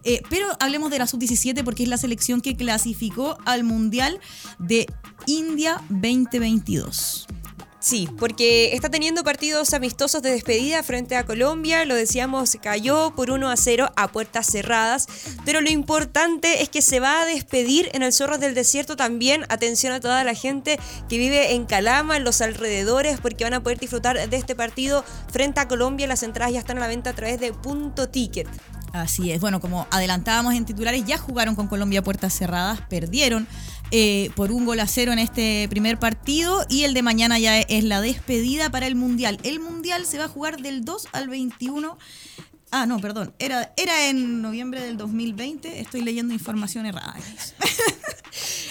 Eh, 0.05 0.23
pero 0.29 0.47
hablemos 0.59 0.91
de 0.91 0.99
la 0.99 1.07
sub-17 1.07 1.63
porque 1.63 1.85
es 1.85 1.89
la 1.89 1.97
selección 1.97 2.41
que 2.41 2.57
clasificó 2.57 3.39
al 3.45 3.63
Mundial 3.63 4.19
de 4.59 4.87
India 5.27 5.81
2022. 5.91 7.29
Sí, 7.83 8.09
porque 8.17 8.75
está 8.75 8.91
teniendo 8.91 9.25
partidos 9.25 9.75
amistosos 9.75 10.23
de 10.23 10.31
despedida 10.31 10.85
frente 10.85 11.17
a 11.17 11.25
Colombia, 11.25 11.85
lo 11.85 11.97
decíamos, 11.97 12.57
cayó 12.63 13.13
por 13.17 13.33
1 13.33 13.51
a 13.51 13.57
0 13.57 13.91
a 13.97 14.07
puertas 14.07 14.47
cerradas, 14.47 15.09
pero 15.45 15.61
lo 15.61 15.69
importante 15.69 16.63
es 16.63 16.69
que 16.69 16.81
se 16.81 17.01
va 17.01 17.23
a 17.23 17.27
despedir 17.27 17.91
en 17.93 18.05
el 18.05 18.13
Zorros 18.13 18.39
del 18.39 18.55
Desierto 18.55 18.95
también, 18.95 19.45
atención 19.49 19.93
a 19.93 19.99
toda 19.99 20.23
la 20.23 20.35
gente 20.35 20.79
que 21.09 21.19
vive 21.19 21.55
en 21.55 21.67
Calama, 21.67 22.17
en 22.17 22.23
los 22.23 22.41
alrededores, 22.41 23.19
porque 23.21 23.43
van 23.43 23.55
a 23.55 23.65
poder 23.65 23.81
disfrutar 23.81 24.31
de 24.31 24.37
este 24.37 24.55
partido 24.55 25.05
frente 25.33 25.59
a 25.59 25.67
Colombia, 25.67 26.07
las 26.07 26.23
entradas 26.23 26.53
ya 26.53 26.61
están 26.61 26.79
a 26.79 26.83
la 26.83 26.87
venta 26.87 27.11
a 27.11 27.15
través 27.15 27.41
de 27.41 27.53
Punto 27.53 28.09
Ticket. 28.09 28.47
Así 28.93 29.33
es, 29.33 29.41
bueno, 29.41 29.61
como 29.61 29.89
adelantábamos 29.91 30.55
en 30.55 30.67
titulares, 30.67 31.05
ya 31.05 31.19
jugaron 31.19 31.57
con 31.57 31.67
Colombia 31.67 32.03
puertas 32.03 32.33
cerradas, 32.33 32.81
perdieron 32.89 33.49
eh, 33.93 34.31
por 34.35 34.51
un 34.51 34.65
gol 34.65 34.81
a 34.81 34.87
cero 34.87 35.13
en 35.13 35.19
este 35.19 35.69
primer 35.69 35.99
partido 35.99 36.65
y 36.69 36.85
el 36.85 36.95
de 36.95 37.03
mañana 37.03 37.39
ya 37.39 37.61
es 37.61 37.85
la 37.85 38.01
despedida 38.01 38.71
para 38.71 38.87
el 38.87 38.97
Mundial. 38.97 39.39
El 39.43 39.61
Mundial 39.61 40.07
se 40.07 40.19
va 40.19 40.25
a 40.25 40.29
jugar 40.29 40.61
del 40.61 40.85
2 40.85 41.09
al 41.13 41.29
21. 41.29 41.99
Ah, 42.71 42.87
no, 42.87 42.99
perdón, 43.01 43.35
era, 43.39 43.75
era 43.77 44.09
en 44.09 44.41
noviembre 44.41 44.81
del 44.81 44.97
2020, 44.97 45.81
estoy 45.81 46.01
leyendo 46.01 46.33
información 46.33 46.87
errada. 46.87 47.15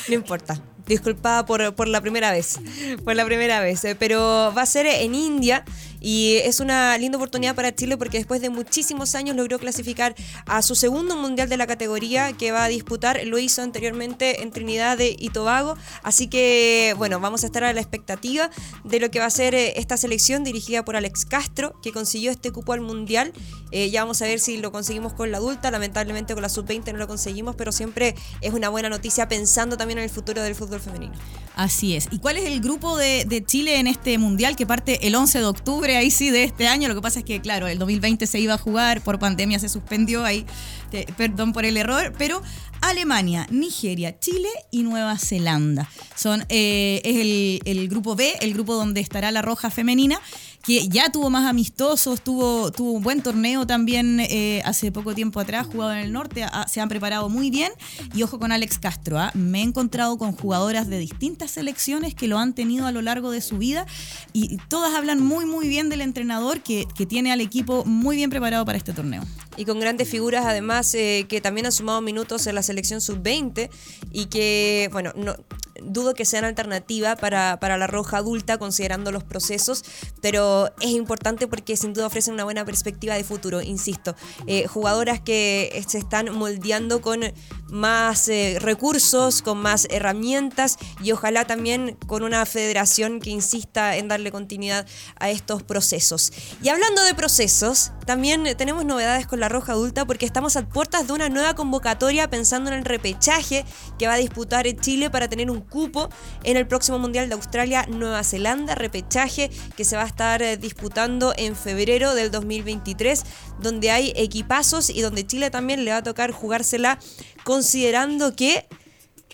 No 0.07 0.15
importa. 0.15 0.59
Disculpada 0.87 1.45
por, 1.45 1.75
por 1.75 1.87
la 1.87 2.01
primera 2.01 2.31
vez. 2.31 2.59
Por 3.03 3.15
la 3.15 3.23
primera 3.23 3.61
vez. 3.61 3.83
Pero 3.99 4.51
va 4.57 4.63
a 4.63 4.65
ser 4.65 4.87
en 4.87 5.13
India 5.13 5.63
y 6.01 6.37
es 6.43 6.59
una 6.59 6.97
linda 6.97 7.17
oportunidad 7.17 7.55
para 7.55 7.73
Chile 7.73 7.95
porque 7.95 8.17
después 8.17 8.41
de 8.41 8.49
muchísimos 8.49 9.13
años 9.13 9.35
logró 9.35 9.59
clasificar 9.59 10.15
a 10.47 10.63
su 10.63 10.75
segundo 10.75 11.15
mundial 11.15 11.47
de 11.47 11.57
la 11.57 11.67
categoría 11.67 12.33
que 12.33 12.51
va 12.51 12.63
a 12.63 12.67
disputar. 12.67 13.21
Lo 13.25 13.37
hizo 13.37 13.61
anteriormente 13.61 14.41
en 14.41 14.51
Trinidad 14.51 14.97
y 14.99 15.29
Tobago. 15.29 15.77
Así 16.01 16.27
que, 16.27 16.95
bueno, 16.97 17.19
vamos 17.19 17.43
a 17.43 17.45
estar 17.45 17.63
a 17.63 17.71
la 17.73 17.81
expectativa 17.81 18.49
de 18.83 18.99
lo 18.99 19.11
que 19.11 19.19
va 19.19 19.27
a 19.27 19.29
ser 19.29 19.53
eh, 19.53 19.73
esta 19.77 19.95
selección 19.95 20.43
dirigida 20.43 20.83
por 20.83 20.95
Alex 20.95 21.25
Castro, 21.25 21.79
que 21.83 21.91
consiguió 21.91 22.31
este 22.31 22.51
cupo 22.51 22.73
al 22.73 22.81
mundial. 22.81 23.31
Eh, 23.71 23.91
ya 23.91 24.01
vamos 24.01 24.21
a 24.21 24.25
ver 24.25 24.39
si 24.39 24.57
lo 24.57 24.71
conseguimos 24.71 25.13
con 25.13 25.31
la 25.31 25.37
adulta. 25.37 25.69
Lamentablemente 25.69 26.33
con 26.33 26.41
la 26.41 26.49
sub-20 26.49 26.93
no 26.93 26.97
lo 26.97 27.07
conseguimos, 27.07 27.55
pero 27.55 27.71
siempre 27.71 28.15
es 28.41 28.53
una 28.53 28.69
buena 28.69 28.89
noticia 28.89 29.27
pensando 29.27 29.77
también 29.77 29.99
en 29.99 30.05
el 30.05 30.09
futuro 30.09 30.41
del 30.41 30.55
fútbol 30.55 30.79
femenino. 30.79 31.13
Así 31.55 31.95
es. 31.95 32.07
¿Y 32.11 32.19
cuál 32.19 32.37
es 32.37 32.45
el 32.45 32.61
grupo 32.61 32.97
de, 32.97 33.25
de 33.25 33.43
Chile 33.43 33.77
en 33.77 33.87
este 33.87 34.17
mundial 34.17 34.55
que 34.55 34.65
parte 34.65 35.05
el 35.05 35.15
11 35.15 35.39
de 35.39 35.45
octubre, 35.45 35.90
ahí 35.95 36.11
sí, 36.11 36.29
de 36.29 36.43
este 36.43 36.67
año? 36.67 36.87
Lo 36.87 36.95
que 36.95 37.01
pasa 37.01 37.19
es 37.19 37.25
que, 37.25 37.41
claro, 37.41 37.67
el 37.67 37.77
2020 37.79 38.25
se 38.27 38.39
iba 38.39 38.53
a 38.55 38.57
jugar, 38.57 39.01
por 39.01 39.19
pandemia 39.19 39.59
se 39.59 39.69
suspendió 39.69 40.23
ahí, 40.25 40.45
te- 40.89 41.05
perdón 41.17 41.53
por 41.53 41.65
el 41.65 41.77
error, 41.77 42.13
pero 42.17 42.41
Alemania, 42.81 43.47
Nigeria, 43.51 44.19
Chile 44.19 44.49
y 44.71 44.83
Nueva 44.83 45.17
Zelanda. 45.17 45.89
Son, 46.15 46.45
eh, 46.49 47.01
es 47.03 47.15
el, 47.17 47.61
el 47.65 47.87
grupo 47.89 48.15
B, 48.15 48.33
el 48.41 48.53
grupo 48.53 48.73
donde 48.75 49.01
estará 49.01 49.31
la 49.31 49.41
Roja 49.41 49.69
Femenina 49.69 50.19
que 50.63 50.87
ya 50.87 51.11
tuvo 51.11 51.29
más 51.29 51.47
amistosos, 51.47 52.21
tuvo, 52.21 52.71
tuvo 52.71 52.91
un 52.91 53.03
buen 53.03 53.21
torneo 53.21 53.65
también 53.65 54.19
eh, 54.19 54.61
hace 54.65 54.91
poco 54.91 55.15
tiempo 55.15 55.39
atrás, 55.39 55.67
jugado 55.67 55.93
en 55.93 55.99
el 55.99 56.11
norte, 56.11 56.43
ah, 56.43 56.65
se 56.67 56.81
han 56.81 56.89
preparado 56.89 57.29
muy 57.29 57.49
bien. 57.49 57.71
Y 58.13 58.23
ojo 58.23 58.39
con 58.39 58.51
Alex 58.51 58.79
Castro, 58.79 59.17
¿ah? 59.17 59.31
me 59.33 59.59
he 59.59 59.63
encontrado 59.63 60.17
con 60.17 60.33
jugadoras 60.33 60.87
de 60.87 60.99
distintas 60.99 61.51
selecciones 61.51 62.13
que 62.13 62.27
lo 62.27 62.37
han 62.37 62.53
tenido 62.53 62.85
a 62.85 62.91
lo 62.91 63.01
largo 63.01 63.31
de 63.31 63.41
su 63.41 63.57
vida 63.57 63.85
y 64.33 64.57
todas 64.69 64.93
hablan 64.93 65.21
muy, 65.21 65.45
muy 65.45 65.67
bien 65.67 65.89
del 65.89 66.01
entrenador 66.01 66.61
que, 66.61 66.87
que 66.95 67.05
tiene 67.05 67.31
al 67.31 67.41
equipo 67.41 67.83
muy 67.85 68.15
bien 68.15 68.29
preparado 68.29 68.65
para 68.65 68.77
este 68.77 68.93
torneo. 68.93 69.23
y 69.57 69.65
con 69.65 69.79
grandes 69.79 70.09
figuras 70.09 70.45
además 70.45 70.93
eh, 70.93 71.25
que 71.27 71.41
también 71.41 71.65
han 71.65 71.71
sumado 71.71 72.01
minutos 72.01 72.47
en 72.47 72.55
la 72.55 72.63
selección 72.63 73.01
sub-20 73.01 73.69
y 74.11 74.25
que, 74.25 74.89
bueno, 74.91 75.11
no 75.15 75.35
dudo 75.83 76.13
que 76.13 76.25
sean 76.25 76.45
alternativa 76.45 77.15
para, 77.15 77.59
para 77.59 77.77
la 77.77 77.87
roja 77.87 78.17
adulta 78.17 78.57
considerando 78.57 79.11
los 79.11 79.23
procesos, 79.23 79.83
pero 80.21 80.71
es 80.79 80.91
importante 80.91 81.47
porque 81.47 81.77
sin 81.77 81.93
duda 81.93 82.07
ofrecen 82.07 82.33
una 82.33 82.43
buena 82.43 82.65
perspectiva 82.65 83.15
de 83.15 83.23
futuro, 83.23 83.61
insisto. 83.61 84.15
Eh, 84.47 84.67
jugadoras 84.67 85.19
que 85.19 85.83
se 85.87 85.97
están 85.97 86.33
moldeando 86.33 87.01
con 87.01 87.21
más 87.69 88.27
eh, 88.27 88.57
recursos, 88.59 89.41
con 89.41 89.57
más 89.57 89.87
herramientas 89.89 90.77
y 91.03 91.11
ojalá 91.11 91.45
también 91.45 91.97
con 92.07 92.23
una 92.23 92.45
federación 92.45 93.19
que 93.19 93.29
insista 93.29 93.95
en 93.97 94.07
darle 94.07 94.31
continuidad 94.31 94.85
a 95.19 95.29
estos 95.29 95.63
procesos. 95.63 96.31
Y 96.61 96.69
hablando 96.69 97.03
de 97.03 97.13
procesos, 97.13 97.91
también 98.05 98.43
tenemos 98.57 98.85
novedades 98.85 99.27
con 99.27 99.39
la 99.39 99.49
Roja 99.49 99.73
Adulta 99.73 100.05
porque 100.05 100.25
estamos 100.25 100.55
a 100.55 100.67
puertas 100.67 101.07
de 101.07 101.13
una 101.13 101.29
nueva 101.29 101.55
convocatoria 101.55 102.29
pensando 102.29 102.71
en 102.71 102.77
el 102.77 102.85
repechaje 102.85 103.65
que 103.97 104.07
va 104.07 104.13
a 104.13 104.17
disputar 104.17 104.65
Chile 104.79 105.09
para 105.09 105.27
tener 105.27 105.49
un 105.49 105.61
cupo 105.71 106.09
en 106.43 106.57
el 106.57 106.67
próximo 106.67 106.99
Mundial 106.99 107.27
de 107.29 107.33
Australia 107.35 107.87
Nueva 107.89 108.23
Zelanda, 108.23 108.75
repechaje 108.75 109.49
que 109.75 109.85
se 109.85 109.95
va 109.95 110.03
a 110.03 110.07
estar 110.07 110.43
eh, 110.43 110.57
disputando 110.57 111.33
en 111.37 111.55
febrero 111.55 112.13
del 112.13 112.29
2023, 112.29 113.23
donde 113.59 113.89
hay 113.89 114.13
equipazos 114.15 114.91
y 114.91 115.01
donde 115.01 115.25
Chile 115.25 115.49
también 115.49 115.83
le 115.85 115.91
va 115.91 115.97
a 115.97 116.03
tocar 116.03 116.31
jugársela 116.31 116.99
considerando 117.43 118.35
que 118.35 118.67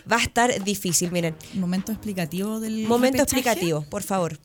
va 0.10 0.18
a 0.18 0.22
estar 0.22 0.64
difícil, 0.64 1.12
miren. 1.12 1.36
Momento 1.56 1.92
explicativo 1.92 2.60
del 2.62 2.88
Momento 2.88 3.18
repechaje. 3.20 3.40
explicativo, 3.42 3.82
por 3.90 4.04
favor. 4.04 4.40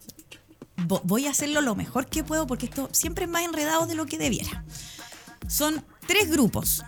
Vo- 0.88 1.02
voy 1.04 1.26
a 1.26 1.30
hacerlo 1.30 1.60
lo 1.60 1.74
mejor 1.76 2.06
que 2.08 2.24
puedo 2.24 2.46
porque 2.46 2.66
esto 2.66 2.88
siempre 2.92 3.26
es 3.26 3.30
más 3.30 3.44
enredado 3.44 3.86
de 3.86 3.94
lo 3.94 4.06
que 4.06 4.18
debiera. 4.18 4.64
Son 5.46 5.84
tres 6.08 6.30
grupos, 6.30 6.82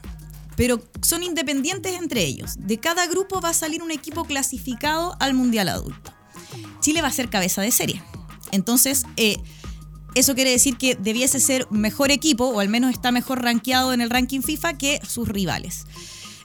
pero 0.56 0.82
son 1.02 1.22
independientes 1.22 1.94
entre 1.94 2.24
ellos. 2.24 2.54
De 2.58 2.78
cada 2.78 3.06
grupo 3.06 3.40
va 3.40 3.50
a 3.50 3.54
salir 3.54 3.82
un 3.82 3.90
equipo 3.90 4.24
clasificado 4.24 5.16
al 5.20 5.34
Mundial 5.34 5.68
Adulto. 5.68 6.12
Chile 6.80 7.02
va 7.02 7.08
a 7.08 7.12
ser 7.12 7.30
cabeza 7.30 7.62
de 7.62 7.70
serie. 7.70 8.02
Entonces, 8.52 9.04
eh, 9.16 9.36
eso 10.14 10.34
quiere 10.34 10.50
decir 10.50 10.76
que 10.76 10.94
debiese 10.94 11.40
ser 11.40 11.66
mejor 11.70 12.10
equipo, 12.10 12.46
o 12.46 12.60
al 12.60 12.68
menos 12.68 12.92
está 12.92 13.10
mejor 13.10 13.42
rankeado 13.42 13.92
en 13.92 14.00
el 14.00 14.10
ranking 14.10 14.42
FIFA 14.42 14.74
que 14.74 15.00
sus 15.06 15.28
rivales. 15.28 15.86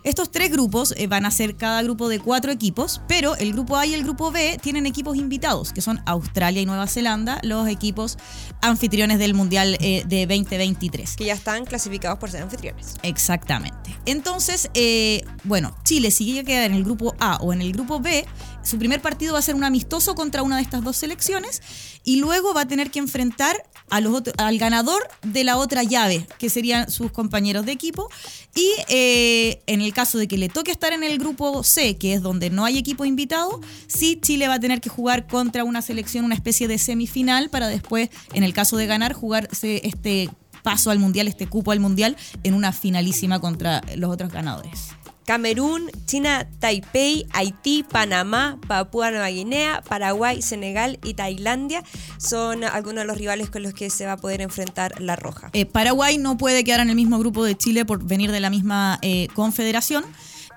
Estos 0.03 0.31
tres 0.31 0.49
grupos 0.51 0.93
eh, 0.97 1.07
van 1.07 1.25
a 1.25 1.31
ser 1.31 1.57
cada 1.57 1.81
grupo 1.83 2.07
de 2.07 2.19
cuatro 2.19 2.51
equipos, 2.51 3.01
pero 3.07 3.35
el 3.35 3.51
grupo 3.51 3.75
A 3.75 3.85
y 3.85 3.93
el 3.93 4.03
grupo 4.03 4.31
B 4.31 4.57
tienen 4.61 4.85
equipos 4.85 5.17
invitados, 5.17 5.73
que 5.73 5.81
son 5.81 6.01
Australia 6.05 6.61
y 6.61 6.65
Nueva 6.65 6.87
Zelanda, 6.87 7.39
los 7.43 7.67
equipos 7.67 8.17
anfitriones 8.61 9.19
del 9.19 9.33
Mundial 9.33 9.77
eh, 9.81 10.03
de 10.07 10.25
2023. 10.25 11.17
Que 11.17 11.25
ya 11.25 11.33
están 11.33 11.65
clasificados 11.65 12.17
por 12.17 12.31
ser 12.31 12.43
anfitriones. 12.43 12.95
Exactamente. 13.03 13.95
Entonces, 14.05 14.69
eh, 14.73 15.25
bueno, 15.43 15.75
Chile 15.83 16.11
si 16.11 16.25
llega 16.25 16.41
a 16.41 16.43
quedar 16.43 16.71
en 16.71 16.77
el 16.77 16.83
grupo 16.85 17.13
A 17.19 17.37
o 17.37 17.51
en 17.51 17.61
el 17.61 17.73
grupo 17.73 17.99
B, 17.99 18.25
su 18.63 18.77
primer 18.77 19.01
partido 19.01 19.33
va 19.33 19.39
a 19.39 19.41
ser 19.41 19.55
un 19.55 19.63
amistoso 19.63 20.15
contra 20.15 20.43
una 20.43 20.57
de 20.57 20.61
estas 20.61 20.83
dos 20.83 20.97
selecciones 20.97 21.61
y 22.03 22.17
luego 22.17 22.53
va 22.53 22.61
a 22.61 22.67
tener 22.67 22.91
que 22.91 22.99
enfrentar 22.99 23.63
a 23.89 24.01
los 24.01 24.21
al 24.37 24.57
ganador 24.57 25.07
de 25.23 25.43
la 25.43 25.57
otra 25.57 25.83
llave, 25.83 26.27
que 26.37 26.49
serían 26.49 26.89
sus 26.89 27.11
compañeros 27.11 27.65
de 27.65 27.71
equipo. 27.71 28.09
Y 28.55 28.71
eh, 28.87 29.61
en 29.67 29.81
el 29.81 29.93
caso 29.93 30.17
de 30.17 30.27
que 30.27 30.37
le 30.37 30.49
toque 30.49 30.71
estar 30.71 30.93
en 30.93 31.03
el 31.03 31.17
grupo 31.17 31.63
C, 31.63 31.97
que 31.97 32.13
es 32.13 32.21
donde 32.21 32.49
no 32.49 32.65
hay 32.65 32.77
equipo 32.77 33.05
invitado, 33.05 33.61
sí 33.87 34.19
Chile 34.21 34.47
va 34.47 34.55
a 34.55 34.59
tener 34.59 34.81
que 34.81 34.89
jugar 34.89 35.27
contra 35.27 35.63
una 35.63 35.81
selección, 35.81 36.25
una 36.25 36.35
especie 36.35 36.67
de 36.67 36.77
semifinal, 36.77 37.49
para 37.49 37.67
después, 37.67 38.09
en 38.33 38.43
el 38.43 38.53
caso 38.53 38.77
de 38.77 38.85
ganar, 38.87 39.13
jugarse 39.13 39.81
este 39.83 40.29
paso 40.63 40.91
al 40.91 40.99
Mundial, 40.99 41.27
este 41.27 41.47
cupo 41.47 41.71
al 41.71 41.79
Mundial, 41.79 42.17
en 42.43 42.53
una 42.53 42.71
finalísima 42.71 43.39
contra 43.39 43.81
los 43.95 44.11
otros 44.11 44.31
ganadores. 44.31 44.89
Camerún, 45.29 45.91
China, 46.07 46.49
Taipei, 46.57 47.27
Haití, 47.33 47.83
Panamá, 47.83 48.57
Papúa 48.67 49.11
Nueva 49.11 49.27
Guinea, 49.27 49.83
Paraguay, 49.87 50.41
Senegal 50.41 50.97
y 51.03 51.13
Tailandia 51.13 51.83
son 52.17 52.63
algunos 52.63 53.03
de 53.03 53.05
los 53.05 53.15
rivales 53.15 53.51
con 53.51 53.61
los 53.61 53.75
que 53.75 53.91
se 53.91 54.07
va 54.07 54.13
a 54.13 54.17
poder 54.17 54.41
enfrentar 54.41 54.99
la 54.99 55.15
Roja. 55.15 55.51
Eh, 55.53 55.67
Paraguay 55.67 56.17
no 56.17 56.35
puede 56.35 56.63
quedar 56.63 56.79
en 56.79 56.89
el 56.89 56.95
mismo 56.95 57.19
grupo 57.19 57.43
de 57.43 57.55
Chile 57.55 57.85
por 57.85 58.03
venir 58.03 58.31
de 58.31 58.39
la 58.39 58.49
misma 58.49 58.97
eh, 59.03 59.27
confederación. 59.35 60.03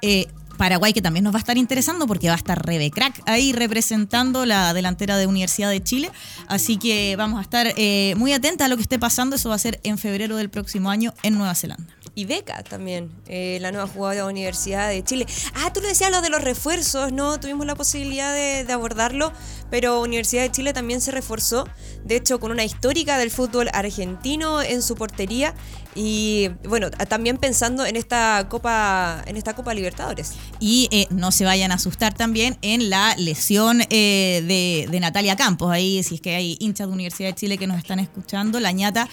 Eh, 0.01 0.29
Paraguay 0.57 0.95
que 0.95 1.03
también 1.03 1.25
nos 1.25 1.35
va 1.35 1.37
a 1.37 1.41
estar 1.41 1.59
interesando 1.59 2.07
porque 2.07 2.29
va 2.29 2.35
a 2.35 2.39
estar 2.39 2.65
Rebe 2.65 2.91
Crack 2.91 3.21
ahí 3.27 3.53
representando 3.53 4.47
la 4.47 4.73
delantera 4.73 5.19
de 5.19 5.27
Universidad 5.27 5.69
de 5.69 5.83
Chile. 5.83 6.11
Así 6.49 6.79
que 6.79 7.15
vamos 7.17 7.41
a 7.41 7.43
estar 7.43 7.75
muy 8.17 8.33
atentas 8.33 8.65
a 8.65 8.69
lo 8.71 8.77
que 8.77 8.85
esté 8.85 8.99
pasando. 8.99 9.37
Eso 9.37 9.51
va 9.51 9.57
a 9.57 9.59
ser 9.59 9.81
en 9.83 9.99
febrero 9.99 10.39
del 10.39 10.49
próximo 10.49 10.89
año 10.89 11.13
en 11.23 11.35
Nueva 11.37 11.55
Zelanda. 11.55 11.93
Y 12.15 12.27
Beca 12.27 12.63
también, 12.63 13.11
eh, 13.27 13.59
la 13.63 13.73
nueva 13.73 13.87
jugadora 13.87 14.17
de 14.17 14.21
la 14.21 14.29
Universidad 14.29 14.91
de 14.91 15.03
Chile. 15.03 15.27
Ah, 15.55 15.73
tú 15.73 15.81
lo 15.81 15.89
decías 15.89 16.11
lo 16.11 16.21
de 16.21 16.29
los 16.29 16.43
refuerzos, 16.43 17.11
¿no? 17.11 17.41
Tuvimos 17.41 17.65
la 17.65 17.75
posibilidad 17.75 18.35
de, 18.35 18.65
de 18.65 18.73
abordarlo, 18.73 19.33
pero 19.71 20.03
Universidad 20.03 20.43
de 20.43 20.51
Chile 20.51 20.75
también 20.75 21.01
se 21.01 21.11
reforzó, 21.11 21.67
de 22.05 22.17
hecho, 22.17 22.39
con 22.39 22.51
una 22.51 22.65
histórica 22.65 23.17
del 23.17 23.31
fútbol 23.31 23.71
argentino 23.73 24.61
en 24.61 24.83
su 24.83 24.95
portería 24.95 25.55
y 25.95 26.49
bueno, 26.67 26.91
también 26.91 27.37
pensando 27.37 27.85
en 27.85 27.97
esta 27.97 28.47
Copa, 28.49 29.23
en 29.27 29.37
esta 29.37 29.55
Copa 29.55 29.75
Libertadores. 29.75 30.33
Y 30.59 30.89
eh, 30.91 31.07
no 31.11 31.33
se 31.33 31.45
vayan 31.45 31.71
a 31.71 31.75
asustar 31.75 32.15
también 32.15 32.57
en 32.63 32.89
la 32.89 33.15
lesión 33.17 33.83
eh, 33.91 34.43
de, 34.47 34.89
de, 34.91 35.01
Natalia 35.01 35.37
Campos. 35.37 35.71
Ahí, 35.71 36.03
si 36.03 36.15
es 36.15 36.21
que 36.23 36.35
hay 36.35 36.57
hinchas 36.61 36.87
de 36.87 36.95
Universidad 36.95 37.29
de 37.29 37.35
Chile 37.35 37.59
que 37.59 37.67
nos 37.67 37.77
están 37.77 37.99
escuchando, 37.99 38.59
la 38.59 38.73
ñata 38.73 39.07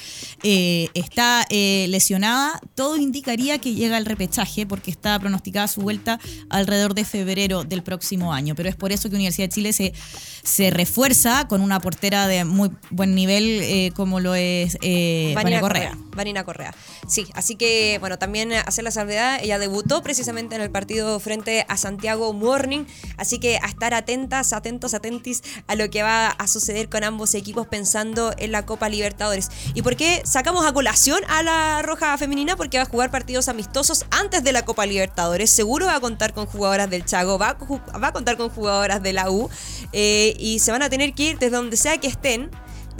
eh, 0.43 0.87
está 0.93 1.45
lesionada. 1.49 2.61
Todo 2.75 2.97
indicaría 2.97 3.59
que 3.59 3.73
llega 3.73 3.97
al 3.97 4.05
repechaje 4.05 4.65
porque 4.65 4.89
está 4.89 5.19
pronosticada 5.19 5.67
su 5.67 5.81
vuelta 5.81 6.19
alrededor 6.49 6.93
de 6.93 7.03
febrero 7.03 7.65
del 7.65 7.83
próximo 7.83 8.31
año. 8.31 8.55
Pero 8.55 8.69
es 8.69 8.75
por 8.75 8.91
eso 8.93 9.09
que 9.09 9.15
Universidad 9.15 9.47
de 9.47 9.53
Chile 9.53 9.73
se, 9.73 9.93
se 10.43 10.69
refuerza 10.69 11.47
con 11.47 11.61
una 11.61 11.81
portera 11.81 12.27
de 12.27 12.45
muy 12.45 12.71
buen 12.89 13.15
nivel 13.15 13.91
como 13.95 14.19
lo 14.21 14.35
es 14.35 14.77
Vanina 14.79 15.59
Correa. 15.59 15.89
Correa. 15.89 15.97
Vanina 16.15 16.43
Correa. 16.43 16.68
Sí, 17.07 17.27
así 17.33 17.55
que 17.55 17.97
bueno, 17.99 18.17
también 18.17 18.53
hacer 18.53 18.83
la 18.83 18.91
salvedad, 18.91 19.39
ella 19.41 19.59
debutó 19.59 20.01
precisamente 20.01 20.55
en 20.55 20.61
el 20.61 20.71
partido 20.71 21.19
frente 21.19 21.65
a 21.67 21.77
Santiago 21.77 22.33
Morning, 22.33 22.85
así 23.17 23.39
que 23.39 23.57
a 23.57 23.67
estar 23.67 23.93
atentas, 23.93 24.53
atentos, 24.53 24.93
atentis 24.93 25.43
a 25.67 25.75
lo 25.75 25.89
que 25.89 26.03
va 26.03 26.27
a 26.29 26.47
suceder 26.47 26.89
con 26.89 27.03
ambos 27.03 27.33
equipos 27.35 27.67
pensando 27.67 28.33
en 28.37 28.51
la 28.51 28.65
Copa 28.65 28.89
Libertadores. 28.89 29.49
¿Y 29.73 29.81
por 29.81 29.95
qué 29.95 30.21
sacamos 30.25 30.65
a 30.65 30.73
colación 30.73 31.19
a 31.27 31.43
la 31.43 31.81
Roja 31.81 32.17
Femenina? 32.17 32.55
Porque 32.55 32.77
va 32.77 32.83
a 32.83 32.87
jugar 32.87 33.11
partidos 33.11 33.47
amistosos 33.47 34.05
antes 34.11 34.43
de 34.43 34.51
la 34.51 34.63
Copa 34.63 34.85
Libertadores, 34.85 35.49
seguro 35.49 35.87
va 35.87 35.95
a 35.95 35.99
contar 35.99 36.33
con 36.33 36.45
jugadoras 36.45 36.89
del 36.89 37.05
Chago, 37.05 37.37
va 37.37 37.49
a, 37.49 38.11
contar 38.11 38.37
con 38.37 38.49
jugadoras 38.49 39.01
de 39.01 39.13
la 39.13 39.29
U 39.29 39.49
eh, 39.93 40.35
y 40.39 40.59
se 40.59 40.71
van 40.71 40.81
a 40.81 40.89
tener 40.89 41.13
que 41.13 41.23
ir 41.23 41.39
desde 41.39 41.55
donde 41.55 41.77
sea 41.77 41.97
que 41.97 42.07
estén 42.07 42.49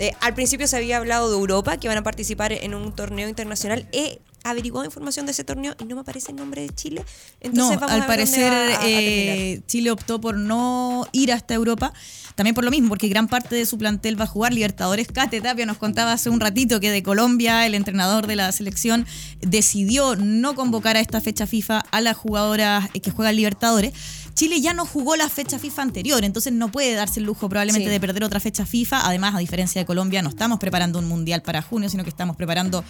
eh, 0.00 0.14
al 0.20 0.34
principio 0.34 0.66
se 0.66 0.76
había 0.76 0.96
hablado 0.96 1.30
de 1.30 1.36
Europa, 1.36 1.76
que 1.76 1.86
van 1.86 1.98
a 1.98 2.02
participar 2.02 2.52
en 2.52 2.74
un 2.74 2.92
torneo 2.94 3.28
internacional. 3.28 3.86
He 3.92 4.18
averiguado 4.44 4.86
información 4.86 5.26
de 5.26 5.32
ese 5.32 5.44
torneo 5.44 5.74
y 5.78 5.84
no 5.84 5.96
me 5.96 6.00
aparece 6.00 6.30
el 6.30 6.38
nombre 6.38 6.62
de 6.62 6.70
Chile. 6.70 7.04
Entonces 7.40 7.78
no, 7.78 7.86
al 7.86 8.06
parecer 8.06 8.50
a 8.50 8.80
eh, 8.86 9.60
Chile 9.66 9.90
optó 9.90 10.18
por 10.18 10.36
no 10.36 11.06
ir 11.12 11.32
hasta 11.32 11.52
Europa. 11.52 11.92
También 12.34 12.54
por 12.54 12.64
lo 12.64 12.70
mismo, 12.70 12.88
porque 12.88 13.08
gran 13.08 13.28
parte 13.28 13.54
de 13.54 13.66
su 13.66 13.76
plantel 13.76 14.18
va 14.18 14.24
a 14.24 14.26
jugar 14.26 14.54
Libertadores. 14.54 15.08
Cate 15.08 15.42
Tapia 15.42 15.66
nos 15.66 15.76
contaba 15.76 16.12
hace 16.12 16.30
un 16.30 16.40
ratito 16.40 16.80
que 16.80 16.90
de 16.90 17.02
Colombia, 17.02 17.66
el 17.66 17.74
entrenador 17.74 18.26
de 18.26 18.36
la 18.36 18.50
selección, 18.52 19.06
decidió 19.40 20.16
no 20.16 20.54
convocar 20.54 20.96
a 20.96 21.00
esta 21.00 21.20
fecha 21.20 21.46
FIFA 21.46 21.80
a 21.90 22.00
las 22.00 22.16
jugadoras 22.16 22.88
que 22.90 23.10
juegan 23.10 23.36
Libertadores. 23.36 23.92
Chile 24.40 24.62
ya 24.62 24.72
no 24.72 24.86
jugó 24.86 25.16
la 25.16 25.28
fecha 25.28 25.58
FIFA 25.58 25.82
anterior, 25.82 26.24
entonces 26.24 26.50
no 26.50 26.72
puede 26.72 26.94
darse 26.94 27.20
el 27.20 27.26
lujo 27.26 27.50
probablemente 27.50 27.88
sí. 27.88 27.92
de 27.92 28.00
perder 28.00 28.24
otra 28.24 28.40
fecha 28.40 28.64
FIFA. 28.64 29.06
Además, 29.06 29.34
a 29.34 29.38
diferencia 29.38 29.82
de 29.82 29.84
Colombia, 29.84 30.22
no 30.22 30.30
estamos 30.30 30.58
preparando 30.58 30.98
un 30.98 31.04
mundial 31.04 31.42
para 31.42 31.60
junio, 31.60 31.90
sino 31.90 32.04
que 32.04 32.08
estamos 32.08 32.36
preparando 32.36 32.82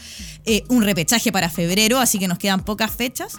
eh, 0.44 0.62
un 0.68 0.84
repechaje 0.84 1.32
para 1.32 1.50
febrero, 1.50 1.98
así 1.98 2.20
que 2.20 2.28
nos 2.28 2.38
quedan 2.38 2.60
pocas 2.60 2.92
fechas. 2.92 3.32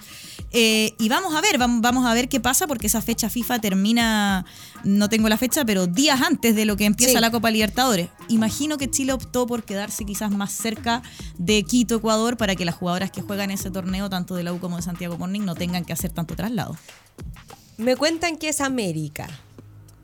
Eh, 0.51 0.93
y 0.99 1.07
vamos 1.07 1.33
a 1.33 1.39
ver, 1.39 1.57
vamos 1.57 2.05
a 2.05 2.13
ver 2.13 2.27
qué 2.27 2.41
pasa, 2.41 2.67
porque 2.67 2.87
esa 2.87 3.01
fecha 3.01 3.29
FIFA 3.29 3.59
termina, 3.59 4.45
no 4.83 5.07
tengo 5.07 5.29
la 5.29 5.37
fecha, 5.37 5.63
pero 5.63 5.87
días 5.87 6.19
antes 6.21 6.53
de 6.53 6.65
lo 6.65 6.75
que 6.75 6.83
empieza 6.83 7.13
sí. 7.13 7.19
la 7.21 7.31
Copa 7.31 7.49
Libertadores. 7.49 8.09
Imagino 8.27 8.77
que 8.77 8.89
Chile 8.89 9.13
optó 9.13 9.47
por 9.47 9.63
quedarse 9.63 10.03
quizás 10.03 10.31
más 10.31 10.51
cerca 10.51 11.01
de 11.37 11.63
Quito, 11.63 11.95
Ecuador, 11.95 12.35
para 12.35 12.57
que 12.57 12.65
las 12.65 12.75
jugadoras 12.75 13.09
que 13.09 13.21
juegan 13.21 13.51
ese 13.51 13.71
torneo, 13.71 14.09
tanto 14.09 14.35
de 14.35 14.43
la 14.43 14.51
U 14.51 14.59
como 14.59 14.75
de 14.75 14.81
Santiago 14.81 15.17
Morning, 15.17 15.45
no 15.45 15.55
tengan 15.55 15.85
que 15.85 15.93
hacer 15.93 16.11
tanto 16.11 16.35
traslado. 16.35 16.75
Me 17.77 17.95
cuentan 17.95 18.37
que 18.37 18.49
es 18.49 18.61
América. 18.61 19.27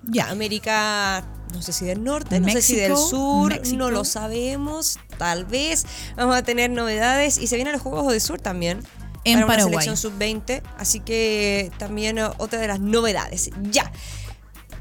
Ya. 0.03 0.30
América, 0.30 1.26
no 1.53 1.61
sé 1.61 1.74
si 1.74 1.86
del 1.86 2.03
norte, 2.03 2.39
no 2.39 2.49
sé 2.49 2.61
si 2.61 2.76
del 2.76 2.95
sur, 2.95 3.51
México. 3.51 3.78
no 3.78 3.91
lo 3.91 4.05
sabemos. 4.05 4.99
Tal 5.18 5.45
vez 5.45 5.86
vamos 6.15 6.36
a 6.36 6.43
tener 6.43 6.70
novedades 6.70 7.38
y 7.38 7.47
se 7.47 7.55
vienen 7.55 7.74
los 7.74 7.82
Juegos 7.82 8.11
de 8.11 8.20
Sur 8.20 8.39
también. 8.39 8.80
En 9.24 9.41
para 9.41 9.47
Paraguay. 9.47 9.74
Una 9.74 9.82
selección 9.84 9.97
sub-20, 9.97 10.61
así 10.78 11.01
que 11.01 11.72
también 11.78 12.18
otra 12.20 12.59
de 12.59 12.68
las 12.68 12.80
novedades. 12.80 13.49
Ya. 13.70 13.91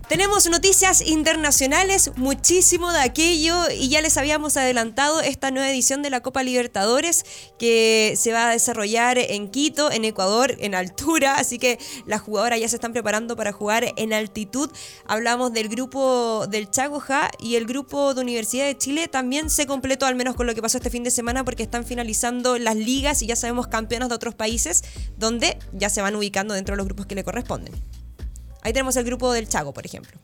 Tenemos 0.08 0.48
noticias 0.48 1.00
internacionales, 1.00 2.12
muchísimo 2.14 2.92
de 2.92 3.00
aquello 3.00 3.56
y 3.76 3.88
ya 3.88 4.00
les 4.00 4.16
habíamos 4.16 4.56
adelantado 4.56 5.20
esta 5.20 5.50
nueva 5.50 5.68
edición 5.68 6.00
de 6.02 6.10
la 6.10 6.20
Copa 6.20 6.44
Libertadores 6.44 7.24
que 7.58 8.14
se 8.16 8.32
va 8.32 8.48
a 8.48 8.52
desarrollar 8.52 9.18
en 9.18 9.50
Quito, 9.50 9.90
en 9.90 10.04
Ecuador, 10.04 10.54
en 10.60 10.76
altura, 10.76 11.34
así 11.38 11.58
que 11.58 11.80
las 12.06 12.20
jugadoras 12.20 12.60
ya 12.60 12.68
se 12.68 12.76
están 12.76 12.92
preparando 12.92 13.34
para 13.34 13.50
jugar 13.50 13.94
en 13.96 14.12
altitud. 14.12 14.70
Hablamos 15.06 15.52
del 15.52 15.68
grupo 15.68 16.46
del 16.46 16.70
Chago 16.70 17.00
Ja 17.00 17.28
y 17.40 17.56
el 17.56 17.66
grupo 17.66 18.14
de 18.14 18.20
Universidad 18.20 18.66
de 18.66 18.78
Chile 18.78 19.08
también 19.08 19.50
se 19.50 19.66
completó 19.66 20.06
al 20.06 20.14
menos 20.14 20.36
con 20.36 20.46
lo 20.46 20.54
que 20.54 20.62
pasó 20.62 20.78
este 20.78 20.90
fin 20.90 21.02
de 21.02 21.10
semana 21.10 21.44
porque 21.44 21.64
están 21.64 21.84
finalizando 21.84 22.58
las 22.58 22.76
ligas 22.76 23.22
y 23.22 23.26
ya 23.26 23.34
sabemos 23.34 23.66
campeonas 23.66 24.08
de 24.08 24.14
otros 24.14 24.36
países 24.36 24.84
donde 25.16 25.58
ya 25.72 25.90
se 25.90 26.00
van 26.00 26.14
ubicando 26.14 26.54
dentro 26.54 26.74
de 26.74 26.76
los 26.76 26.86
grupos 26.86 27.06
que 27.06 27.16
le 27.16 27.24
corresponden. 27.24 27.74
Ahí 28.66 28.72
tenemos 28.72 28.96
el 28.96 29.04
grupo 29.04 29.32
del 29.32 29.48
Chago, 29.48 29.72
por 29.72 29.86
ejemplo. 29.86 30.18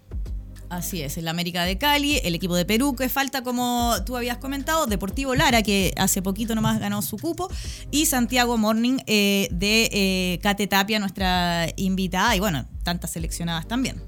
Así 0.68 1.00
es, 1.00 1.16
el 1.16 1.28
América 1.28 1.62
de 1.62 1.78
Cali, 1.78 2.18
el 2.24 2.34
equipo 2.34 2.56
de 2.56 2.64
Perú, 2.64 2.96
que 2.96 3.08
falta, 3.08 3.44
como 3.44 3.94
tú 4.04 4.16
habías 4.16 4.38
comentado, 4.38 4.86
Deportivo 4.86 5.36
Lara, 5.36 5.62
que 5.62 5.94
hace 5.96 6.22
poquito 6.22 6.56
nomás 6.56 6.80
ganó 6.80 7.02
su 7.02 7.18
cupo, 7.18 7.48
y 7.92 8.06
Santiago 8.06 8.58
Morning 8.58 8.98
eh, 9.06 9.46
de 9.52 9.88
eh, 9.92 10.40
Cate 10.42 10.66
Tapia, 10.66 10.98
nuestra 10.98 11.68
invitada, 11.76 12.34
y 12.34 12.40
bueno, 12.40 12.66
tantas 12.82 13.12
seleccionadas 13.12 13.68
también. 13.68 14.02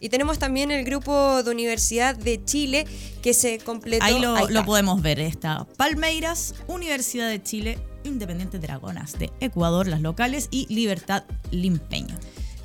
Y 0.00 0.08
tenemos 0.08 0.38
también 0.38 0.70
el 0.70 0.82
grupo 0.82 1.42
de 1.42 1.50
Universidad 1.50 2.16
de 2.16 2.42
Chile 2.42 2.86
que 3.20 3.34
se 3.34 3.58
completó. 3.58 4.06
Ahí 4.06 4.18
lo, 4.18 4.36
Ahí 4.36 4.54
lo 4.54 4.64
podemos 4.64 5.02
ver. 5.02 5.20
Está 5.20 5.66
Palmeiras, 5.76 6.54
Universidad 6.66 7.28
de 7.28 7.42
Chile, 7.42 7.78
Independiente 8.04 8.58
Dragonas 8.58 9.18
de 9.18 9.30
Ecuador, 9.40 9.86
las 9.86 10.00
locales, 10.00 10.48
y 10.50 10.66
Libertad 10.72 11.24
Limpeño. 11.50 12.16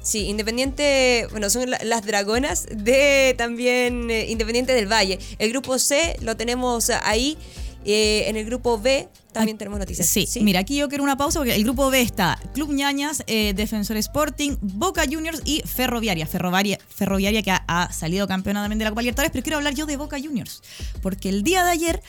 Sí, 0.02 0.28
Independiente, 0.28 1.28
bueno, 1.32 1.50
son 1.50 1.70
las 1.70 2.06
dragonas 2.06 2.66
de 2.72 3.36
también 3.38 4.10
eh, 4.10 4.28
Independiente 4.30 4.74
del 4.74 4.92
Valle. 4.92 5.20
El 5.38 5.52
grupo 5.52 5.78
C 5.78 6.18
lo 6.22 6.36
tenemos 6.36 6.90
ahí. 7.04 7.38
Eh, 7.84 8.26
en 8.28 8.36
el 8.36 8.46
grupo 8.46 8.80
B 8.80 9.10
también 9.32 9.58
tenemos 9.58 9.80
noticias. 9.80 10.08
Sí, 10.08 10.28
sí, 10.28 10.42
mira, 10.42 10.60
aquí 10.60 10.76
yo 10.76 10.88
quiero 10.88 11.04
una 11.04 11.18
pausa 11.18 11.40
porque 11.40 11.56
el 11.56 11.64
grupo 11.64 11.90
B 11.90 12.00
está 12.00 12.40
Club 12.54 12.72
Ñañas, 12.72 13.24
eh, 13.26 13.54
Defensor 13.56 13.98
Sporting, 13.98 14.58
Boca 14.62 15.04
Juniors 15.10 15.42
y 15.46 15.64
Ferroviaria. 15.66 16.28
Ferroviaria, 16.28 16.78
Ferroviaria 16.90 17.42
que 17.42 17.50
ha, 17.50 17.64
ha, 17.68 17.92
salido 17.92 18.28
campeona 18.28 18.62
también 18.62 18.78
de 18.78 18.86
la 18.86 18.92
Copa 18.92 19.02
Libertadores, 19.02 19.32
pero 19.32 19.44
quiero 19.44 19.58
hablar 19.58 19.74
yo 19.74 19.88
de 19.88 19.98
Boca 19.98 20.18
Juniors. 20.20 20.62
Porque 21.02 21.30
el 21.30 21.42
día 21.42 21.64
de 21.64 21.72
ayer 21.72 22.04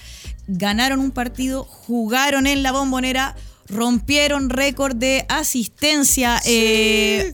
ganaron 0.46 1.00
un 1.00 1.10
partido, 1.10 1.64
jugaron 1.64 2.46
en 2.46 2.62
la 2.62 2.72
bombonera, 2.72 3.34
rompieron 3.66 4.50
récord 4.50 4.94
de 4.94 5.24
asistencia. 5.28 6.38
Sí. 6.42 6.50
Eh, 6.52 7.32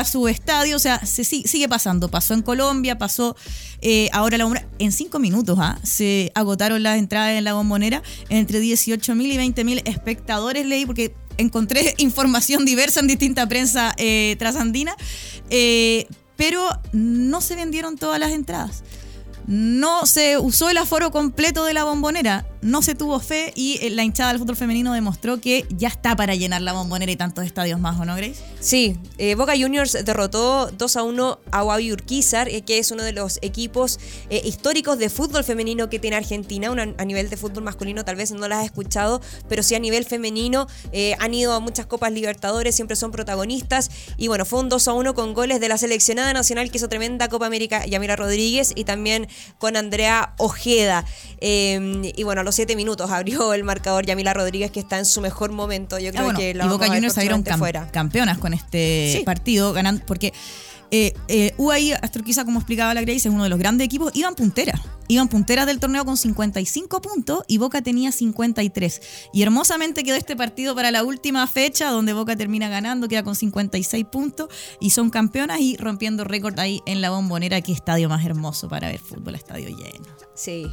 a 0.00 0.04
su 0.04 0.28
estadio, 0.28 0.76
o 0.76 0.78
sea, 0.78 1.04
se 1.04 1.24
sigue 1.24 1.68
pasando. 1.68 2.08
Pasó 2.08 2.34
en 2.34 2.42
Colombia, 2.42 2.98
pasó 2.98 3.36
eh, 3.80 4.08
ahora 4.12 4.38
la 4.38 4.44
bombonera. 4.44 4.68
En 4.78 4.92
cinco 4.92 5.18
minutos 5.18 5.58
¿ah? 5.60 5.78
se 5.82 6.32
agotaron 6.34 6.82
las 6.82 6.98
entradas 6.98 7.32
en 7.32 7.44
la 7.44 7.54
bombonera 7.54 8.02
entre 8.28 8.60
18 8.60 9.14
mil 9.14 9.32
y 9.32 9.36
20 9.36 9.64
mil 9.64 9.82
espectadores, 9.84 10.66
leí, 10.66 10.86
porque 10.86 11.14
encontré 11.38 11.94
información 11.98 12.64
diversa 12.64 13.00
en 13.00 13.06
distinta 13.06 13.48
prensa 13.48 13.94
eh, 13.96 14.36
trasandina, 14.38 14.96
eh, 15.50 16.06
pero 16.36 16.68
no 16.92 17.40
se 17.40 17.56
vendieron 17.56 17.96
todas 17.96 18.20
las 18.20 18.32
entradas. 18.32 18.82
No 19.46 20.06
se 20.06 20.38
usó 20.38 20.70
el 20.70 20.76
aforo 20.76 21.12
completo 21.12 21.64
de 21.64 21.72
la 21.72 21.84
bombonera. 21.84 22.46
No 22.66 22.82
se 22.82 22.96
tuvo 22.96 23.20
fe 23.20 23.52
y 23.54 23.78
eh, 23.80 23.90
la 23.90 24.02
hinchada 24.02 24.30
del 24.30 24.40
fútbol 24.40 24.56
femenino 24.56 24.92
demostró 24.92 25.40
que 25.40 25.64
ya 25.70 25.86
está 25.86 26.16
para 26.16 26.34
llenar 26.34 26.62
la 26.62 26.72
bombonera 26.72 27.12
y 27.12 27.16
tantos 27.16 27.44
estadios 27.44 27.78
más, 27.78 27.98
¿o 28.00 28.04
no, 28.04 28.16
Grace? 28.16 28.42
Sí, 28.58 28.96
eh, 29.18 29.36
Boca 29.36 29.54
Juniors 29.56 29.92
derrotó 30.04 30.72
2 30.72 30.96
a 30.96 31.02
1 31.04 31.38
a 31.52 31.62
Guavi 31.62 31.92
Urquizar, 31.92 32.48
eh, 32.48 32.62
que 32.62 32.78
es 32.78 32.90
uno 32.90 33.04
de 33.04 33.12
los 33.12 33.38
equipos 33.42 34.00
históricos 34.30 34.98
de 34.98 35.10
fútbol 35.10 35.44
femenino 35.44 35.88
que 35.88 36.00
tiene 36.00 36.16
Argentina. 36.16 36.72
A 36.98 37.04
nivel 37.04 37.30
de 37.30 37.36
fútbol 37.36 37.62
masculino 37.62 38.04
tal 38.04 38.16
vez 38.16 38.32
no 38.32 38.48
las 38.48 38.58
has 38.58 38.64
escuchado, 38.64 39.20
pero 39.48 39.62
sí 39.62 39.74
a 39.76 39.78
nivel 39.78 40.04
femenino 40.04 40.66
han 41.18 41.34
ido 41.34 41.52
a 41.52 41.60
muchas 41.60 41.86
Copas 41.86 42.10
Libertadores, 42.10 42.74
siempre 42.74 42.96
son 42.96 43.12
protagonistas. 43.12 43.90
Y 44.16 44.28
bueno, 44.28 44.44
fue 44.44 44.60
un 44.60 44.68
2 44.68 44.88
a 44.88 44.92
1 44.94 45.14
con 45.14 45.34
goles 45.34 45.60
de 45.60 45.68
la 45.68 45.78
seleccionada 45.78 46.32
nacional 46.32 46.70
que 46.70 46.78
hizo 46.78 46.88
tremenda 46.88 47.28
Copa 47.28 47.46
América, 47.46 47.86
Yamira 47.86 48.16
Rodríguez, 48.16 48.72
y 48.74 48.84
también 48.84 49.28
con 49.58 49.76
Andrea 49.76 50.34
Ojeda. 50.38 51.04
Eh, 51.40 52.12
y 52.16 52.22
bueno, 52.24 52.42
los 52.42 52.55
7 52.56 52.74
minutos 52.76 53.10
abrió 53.10 53.52
el 53.54 53.62
marcador 53.64 54.04
Yamila 54.06 54.34
Rodríguez, 54.34 54.70
que 54.70 54.80
está 54.80 54.98
en 54.98 55.04
su 55.06 55.20
mejor 55.20 55.52
momento. 55.52 55.98
Yo 55.98 56.10
creo 56.10 56.22
Ah, 56.22 56.24
bueno, 56.24 56.38
que 56.38 56.50
y 56.50 56.54
la 56.54 56.64
vamos 56.64 56.78
Boca 56.78 56.92
Juniors 56.92 57.14
salieron 57.14 57.42
próximamente 57.44 57.78
cam- 57.80 57.82
fuera. 57.84 57.92
campeonas 57.92 58.38
con 58.38 58.52
este 58.54 59.14
Sí. 59.18 59.24
partido, 59.24 59.72
ganando, 59.72 60.04
porque 60.06 60.32
eh, 60.92 61.12
eh, 61.26 61.52
UAI 61.58 61.92
Astroquiza, 61.94 62.44
como 62.44 62.60
explicaba 62.60 62.94
la 62.94 63.00
Grace, 63.00 63.26
es 63.28 63.34
uno 63.34 63.42
de 63.42 63.48
los 63.48 63.58
grandes 63.58 63.84
equipos, 63.86 64.12
iban 64.14 64.36
punteras. 64.36 64.80
Iban 65.08 65.26
punteras 65.28 65.66
del 65.66 65.78
torneo 65.80 66.04
con 66.04 66.16
55 66.16 67.00
puntos 67.00 67.42
y 67.48 67.58
Boca 67.58 67.82
tenía 67.82 68.12
53. 68.12 69.00
Y 69.32 69.42
hermosamente 69.42 70.04
quedó 70.04 70.14
este 70.16 70.36
partido 70.36 70.74
para 70.76 70.92
la 70.92 71.02
última 71.02 71.44
fecha, 71.48 71.90
donde 71.90 72.12
Boca 72.12 72.36
termina 72.36 72.68
ganando, 72.68 73.08
queda 73.08 73.24
con 73.24 73.34
56 73.34 74.04
puntos 74.04 74.48
y 74.80 74.90
son 74.90 75.10
campeonas 75.10 75.60
y 75.60 75.76
rompiendo 75.76 76.22
récord 76.22 76.58
ahí 76.60 76.80
en 76.86 77.00
la 77.00 77.10
bombonera. 77.10 77.60
Qué 77.62 77.72
estadio 77.72 78.08
más 78.08 78.24
hermoso 78.24 78.68
para 78.68 78.86
ver 78.88 79.00
fútbol, 79.00 79.34
estadio 79.34 79.68
lleno. 79.68 80.06
Sí, 80.34 80.66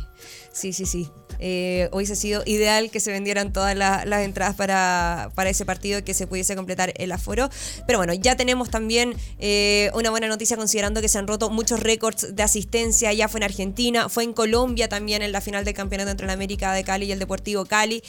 sí, 0.53 0.71
sí, 0.73 0.85
sí. 0.85 1.09
Eh, 1.39 1.89
hubiese 1.91 2.15
sido 2.15 2.41
ideal 2.45 2.89
que 2.89 2.99
se 3.01 3.11
vendieran 3.11 3.51
todas 3.51 3.75
la- 3.75 4.05
las 4.05 4.21
entradas 4.23 4.55
para, 4.55 5.29
para 5.35 5.49
ese 5.49 5.65
partido 5.65 6.01
que 6.05 6.13
se 6.13 6.25
pudiese 6.27 6.55
completar 6.55 6.93
el 6.95 7.11
aforo. 7.11 7.49
Pero 7.85 7.97
bueno, 7.99 8.13
ya 8.13 8.37
tenemos 8.37 8.69
también 8.69 9.13
eh, 9.39 9.89
una 9.93 10.09
buena 10.11 10.27
noticia 10.27 10.55
considerando 10.55 11.01
que 11.01 11.09
se 11.09 11.17
han 11.17 11.27
roto 11.27 11.49
muchos 11.49 11.81
récords 11.81 12.33
de 12.35 12.43
asistencia. 12.43 13.11
Ya 13.11 13.27
fue 13.27 13.39
en 13.39 13.43
Argentina, 13.45 14.07
fue 14.07 14.23
en 14.23 14.31
Colombia 14.33 14.87
también 14.87 15.21
en 15.21 15.31
la 15.33 15.41
final 15.41 15.65
del 15.65 15.73
campeonato 15.73 16.11
entre 16.11 16.27
la 16.27 16.33
América 16.33 16.71
de 16.71 16.83
Cali 16.85 17.07
y 17.07 17.11
el 17.11 17.19
Deportivo 17.19 17.65
Cali. 17.65 18.03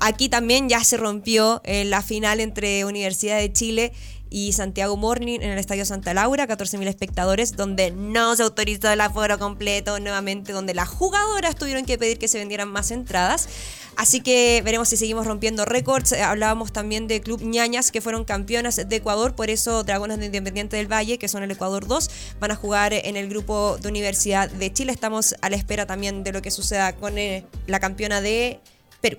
Aquí 0.00 0.28
también 0.28 0.68
ya 0.68 0.82
se 0.82 0.96
rompió 0.96 1.60
eh, 1.64 1.84
la 1.84 2.02
final 2.02 2.40
entre 2.40 2.84
Universidad 2.86 3.38
de 3.38 3.52
Chile 3.52 3.92
y 4.30 4.52
Santiago 4.52 4.96
Morning 4.96 5.40
en 5.40 5.50
el 5.50 5.58
Estadio 5.58 5.84
Santa 5.84 6.14
Laura, 6.14 6.46
14.000 6.46 6.86
espectadores, 6.86 7.56
donde 7.56 7.90
no 7.90 8.34
se 8.36 8.44
autorizó 8.44 8.90
el 8.90 9.00
aforo 9.00 9.38
completo 9.38 9.98
nuevamente, 10.00 10.52
donde 10.52 10.72
las 10.72 10.88
jugadoras 10.88 11.56
tuvieron 11.56 11.84
que 11.84 11.98
pedir 11.98 12.18
que 12.18 12.28
se 12.28 12.38
vendieran 12.38 12.68
más 12.68 12.90
entradas. 12.90 13.48
Así 13.96 14.20
que 14.20 14.62
veremos 14.64 14.88
si 14.88 14.96
seguimos 14.96 15.26
rompiendo 15.26 15.64
récords. 15.64 16.12
Eh, 16.12 16.22
Hablábamos 16.22 16.72
también 16.72 17.08
de 17.08 17.20
Club 17.20 17.42
Ñañas, 17.42 17.90
que 17.90 18.00
fueron 18.00 18.24
campeonas 18.24 18.76
de 18.76 18.96
Ecuador, 18.96 19.34
por 19.34 19.50
eso 19.50 19.82
Dragones 19.84 20.18
de 20.18 20.26
Independiente 20.26 20.76
del 20.76 20.90
Valle, 20.90 21.18
que 21.18 21.28
son 21.28 21.42
el 21.42 21.50
Ecuador 21.50 21.86
2, 21.86 22.10
van 22.38 22.52
a 22.52 22.56
jugar 22.56 22.94
en 22.94 23.16
el 23.16 23.28
grupo 23.28 23.76
de 23.78 23.88
Universidad 23.88 24.48
de 24.48 24.72
Chile. 24.72 24.92
Estamos 24.92 25.34
a 25.42 25.50
la 25.50 25.56
espera 25.56 25.86
también 25.86 26.24
de 26.24 26.32
lo 26.32 26.40
que 26.40 26.50
suceda 26.50 26.94
con 26.94 27.18
eh, 27.18 27.44
la 27.66 27.80
campeona 27.80 28.20
de 28.20 28.60
Perú, 29.00 29.18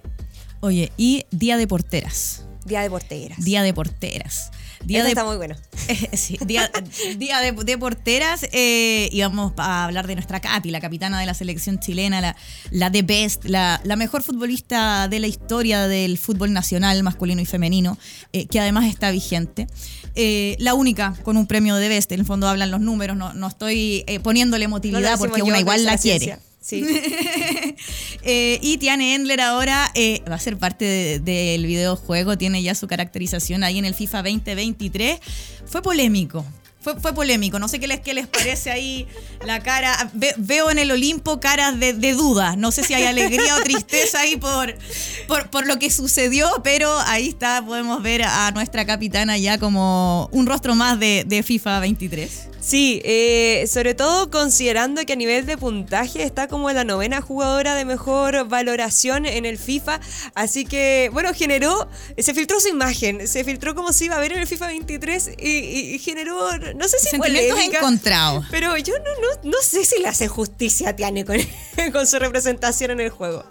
Oye, 0.62 0.92
y 0.96 1.26
Día 1.32 1.58
de 1.58 1.68
Porteras. 1.68 2.46
Día 2.66 2.82
de 2.82 2.90
Porteras. 2.90 3.44
Día 3.44 3.64
de 3.64 3.74
Porteras. 3.74 4.52
Día 4.84 5.04
de 5.04 5.10
está 5.10 5.26
muy 5.26 5.38
bueno. 5.38 5.56
Eh, 5.88 6.10
sí, 6.18 6.38
día, 6.46 6.70
día 7.18 7.40
de, 7.40 7.52
de 7.52 7.78
porteras 7.78 8.46
eh, 8.52 9.10
y 9.12 9.22
vamos 9.22 9.54
a 9.58 9.86
hablar 9.86 10.08
de 10.08 10.16
nuestra 10.16 10.40
Capi, 10.40 10.72
la 10.72 10.82
capitana 10.82 11.20
de 11.20 11.26
la 11.26 11.34
selección 11.34 11.80
chilena, 11.80 12.22
la, 12.22 12.36
la 12.72 12.90
de 12.90 13.02
best, 13.02 13.46
la, 13.46 13.82
la 13.84 13.96
mejor 13.96 14.24
futbolista 14.24 15.08
de 15.08 15.20
la 15.20 15.28
historia 15.28 15.88
del 15.88 16.18
fútbol 16.18 16.54
nacional 16.54 17.02
masculino 17.04 17.42
y 17.42 17.46
femenino, 17.46 17.98
eh, 18.34 18.48
que 18.48 18.60
además 18.60 18.86
está 18.86 19.12
vigente. 19.12 19.68
Eh, 20.16 20.56
la 20.60 20.74
única 20.74 21.14
con 21.24 21.38
un 21.38 21.48
premio 21.48 21.76
de 21.76 21.90
best, 21.90 22.12
en 22.12 22.20
el 22.20 22.26
fondo 22.26 22.48
hablan 22.48 22.72
los 22.72 22.82
números, 22.82 23.16
no, 23.16 23.34
no 23.34 23.48
estoy 23.48 24.04
eh, 24.08 24.20
poniéndole 24.20 24.66
emotividad 24.66 25.18
porque 25.18 25.42
una 25.42 25.60
igual 25.60 25.80
dice 25.80 25.92
la 25.92 25.98
quiere. 25.98 26.40
Sí. 26.62 26.86
Eh, 28.24 28.60
y 28.62 28.78
Tiane 28.78 29.16
Endler 29.16 29.42
ahora 29.42 29.90
eh, 29.96 30.22
va 30.30 30.36
a 30.36 30.40
ser 30.40 30.56
parte 30.58 30.86
de- 30.86 31.20
del 31.20 31.66
videojuego, 31.66 32.38
tiene 32.38 32.62
ya 32.62 32.76
su 32.76 32.88
caracterización 32.88 33.64
ahí 33.64 33.80
en 33.80 33.86
el 33.86 33.96
FIFA 33.96 34.22
2023. 34.22 35.20
Fue 35.66 35.82
polémico. 35.82 36.46
Fue, 36.82 37.00
fue 37.00 37.14
polémico, 37.14 37.60
no 37.60 37.68
sé 37.68 37.80
qué 37.80 37.86
les, 37.88 38.00
qué 38.00 38.14
les 38.16 38.26
parece 38.28 38.72
ahí 38.72 39.08
la 39.46 39.62
cara. 39.62 40.10
Ve- 40.14 40.34
veo 40.38 40.72
en 40.72 40.80
el 40.80 40.90
Olimpo 40.92 41.40
caras 41.40 41.80
de, 41.80 41.94
de 41.94 42.14
duda. 42.14 42.56
No 42.56 42.72
sé 42.72 42.84
si 42.84 42.94
hay 42.96 43.04
alegría 43.04 43.56
o 43.56 43.62
tristeza 43.62 44.22
ahí 44.22 44.36
por, 44.38 44.74
por, 45.28 45.50
por 45.52 45.68
lo 45.68 45.78
que 45.78 45.92
sucedió, 45.92 46.50
pero 46.64 46.92
ahí 47.06 47.28
está, 47.30 47.64
podemos 47.64 48.02
ver 48.02 48.24
a 48.24 48.50
nuestra 48.52 48.86
capitana 48.86 49.38
ya 49.38 49.60
como 49.60 50.28
un 50.32 50.48
rostro 50.48 50.74
más 50.76 51.00
de, 51.00 51.44
FIFA 51.46 51.80
23. 51.82 52.48
Sí, 52.62 53.02
eh, 53.04 53.66
sobre 53.68 53.96
todo 53.96 54.30
considerando 54.30 55.04
que 55.04 55.14
a 55.14 55.16
nivel 55.16 55.48
de 55.48 55.58
puntaje 55.58 56.22
está 56.22 56.48
como 56.48 56.70
la 56.72 56.84
novena 56.84 57.20
jugadora 57.20 57.74
de 57.74 57.86
mejor 57.86 58.48
valoración 58.48 59.26
en 59.26 59.46
el 59.46 59.58
FIFA. 59.58 60.00
Así 60.36 60.66
que, 60.66 61.10
bueno, 61.12 61.34
generó, 61.34 61.90
se 62.20 62.36
filtró 62.36 62.60
su 62.60 62.68
imagen, 62.68 63.28
se 63.28 63.44
filtró 63.44 63.74
como 63.74 63.92
si 63.94 64.06
iba 64.06 64.16
a 64.16 64.20
ver 64.20 64.34
en 64.34 64.40
el 64.42 64.48
FIFA 64.48 64.68
23 64.68 65.32
y, 65.40 65.50
y- 65.50 65.96
y 65.96 66.00
generó, 66.00 66.50
no 66.76 66.88
sé 66.88 66.98
si 67.00 67.18
polémica, 67.18 67.80
encontrados. 67.80 68.46
Pero 68.52 68.78
yo 68.78 68.94
no, 68.98 69.44
no, 69.44 69.52
no 69.52 69.58
sé 69.62 69.86
si 69.86 70.00
le 70.02 70.08
hace 70.08 70.28
justicia 70.28 70.90
a 70.90 70.96
Tiane 70.96 71.26
con, 71.26 71.38
con 71.92 72.08
su 72.08 72.20
representación 72.20 72.92
en 72.92 73.00
el 73.02 73.10
juego. 73.10 73.44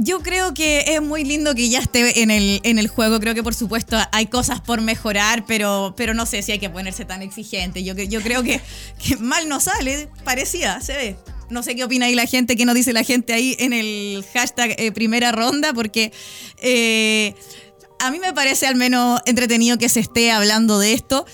Yo 0.00 0.20
creo 0.20 0.54
que 0.54 0.84
es 0.86 1.02
muy 1.02 1.24
lindo 1.24 1.56
que 1.56 1.68
ya 1.68 1.80
esté 1.80 2.22
en 2.22 2.30
el, 2.30 2.60
en 2.62 2.78
el 2.78 2.86
juego. 2.86 3.18
Creo 3.18 3.34
que 3.34 3.42
por 3.42 3.54
supuesto 3.54 3.98
hay 4.12 4.26
cosas 4.26 4.60
por 4.60 4.80
mejorar, 4.80 5.44
pero, 5.44 5.94
pero 5.96 6.14
no 6.14 6.24
sé 6.24 6.42
si 6.42 6.52
hay 6.52 6.60
que 6.60 6.70
ponerse 6.70 7.04
tan 7.04 7.20
exigente. 7.20 7.82
Yo, 7.82 7.94
yo 7.94 8.20
creo 8.20 8.44
que, 8.44 8.60
que 9.04 9.16
mal 9.16 9.48
no 9.48 9.58
sale, 9.58 10.08
parecía, 10.22 10.80
se 10.80 10.92
ve. 10.92 11.16
No 11.50 11.64
sé 11.64 11.74
qué 11.74 11.82
opina 11.82 12.06
ahí 12.06 12.14
la 12.14 12.26
gente, 12.26 12.54
qué 12.54 12.64
nos 12.64 12.76
dice 12.76 12.92
la 12.92 13.02
gente 13.02 13.32
ahí 13.32 13.56
en 13.58 13.72
el 13.72 14.24
hashtag 14.34 14.76
eh, 14.78 14.92
primera 14.92 15.32
ronda, 15.32 15.72
porque 15.72 16.12
eh, 16.58 17.34
a 17.98 18.10
mí 18.10 18.18
me 18.18 18.32
parece 18.32 18.66
al 18.66 18.76
menos 18.76 19.20
entretenido 19.26 19.78
que 19.78 19.88
se 19.88 20.00
esté 20.00 20.30
hablando 20.30 20.78
de 20.78 20.92
esto. 20.92 21.26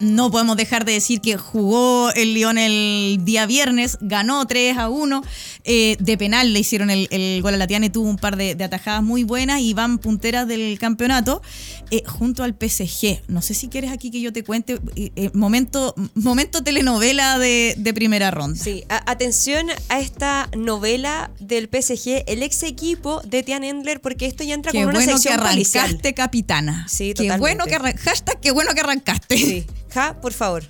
No 0.00 0.30
podemos 0.30 0.56
dejar 0.56 0.84
de 0.84 0.92
decir 0.92 1.20
que 1.20 1.36
jugó 1.36 2.10
el 2.14 2.34
León 2.34 2.56
el 2.58 3.18
día 3.24 3.46
viernes, 3.46 3.98
ganó 4.00 4.46
3 4.46 4.76
a 4.78 4.88
1. 4.88 5.22
eh, 5.64 5.96
de 5.98 6.16
penal 6.16 6.52
le 6.52 6.60
hicieron 6.60 6.88
el, 6.90 7.08
el 7.10 7.42
gol 7.42 7.54
a 7.54 7.56
la 7.56 7.66
Tiane, 7.66 7.90
tuvo 7.90 8.08
un 8.08 8.16
par 8.16 8.36
de, 8.36 8.54
de 8.54 8.64
atajadas 8.64 9.02
muy 9.02 9.24
buenas 9.24 9.60
y 9.60 9.74
van 9.74 9.98
punteras 9.98 10.46
del 10.48 10.78
campeonato 10.78 11.42
eh, 11.90 12.02
junto 12.06 12.42
al 12.44 12.54
PSG. 12.54 13.22
No 13.28 13.42
sé 13.42 13.54
si 13.54 13.68
quieres 13.68 13.90
aquí 13.90 14.10
que 14.10 14.20
yo 14.20 14.32
te 14.32 14.44
cuente, 14.44 14.78
eh, 14.96 15.10
eh, 15.16 15.30
momento, 15.34 15.94
momento 16.14 16.62
telenovela 16.62 17.38
de, 17.38 17.74
de 17.76 17.94
primera 17.94 18.30
ronda. 18.30 18.62
Sí, 18.62 18.84
a- 18.88 19.10
atención 19.10 19.66
a 19.88 19.98
esta 20.00 20.48
novela 20.56 21.30
del 21.40 21.68
PSG, 21.68 22.24
el 22.26 22.42
ex 22.42 22.62
equipo 22.62 23.20
de 23.24 23.42
Tiane 23.42 23.68
Endler, 23.68 24.00
porque 24.00 24.26
esto 24.26 24.44
ya 24.44 24.54
entra 24.54 24.72
una 24.72 24.84
bueno 24.84 24.98
que 25.00 25.06
sección 25.06 25.38
policial. 25.40 25.84
arrancaste, 25.84 26.14
capitana. 26.14 26.86
Sí, 26.88 27.08
qué 27.08 27.24
totalmente. 27.28 27.40
bueno 27.40 27.64
que 27.64 27.98
hashtag 27.98 28.40
qué 28.40 28.50
bueno 28.52 28.72
que 28.74 28.80
arrancaste. 28.80 29.36
Sí. 29.36 29.66
Ja, 29.92 30.20
por 30.20 30.32
favor, 30.32 30.64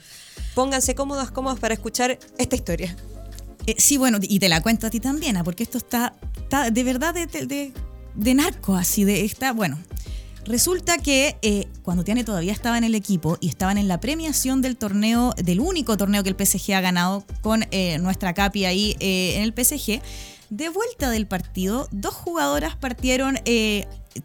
pónganse 0.55 0.95
cómodos, 0.95 1.31
cómodos 1.31 1.59
para 1.59 1.75
escuchar 1.75 2.19
esta 2.39 2.57
historia. 2.57 2.97
Eh, 3.66 3.75
sí, 3.79 3.97
bueno, 3.99 4.19
y 4.23 4.39
te 4.39 4.49
la 4.49 4.62
cuento 4.62 4.87
a 4.87 4.91
ti 4.91 5.01
también, 5.01 5.37
ah, 5.37 5.45
porque 5.45 5.62
esto 5.62 5.79
está, 5.79 6.14
está 6.37 6.71
de 6.71 6.85
verdad 6.85 7.12
de, 7.14 7.27
de, 7.27 7.73
de- 8.14 8.35
narco, 8.35 8.75
así 8.75 9.05
de 9.05 9.25
está, 9.25 9.53
bueno. 9.53 9.79
Resulta 10.47 10.97
que 10.97 11.37
eh, 11.43 11.66
cuando 11.83 12.05
Tiane 12.05 12.25
todavía 12.25 12.53
estaba 12.53 12.79
en 12.79 12.85
el 12.85 12.95
equipo 12.95 13.37
y 13.41 13.51
estaban 13.51 13.77
en 13.77 13.87
la 13.87 14.01
premiación 14.01 14.62
del 14.62 14.79
torneo, 14.79 15.35
del 15.37 15.61
único 15.61 15.99
torneo 15.99 16.23
que 16.23 16.31
el 16.31 16.37
PSG 16.47 16.73
ha 16.73 16.81
ganado 16.81 17.27
con 17.43 17.66
eh, 17.71 17.99
nuestra 17.99 18.33
Capi 18.33 18.64
ahí 18.64 18.97
en 19.01 19.43
el 19.43 19.53
PSG, 19.53 20.01
de 20.49 20.69
vuelta 20.71 21.11
del 21.11 21.27
partido, 21.27 21.87
dos 21.91 22.14
jugadoras 22.14 22.77
partieron, 22.77 23.39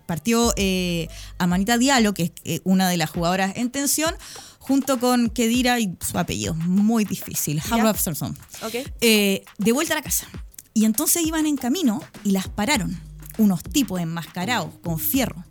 partió 0.05 0.53
eh, 0.55 1.09
Amanita 1.37 1.77
Diallo, 1.77 2.13
que 2.13 2.31
es 2.45 2.61
una 2.63 2.87
de 2.87 2.95
las 2.95 3.09
jugadoras 3.09 3.51
en 3.57 3.69
tensión, 3.69 4.15
junto 4.63 4.97
con 4.97 5.29
Kedira 5.29 5.77
y 5.81 5.97
su 5.99 6.17
apellido, 6.17 6.53
muy 6.53 7.03
difícil, 7.03 7.61
¿Ok? 8.61 8.75
eh, 9.01 9.43
de 9.57 9.71
vuelta 9.73 9.93
a 9.93 9.97
la 9.97 10.01
casa. 10.01 10.25
Y 10.73 10.85
entonces 10.85 11.25
iban 11.25 11.45
en 11.45 11.57
camino 11.57 12.01
y 12.23 12.31
las 12.31 12.47
pararon. 12.47 12.97
Unos 13.37 13.61
tipos 13.61 13.99
enmascarados 13.99 14.69
con 14.81 14.99
fierro. 14.99 15.43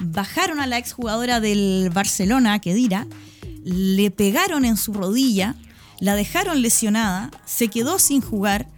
Bajaron 0.00 0.58
a 0.58 0.66
la 0.66 0.78
exjugadora 0.78 1.38
del 1.40 1.90
Barcelona, 1.92 2.58
Kedira, 2.60 3.06
le 3.62 4.10
pegaron 4.10 4.64
en 4.64 4.78
su 4.78 4.94
rodilla, 4.94 5.54
la 5.98 6.14
dejaron 6.14 6.62
lesionada, 6.62 7.30
se 7.44 7.68
quedó 7.68 7.98
sin 7.98 8.22
jugar. 8.22 8.68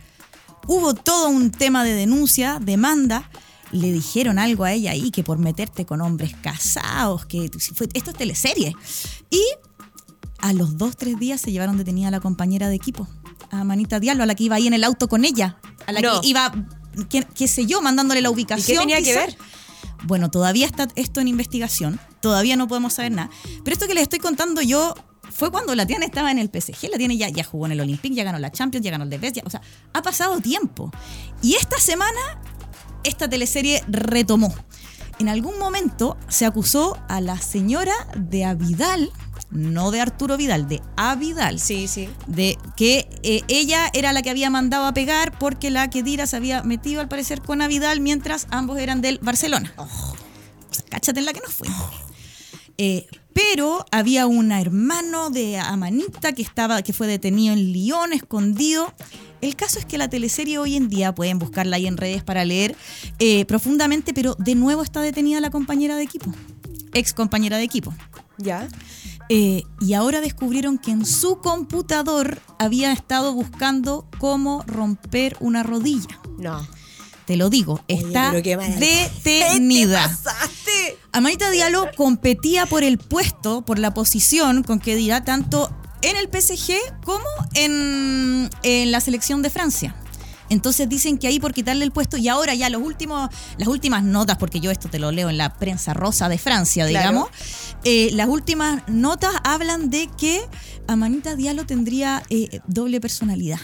Hubo 0.67 0.95
todo 0.95 1.29
un 1.29 1.53
tema 1.53 1.85
de 1.85 1.95
denuncia, 1.95 2.59
demanda. 2.61 3.31
Le 3.73 3.91
dijeron 3.93 4.39
algo 4.39 4.65
a 4.65 4.73
ella 4.73 4.91
ahí 4.93 5.11
que 5.11 5.25
por 5.25 5.39
meterte 5.39 5.85
con 5.87 6.01
hombres 6.01 6.35
casados, 6.43 7.27
que 7.27 7.51
fue, 7.75 7.89
esto 7.95 8.11
es 8.11 8.17
teleserie. 8.17 8.75
Y 9.31 9.43
a 10.39 10.53
los 10.53 10.77
dos, 10.77 10.97
tres 10.97 11.19
días 11.19 11.41
se 11.41 11.53
llevaron 11.53 11.77
detenida 11.79 12.09
a 12.09 12.11
la 12.11 12.21
compañera 12.21 12.69
de 12.69 12.75
equipo, 12.75 13.09
a 13.51 13.65
Manita 13.65 13.99
Diallo, 14.01 14.23
a 14.23 14.27
la 14.27 14.35
que 14.35 14.45
iba 14.45 14.57
ahí 14.57 14.67
en 14.67 14.75
el 14.75 14.85
auto 14.85 15.09
con 15.09 15.25
ella, 15.25 15.59
a 15.87 15.93
la 15.93 16.01
No. 16.01 16.21
que 16.21 16.27
iba 16.29 16.53
qué, 17.09 17.27
qué 17.35 17.49
sé 17.49 17.65
yo, 17.67 17.81
mandándole 17.81 18.21
la 18.21 18.31
ubicación. 18.31 18.79
tenía 18.81 19.01
que 19.03 19.15
ver? 19.15 19.37
Bueno, 20.05 20.31
todavía 20.31 20.67
está 20.67 20.89
esto 20.97 21.21
en 21.21 21.29
investigación, 21.29 21.99
todavía 22.21 22.57
no 22.57 22.67
podemos 22.69 22.93
saber 22.95 23.13
nada. 23.13 23.31
Pero 23.65 23.73
esto 23.73 23.87
que 23.87 23.95
les 23.95 24.03
estoy 24.03 24.19
contando 24.19 24.61
yo 24.61 24.95
fue 25.31 25.51
cuando 25.53 25.75
la 25.77 25.87
Tiana 25.87 26.05
estaba 26.05 26.31
en 26.33 26.39
el 26.39 26.49
PSG. 26.51 26.91
La 26.91 26.99
Tiana 26.99 27.15
ya, 27.15 27.29
ya 27.31 27.45
jugó 27.45 27.67
en 27.67 27.73
el 27.73 27.81
Olympique, 27.81 28.15
ya 28.15 28.25
ganó 28.25 28.39
la 28.41 28.51
Champions, 28.51 28.85
ya 28.85 28.91
ganó 28.91 29.05
el 29.05 29.19
Best, 29.19 29.37
ya- 29.37 29.43
o 29.47 29.51
sea, 29.51 29.63
ha 29.95 30.03
pasado 30.03 30.41
tiempo. 30.41 30.91
Y 31.41 31.55
esta 31.55 31.79
semana, 31.79 32.19
esta 33.05 33.29
teleserie 33.29 33.83
retomó. 33.89 34.55
En 35.19 35.29
algún 35.29 35.59
momento 35.59 36.17
se 36.29 36.47
acusó 36.47 36.99
a 37.09 37.21
la 37.21 37.39
señora 37.39 37.93
de 38.17 38.45
Avidal, 38.45 39.11
no 39.51 39.91
de 39.91 40.01
Arturo 40.01 40.37
Vidal, 40.37 40.67
de 40.67 40.83
Avidal. 40.97 41.61
Sí, 41.61 41.87
sí. 41.87 42.09
De 42.27 42.59
que 42.77 43.09
eh, 43.23 43.43
ella 43.49 43.91
era 43.93 44.13
la 44.13 44.23
que 44.23 44.31
había 44.31 44.51
mandado 44.51 44.87
a 44.87 44.95
pegar 44.95 45.39
porque 45.39 45.71
la 45.71 45.89
Kedira 45.91 46.27
se 46.27 46.37
había 46.37 46.63
metido 46.63 47.01
al 47.01 47.09
parecer 47.09 47.43
con 47.43 47.63
Avidal 47.63 48.01
mientras 48.01 48.47
ambos 48.51 48.79
eran 48.79 49.01
del 49.01 49.19
Barcelona. 49.21 49.73
O 49.77 50.75
sea, 50.75 50.85
cáchate 50.89 51.21
en 51.21 51.27
la 51.27 51.33
que 51.33 51.41
nos 51.41 51.55
fuimos. 51.55 51.91
Eh, 52.79 53.07
pero 53.35 53.85
había 53.91 54.27
un 54.27 54.53
hermano 54.53 55.31
de 55.31 55.59
Amanita 55.59 56.33
que 56.33 56.43
estaba, 56.43 56.83
que 56.83 56.93
fue 56.93 57.07
detenido 57.07 57.53
en 57.55 57.73
Lyon, 57.73 58.13
escondido. 58.13 58.93
El 59.43 59.57
caso 59.57 59.81
es 59.81 59.85
que 59.85 59.99
la 59.99 60.09
teleserie 60.09 60.59
hoy 60.59 60.77
en 60.77 60.89
día, 60.89 61.15
pueden 61.15 61.41
buscarla 61.41 61.77
ahí 61.77 61.89
en 61.89 61.97
redes 61.97 62.23
para 62.23 62.45
leer 62.45 62.77
eh, 63.19 63.45
profundamente, 63.45 64.15
pero 64.15 64.37
de 64.39 64.55
nuevo 64.55 64.83
está 64.83 65.01
detenida 65.01 65.41
la 65.41 65.51
compañera 65.51 65.97
de 65.97 66.05
equipo, 66.05 66.33
ex 66.95 67.13
compañera 67.13 67.57
de 67.57 67.65
equipo. 67.65 67.93
Ya. 68.39 68.69
Eh, 69.29 69.65
y 69.81 69.95
ahora 69.95 70.21
descubrieron 70.21 70.79
que 70.79 70.93
en 70.93 71.05
su 71.05 71.41
computador 71.41 72.41
había 72.61 72.93
estado 72.93 73.35
buscando 73.35 74.09
cómo 74.19 74.63
romper 74.69 75.37
una 75.41 75.65
rodilla. 75.65 76.21
No. 76.39 76.65
Te 77.27 77.37
lo 77.37 77.51
digo, 77.51 77.81
está 77.89 78.31
pero 78.31 78.43
qué 78.45 78.57
detenida. 78.57 80.03
pasaste? 80.25 80.99
Amanita 81.11 81.51
Diallo 81.51 81.87
competía 81.97 82.67
por 82.67 82.85
el 82.85 82.99
puesto, 82.99 83.63
por 83.63 83.81
la 83.81 83.93
posición 83.93 84.63
con 84.63 84.79
que 84.79 84.95
dirá 84.95 85.25
tanto 85.25 85.69
en 86.03 86.17
el 86.17 86.29
PSG 86.29 86.75
como 87.05 87.25
en, 87.55 88.51
en 88.63 88.91
la 88.93 89.01
selección 89.01 89.43
de 89.43 89.51
Francia. 89.51 89.95
Entonces 90.49 90.87
dicen 90.89 91.17
que 91.17 91.29
ahí 91.29 91.41
por 91.41 91.55
quitarle 91.55 91.83
el 91.85 91.93
puesto 91.93 92.19
y 92.19 92.29
ahora 92.29 92.55
ya 92.55 92.69
los 92.69 92.83
últimos, 92.83 93.31
las 93.57 93.69
últimas 93.69 94.03
notas, 94.03 94.37
porque 94.37 94.61
yo 94.61 94.71
esto 94.71 94.89
te 94.91 94.99
lo 94.99 95.11
leo 95.11 95.31
en 95.31 95.39
la 95.39 95.55
prensa 95.55 95.95
rosa 95.95 96.29
de 96.29 96.37
Francia, 96.37 96.87
Claro. 96.87 97.09
digamos, 97.09 97.31
eh, 97.85 98.11
las 98.13 98.29
últimas 98.29 98.83
notas 98.87 99.33
hablan 99.45 99.89
de 99.89 100.11
que 100.19 100.43
Amanita 100.89 101.37
Diallo 101.37 101.65
tendría 101.65 102.23
eh, 102.29 102.61
doble 102.67 103.01
personalidad 103.01 103.61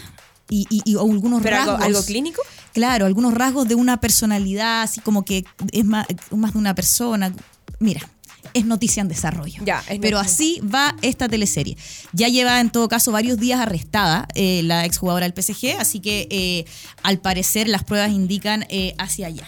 y, 0.49 0.65
y- 0.71 0.81
y 0.83 0.95
algunos 0.95 1.43
¿Pero 1.43 1.57
algo, 1.57 1.71
rasgos. 1.73 1.85
algo 1.85 2.05
clínico? 2.05 2.41
Claro, 2.73 3.05
algunos 3.05 3.35
rasgos 3.35 3.67
de 3.67 3.75
una 3.75 3.99
personalidad, 3.99 4.81
así 4.81 4.99
como 4.99 5.23
que 5.23 5.45
es 5.71 5.85
más, 5.85 6.07
más 6.31 6.53
de 6.53 6.57
una 6.59 6.73
persona. 6.73 7.31
Mira, 7.79 8.01
es 8.53 8.65
noticia 8.65 9.01
en 9.01 9.07
desarrollo. 9.07 9.63
Ya, 9.63 9.83
Pero 10.01 10.19
así 10.19 10.61
va 10.63 10.95
esta 11.01 11.27
teleserie. 11.27 11.77
Ya 12.13 12.27
lleva 12.27 12.59
en 12.59 12.69
todo 12.69 12.87
caso 12.87 13.11
varios 13.11 13.39
días 13.39 13.59
arrestada 13.59 14.27
eh, 14.35 14.61
la 14.63 14.85
exjugadora 14.85 15.27
del 15.27 15.43
PSG, 15.43 15.79
así 15.79 15.99
que 15.99 16.27
eh, 16.29 16.65
al 17.03 17.19
parecer 17.19 17.67
las 17.67 17.83
pruebas 17.83 18.11
indican 18.11 18.65
eh, 18.69 18.95
hacia 18.97 19.27
allá. 19.27 19.47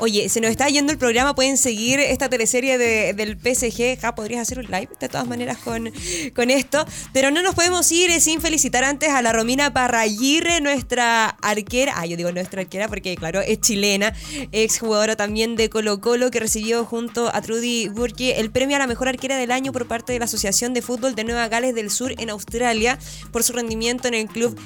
Oye, 0.00 0.28
se 0.28 0.40
nos 0.40 0.52
está 0.52 0.68
yendo 0.68 0.92
el 0.92 0.98
programa, 0.98 1.34
pueden 1.34 1.56
seguir 1.56 1.98
esta 1.98 2.28
teleserie 2.28 2.78
de- 2.78 3.14
del 3.14 3.36
PSG. 3.36 3.98
Ja, 4.00 4.14
podrías 4.14 4.42
hacer 4.42 4.60
un 4.60 4.66
live 4.66 4.88
de 5.00 5.08
todas 5.08 5.26
maneras 5.26 5.58
con, 5.58 5.90
con 6.36 6.50
esto. 6.50 6.84
Pero 7.12 7.32
no 7.32 7.42
nos 7.42 7.56
podemos 7.56 7.90
ir 7.90 8.08
eh, 8.10 8.20
sin 8.20 8.40
felicitar 8.40 8.84
antes 8.84 9.08
a 9.10 9.22
la 9.22 9.32
Romina 9.32 9.72
Parraguirre, 9.72 10.60
nuestra 10.60 11.26
arquera. 11.42 11.94
Ah, 11.96 12.06
yo 12.06 12.16
digo 12.16 12.30
nuestra 12.30 12.60
arquera 12.62 12.86
porque, 12.86 13.16
claro, 13.16 13.40
es 13.40 13.60
chilena, 13.60 14.14
exjugadora 14.52 15.16
también 15.16 15.56
de 15.56 15.68
Colo 15.68 16.00
Colo, 16.00 16.30
que 16.30 16.38
recibió 16.38 16.84
junto 16.84 17.34
a 17.34 17.42
Trudy 17.42 17.88
Burke 17.88 18.38
el 18.38 18.52
premio 18.52 18.76
a 18.76 18.78
la 18.78 18.86
mejor 18.86 19.08
arquera 19.08 19.36
del 19.36 19.50
año 19.50 19.72
por 19.72 19.88
parte 19.88 20.12
de 20.12 20.20
la 20.20 20.26
Asociación 20.26 20.74
de 20.74 20.82
Fútbol 20.82 21.16
de 21.16 21.24
Nueva 21.24 21.48
Gales 21.48 21.74
del 21.74 21.90
Sur 21.90 22.14
en 22.18 22.30
Australia 22.30 23.00
por 23.32 23.42
su 23.42 23.52
rendimiento 23.52 24.06
en 24.06 24.14
el 24.14 24.26
club 24.28 24.56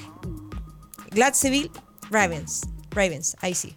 Gladseville 1.09 1.71
Ravens. 2.11 2.61
Ravens, 2.93 3.35
ahí 3.41 3.55
sí. 3.55 3.75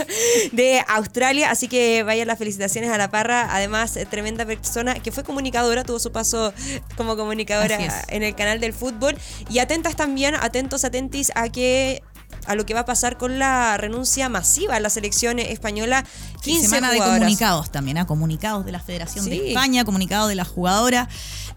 de 0.52 0.82
Australia, 0.88 1.50
así 1.50 1.68
que 1.68 2.02
vayan 2.02 2.28
las 2.28 2.38
felicitaciones 2.38 2.90
a 2.90 2.98
la 2.98 3.10
parra. 3.10 3.54
Además, 3.54 3.96
eh, 3.96 4.06
tremenda 4.06 4.44
persona 4.46 4.94
que 4.94 5.12
fue 5.12 5.24
comunicadora, 5.24 5.84
tuvo 5.84 5.98
su 5.98 6.12
paso 6.12 6.52
como 6.96 7.16
comunicadora 7.16 7.78
en 8.08 8.22
el 8.22 8.34
canal 8.34 8.60
del 8.60 8.72
fútbol. 8.72 9.16
Y 9.50 9.58
atentas 9.58 9.96
también, 9.96 10.34
atentos, 10.34 10.84
atentis 10.84 11.32
a 11.34 11.48
que 11.48 12.02
a 12.46 12.54
lo 12.54 12.66
que 12.66 12.74
va 12.74 12.80
a 12.80 12.84
pasar 12.84 13.16
con 13.18 13.38
la 13.38 13.76
renuncia 13.76 14.28
masiva 14.28 14.76
a 14.76 14.80
la 14.80 14.90
selección 14.90 15.38
española. 15.38 16.04
15 16.42 16.66
Semana 16.68 16.90
de 16.90 16.98
comunicados 16.98 17.70
también, 17.72 17.98
¿ah? 17.98 18.06
comunicados 18.06 18.64
de 18.64 18.72
la 18.72 18.80
Federación 18.80 19.24
Sí. 19.24 19.30
de 19.30 19.48
España, 19.48 19.84
comunicados 19.84 20.28
de 20.28 20.34
las 20.34 20.48
jugadoras. 20.48 21.08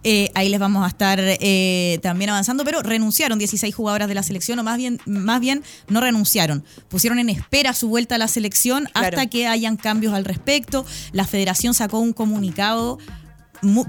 Eh, 0.03 0.31
ahí 0.33 0.47
les 0.49 0.59
vamos 0.61 0.85
a 0.85 0.87
estar 0.87 1.19
eh, 1.21 1.99
también 2.01 2.29
avanzando, 2.29 2.63
pero 2.63 2.81
renunciaron 2.81 3.37
16 3.37 3.75
jugadoras 3.75 4.07
de 4.07 4.15
la 4.15 4.23
selección, 4.23 4.57
o 4.59 4.63
más 4.63 4.77
bien, 4.77 4.99
más 5.05 5.41
bien 5.41 5.61
no 5.89 5.99
renunciaron. 5.99 6.63
Pusieron 6.87 7.19
en 7.19 7.29
espera 7.29 7.73
su 7.73 7.89
vuelta 7.89 8.15
a 8.15 8.17
la 8.17 8.27
selección 8.29 8.85
hasta 8.93 9.09
Claro. 9.11 9.29
que 9.29 9.47
hayan 9.47 9.75
cambios 9.77 10.13
al 10.13 10.23
respecto. 10.25 10.85
La 11.11 11.25
federación 11.25 11.73
sacó 11.73 11.99
un 11.99 12.13
comunicado 12.13 12.97
mu- 12.97 13.03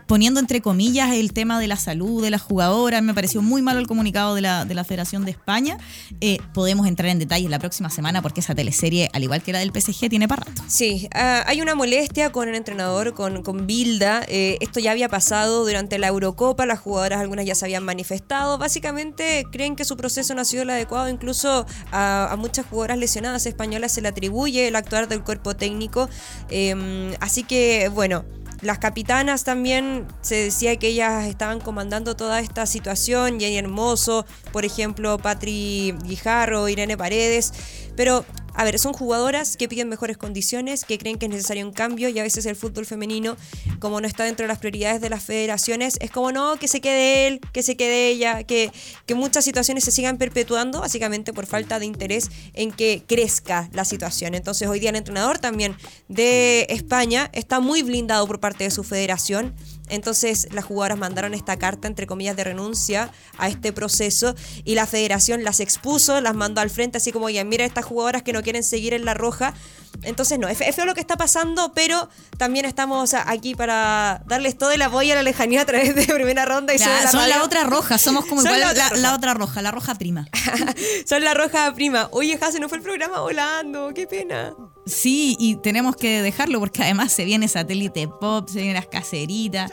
poniendo 0.07 0.41
entre 0.41 0.61
comillas 0.61 1.13
el 1.13 1.33
tema 1.33 1.61
de 1.61 1.69
la 1.69 1.77
salud 1.77 2.23
de 2.23 2.31
las 2.31 2.43
jugadoras. 2.43 3.03
Me 3.03 3.15
pareció 3.15 3.43
muy 3.43 3.63
malo 3.63 3.81
el 3.81 3.87
comunicado 3.87 4.35
de 4.35 4.41
la, 4.41 4.65
de 4.65 4.75
la 4.75 4.85
Federación 4.85 5.25
de 5.25 5.33
España. 5.33 5.79
Eh, 6.21 6.39
podemos 6.55 6.87
entrar 6.87 7.11
en 7.11 7.19
detalles 7.19 7.51
la 7.51 7.59
próxima 7.59 7.91
semana 7.91 8.23
porque 8.23 8.41
esa 8.41 8.55
teleserie, 8.55 9.09
al 9.13 9.23
igual 9.23 9.43
que 9.43 9.53
la 9.53 9.61
del 9.61 9.71
PSG, 9.71 10.09
tiene 10.09 10.29
para 10.29 10.45
rato. 10.45 10.63
Sí, 10.67 11.09
ah, 11.15 11.45
hay 11.47 11.61
una 11.61 11.75
molestia 11.75 12.33
con 12.33 12.49
el 12.49 12.55
entrenador, 12.55 13.15
con, 13.15 13.43
con 13.43 13.67
Bilda. 13.67 14.23
Eh, 14.29 14.59
esto 14.61 14.81
ya 14.81 14.93
había 14.93 15.09
pasado 15.09 15.65
durante 15.65 15.99
la 15.99 16.09
Eurocopa, 16.09 16.67
las 16.67 16.79
jugadoras 16.81 17.21
algunas 17.21 17.47
ya 17.47 17.55
se 17.55 17.65
habían 17.65 17.85
manifestado. 17.85 18.59
Básicamente 18.59 19.45
creen 19.51 19.77
que 19.77 19.85
su 19.85 19.97
proceso 19.97 20.35
no 20.35 20.43
ha 20.43 20.45
sido 20.45 20.63
el 20.63 20.71
adecuado, 20.71 21.09
incluso 21.09 21.67
a, 21.93 22.35
muchas 22.39 22.67
jugadoras 22.67 22.99
lesionadas 22.99 23.47
españolas 23.47 23.93
se 23.93 24.01
le 24.01 24.09
atribuye 24.09 24.69
el 24.69 24.77
actuar 24.77 25.09
del 25.09 25.23
cuerpo 25.23 25.55
técnico. 25.55 26.09
Eh, 26.49 27.17
así 27.21 27.43
que, 27.43 27.89
bueno. 27.89 28.25
Las 28.63 28.79
capitanas 28.79 29.45
también 29.45 30.07
se 30.21 30.35
decía 30.35 30.77
que 30.77 30.89
ellas 30.89 31.27
estaban 31.27 31.61
comandando 31.61 32.15
toda 32.15 32.41
esta 32.41 32.67
situación, 32.67 33.41
Jenny 33.41 33.57
Hermoso, 33.57 34.27
por 34.53 34.67
ejemplo, 34.67 35.17
Patri 35.19 35.95
Guijarro, 36.05 36.69
Irene 36.69 36.99
Paredes, 36.99 37.53
pero 37.97 38.25
a 38.61 38.65
ver, 38.65 38.79
son 38.79 38.93
jugadoras 38.93 39.57
que 39.57 39.71
piden 39.71 39.89
mejores 39.89 40.19
condiciones, 40.19 40.85
que 40.85 40.99
creen 40.99 41.17
que 41.17 41.25
es 41.25 41.33
necesario 41.33 41.67
un 41.67 41.73
cambio 41.73 42.11
y 42.11 42.19
a 42.19 42.23
veces 42.23 42.45
el 42.45 42.57
fútbol 42.57 42.85
femenino, 42.85 43.39
como 43.79 44.03
no 44.03 44.07
está 44.07 44.25
dentro 44.25 44.45
de 44.45 44.49
las 44.49 44.59
prioridades 44.59 45.01
de 45.01 45.09
las 45.09 45.23
federaciones, 45.25 45.97
es 46.03 46.11
como 46.11 46.31
no, 46.31 46.57
que 46.57 46.69
se 46.69 46.83
quede 46.83 47.27
él, 47.27 47.41
que 47.55 47.63
se 47.63 47.79
quede 47.79 48.09
ella, 48.09 48.43
que, 48.43 48.71
que 49.07 49.15
muchas 49.15 49.47
situaciones 49.47 49.85
se 49.85 49.93
sigan 49.93 50.19
perpetuando, 50.19 50.81
básicamente 50.81 51.33
por 51.33 51.47
falta 51.47 51.79
de 51.79 51.87
interés 51.87 52.31
en 52.53 52.71
que 52.71 53.03
crezca 53.07 53.71
la 53.73 53.87
situación. 53.87 54.35
Entonces 54.35 54.69
hoy 54.69 54.79
día 54.79 54.91
el 54.91 54.97
entrenador 54.97 55.39
también 55.39 55.75
de 56.09 56.67
España 56.69 57.31
está 57.33 57.61
muy 57.61 57.81
blindado 57.83 58.27
por 58.27 58.41
parte 58.41 58.65
de 58.65 58.71
su 58.71 58.85
federación. 58.85 59.55
Entonces 59.91 60.49
las 60.53 60.65
jugadoras 60.65 60.99
mandaron 60.99 61.35
esta 61.35 61.57
carta, 61.57 61.89
entre 61.89 62.07
comillas, 62.07 62.37
de 62.37 62.45
renuncia 62.45 63.11
a 63.39 63.49
este 63.49 63.73
proceso 63.73 64.35
y 64.65 64.75
la 64.75 64.87
federación 64.87 65.45
las 65.45 65.61
expuso, 65.61 66.21
las 66.21 66.35
mandó 66.35 66.61
al 66.61 66.71
frente, 66.71 66.99
así 66.99 67.13
como, 67.13 67.27
oye, 67.27 67.45
mira 67.45 67.65
estas 67.65 67.85
jugadoras 67.85 68.23
que 68.23 68.33
no 68.33 68.43
quieren 68.43 68.63
seguir 68.63 68.95
en 68.95 69.05
la 69.05 69.15
roja. 69.15 69.55
Entonces, 70.03 70.39
no, 70.39 70.49
es 70.49 70.57
fe- 70.57 70.69
es 70.69 70.77
feo 70.77 70.87
lo 70.87 70.95
que 70.95 71.01
está 71.01 71.17
pasando, 71.17 71.73
pero 71.75 72.09
también 72.39 72.65
estamos 72.65 73.13
aquí 73.15 73.55
para 73.55 74.23
darles 74.27 74.57
todo 74.57 74.71
el 74.71 74.81
apoyo 74.83 75.13
a 75.13 75.17
la 75.17 75.23
lejanía 75.23 75.63
a 75.63 75.65
través 75.67 75.95
de 75.95 76.05
primera 76.07 76.45
ronda 76.47 76.73
y 76.75 76.79
Sube 76.79 76.89
la 77.03 77.11
son 77.11 77.29
la 77.29 77.43
otra 77.45 77.65
roja, 77.65 77.99
somos 77.99 78.25
como 78.27 78.41
igual 78.43 78.61
la 78.61 78.67
la, 78.67 78.73
otra 78.73 78.89
roja. 78.89 79.01
la 79.03 79.15
otra 79.15 79.35
roja, 79.35 79.63
la 79.63 79.71
roja 79.71 79.95
prima. 79.97 80.27
Son 81.07 81.23
la 81.25 81.35
roja 81.35 81.73
prima. 81.75 82.09
Oye, 82.13 82.39
Jase, 82.39 82.61
no 82.61 82.69
fue 82.69 82.79
el 82.79 82.85
programa 82.85 83.21
volando, 83.21 83.93
qué 83.95 84.07
pena. 84.07 84.55
Sí, 84.87 85.37
y 85.39 85.57
tenemos 85.57 85.95
que 85.97 86.23
dejarlo 86.23 86.59
porque 86.61 86.83
además 86.83 87.13
se 87.13 87.25
viene 87.25 87.47
satélite 87.49 88.09
pop, 88.09 88.49
se 88.49 88.57
vienen 88.59 88.75
las 88.75 88.87
caseritas, 88.87 89.71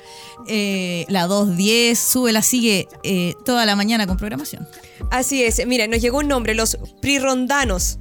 eh, 0.47 1.05
la 1.09 1.27
210, 1.27 1.97
sube, 1.97 2.31
la 2.31 2.41
sigue 2.41 2.87
eh, 3.03 3.33
toda 3.45 3.65
la 3.65 3.75
mañana 3.75 4.05
con 4.07 4.17
programación. 4.17 4.67
Así 5.11 5.43
es, 5.43 5.65
mira, 5.65 5.87
nos 5.87 6.01
llegó 6.01 6.17
un 6.19 6.27
nombre, 6.27 6.53
los 6.55 6.77
prirondanos. 7.01 7.99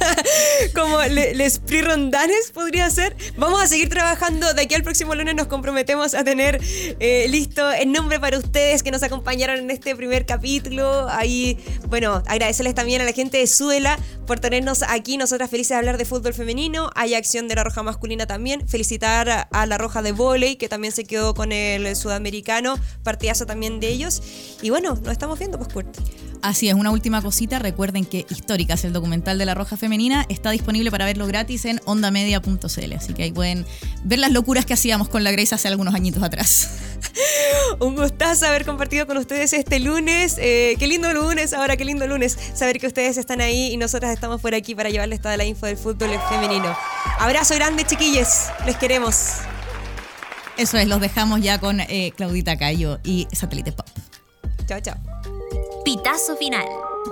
Como 0.74 1.00
le- 1.02 1.34
les 1.34 1.58
prirondanes 1.58 2.50
podría 2.52 2.88
ser. 2.90 3.16
Vamos 3.36 3.62
a 3.62 3.66
seguir 3.66 3.88
trabajando. 3.88 4.52
De 4.54 4.62
aquí 4.62 4.74
al 4.74 4.82
próximo 4.82 5.14
lunes 5.14 5.34
nos 5.34 5.46
comprometemos 5.46 6.14
a 6.14 6.24
tener 6.24 6.60
eh, 7.00 7.26
listo 7.28 7.70
el 7.70 7.92
nombre 7.92 8.20
para 8.20 8.38
ustedes 8.38 8.82
que 8.82 8.90
nos 8.90 9.02
acompañaron 9.02 9.58
en 9.58 9.70
este 9.70 9.94
primer 9.96 10.26
capítulo. 10.26 11.08
Ahí, 11.08 11.58
bueno, 11.88 12.22
agradecerles 12.26 12.74
también 12.74 13.00
a 13.00 13.04
la 13.04 13.12
gente 13.12 13.38
de 13.38 13.46
Suela 13.46 13.98
por 14.26 14.40
tenernos 14.40 14.82
aquí. 14.82 15.16
Nosotras 15.16 15.50
felices 15.50 15.70
de 15.70 15.76
hablar 15.76 15.98
de 15.98 16.04
fútbol 16.04 16.34
femenino. 16.34 16.90
Hay 16.94 17.14
acción 17.14 17.48
de 17.48 17.54
la 17.54 17.64
Roja 17.64 17.82
masculina 17.82 18.26
también. 18.26 18.66
Felicitar 18.68 19.48
a 19.50 19.66
la 19.66 19.78
Roja 19.78 20.02
de 20.02 20.12
volei 20.12 20.56
que 20.56 20.68
también 20.68 20.92
se 20.92 21.04
quedó 21.04 21.34
con 21.34 21.52
el 21.52 21.94
sudamericano. 21.96 22.76
Partidazo 23.02 23.46
también 23.46 23.80
de 23.80 23.88
ellos. 23.88 24.22
Y 24.62 24.70
bueno, 24.70 24.94
nos 25.02 25.12
estamos 25.12 25.38
viendo, 25.38 25.58
pues, 25.58 25.72
Kurt. 25.72 25.96
Así 26.42 26.68
es, 26.68 26.74
una 26.74 26.90
última 26.90 27.20
cosita. 27.20 27.58
Recuerden 27.58 28.04
que 28.04 28.26
Históricas, 28.30 28.84
el 28.84 28.92
documental 28.92 29.38
de 29.38 29.44
la 29.44 29.54
Roja 29.54 29.76
Femenina, 29.76 30.24
está 30.28 30.50
disponible 30.50 30.90
para 30.90 31.04
verlo 31.04 31.26
gratis 31.26 31.64
en 31.66 31.80
ondamedia.cl. 31.84 32.92
Así 32.94 33.12
que 33.12 33.24
ahí 33.24 33.32
pueden 33.32 33.66
ver 34.04 34.18
las 34.18 34.32
locuras 34.32 34.64
que 34.64 34.72
hacíamos 34.72 35.08
con 35.08 35.22
la 35.22 35.30
Grace 35.32 35.54
hace 35.54 35.68
algunos 35.68 35.94
añitos 35.94 36.22
atrás. 36.22 36.70
Un 37.80 37.94
gustazo 37.94 38.46
haber 38.46 38.64
compartido 38.64 39.06
con 39.06 39.16
ustedes 39.18 39.52
este 39.52 39.80
lunes. 39.80 40.36
Eh, 40.38 40.76
qué 40.78 40.86
lindo 40.86 41.12
lunes, 41.12 41.52
ahora 41.52 41.76
qué 41.76 41.84
lindo 41.84 42.06
lunes. 42.06 42.38
Saber 42.54 42.78
que 42.78 42.86
ustedes 42.86 43.18
están 43.18 43.40
ahí 43.40 43.72
y 43.72 43.76
nosotras 43.76 44.12
estamos 44.12 44.40
por 44.40 44.54
aquí 44.54 44.74
para 44.74 44.88
llevarles 44.88 45.20
toda 45.20 45.36
la 45.36 45.44
info 45.44 45.66
del 45.66 45.76
fútbol 45.76 46.10
femenino. 46.28 46.74
Abrazo 47.18 47.54
grande, 47.54 47.84
chiquilles. 47.84 48.46
Les 48.64 48.76
queremos. 48.76 49.16
Eso 50.56 50.78
es, 50.78 50.88
los 50.88 51.00
dejamos 51.00 51.40
ya 51.40 51.58
con 51.58 51.80
eh, 51.80 52.12
Claudita 52.16 52.56
Cayo 52.56 52.98
y 53.04 53.28
Satélite 53.32 53.72
Pop. 53.72 53.86
Chao, 54.66 54.80
chao. 54.80 55.19
Pitazo 55.84 56.36
final. 56.36 56.66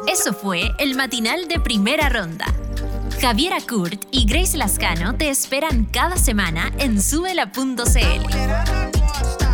Eso 0.06 0.34
fue 0.34 0.70
el 0.78 0.94
matinal 0.94 1.48
de 1.48 1.58
primera 1.58 2.08
ronda. 2.08 2.46
Javiera 3.20 3.58
Kurt 3.60 4.04
y 4.10 4.26
Grace 4.26 4.56
Lascano 4.56 5.16
te 5.16 5.30
esperan 5.30 5.86
cada 5.86 6.16
semana 6.16 6.72
en 6.78 7.02
subela.cl. 7.02 9.47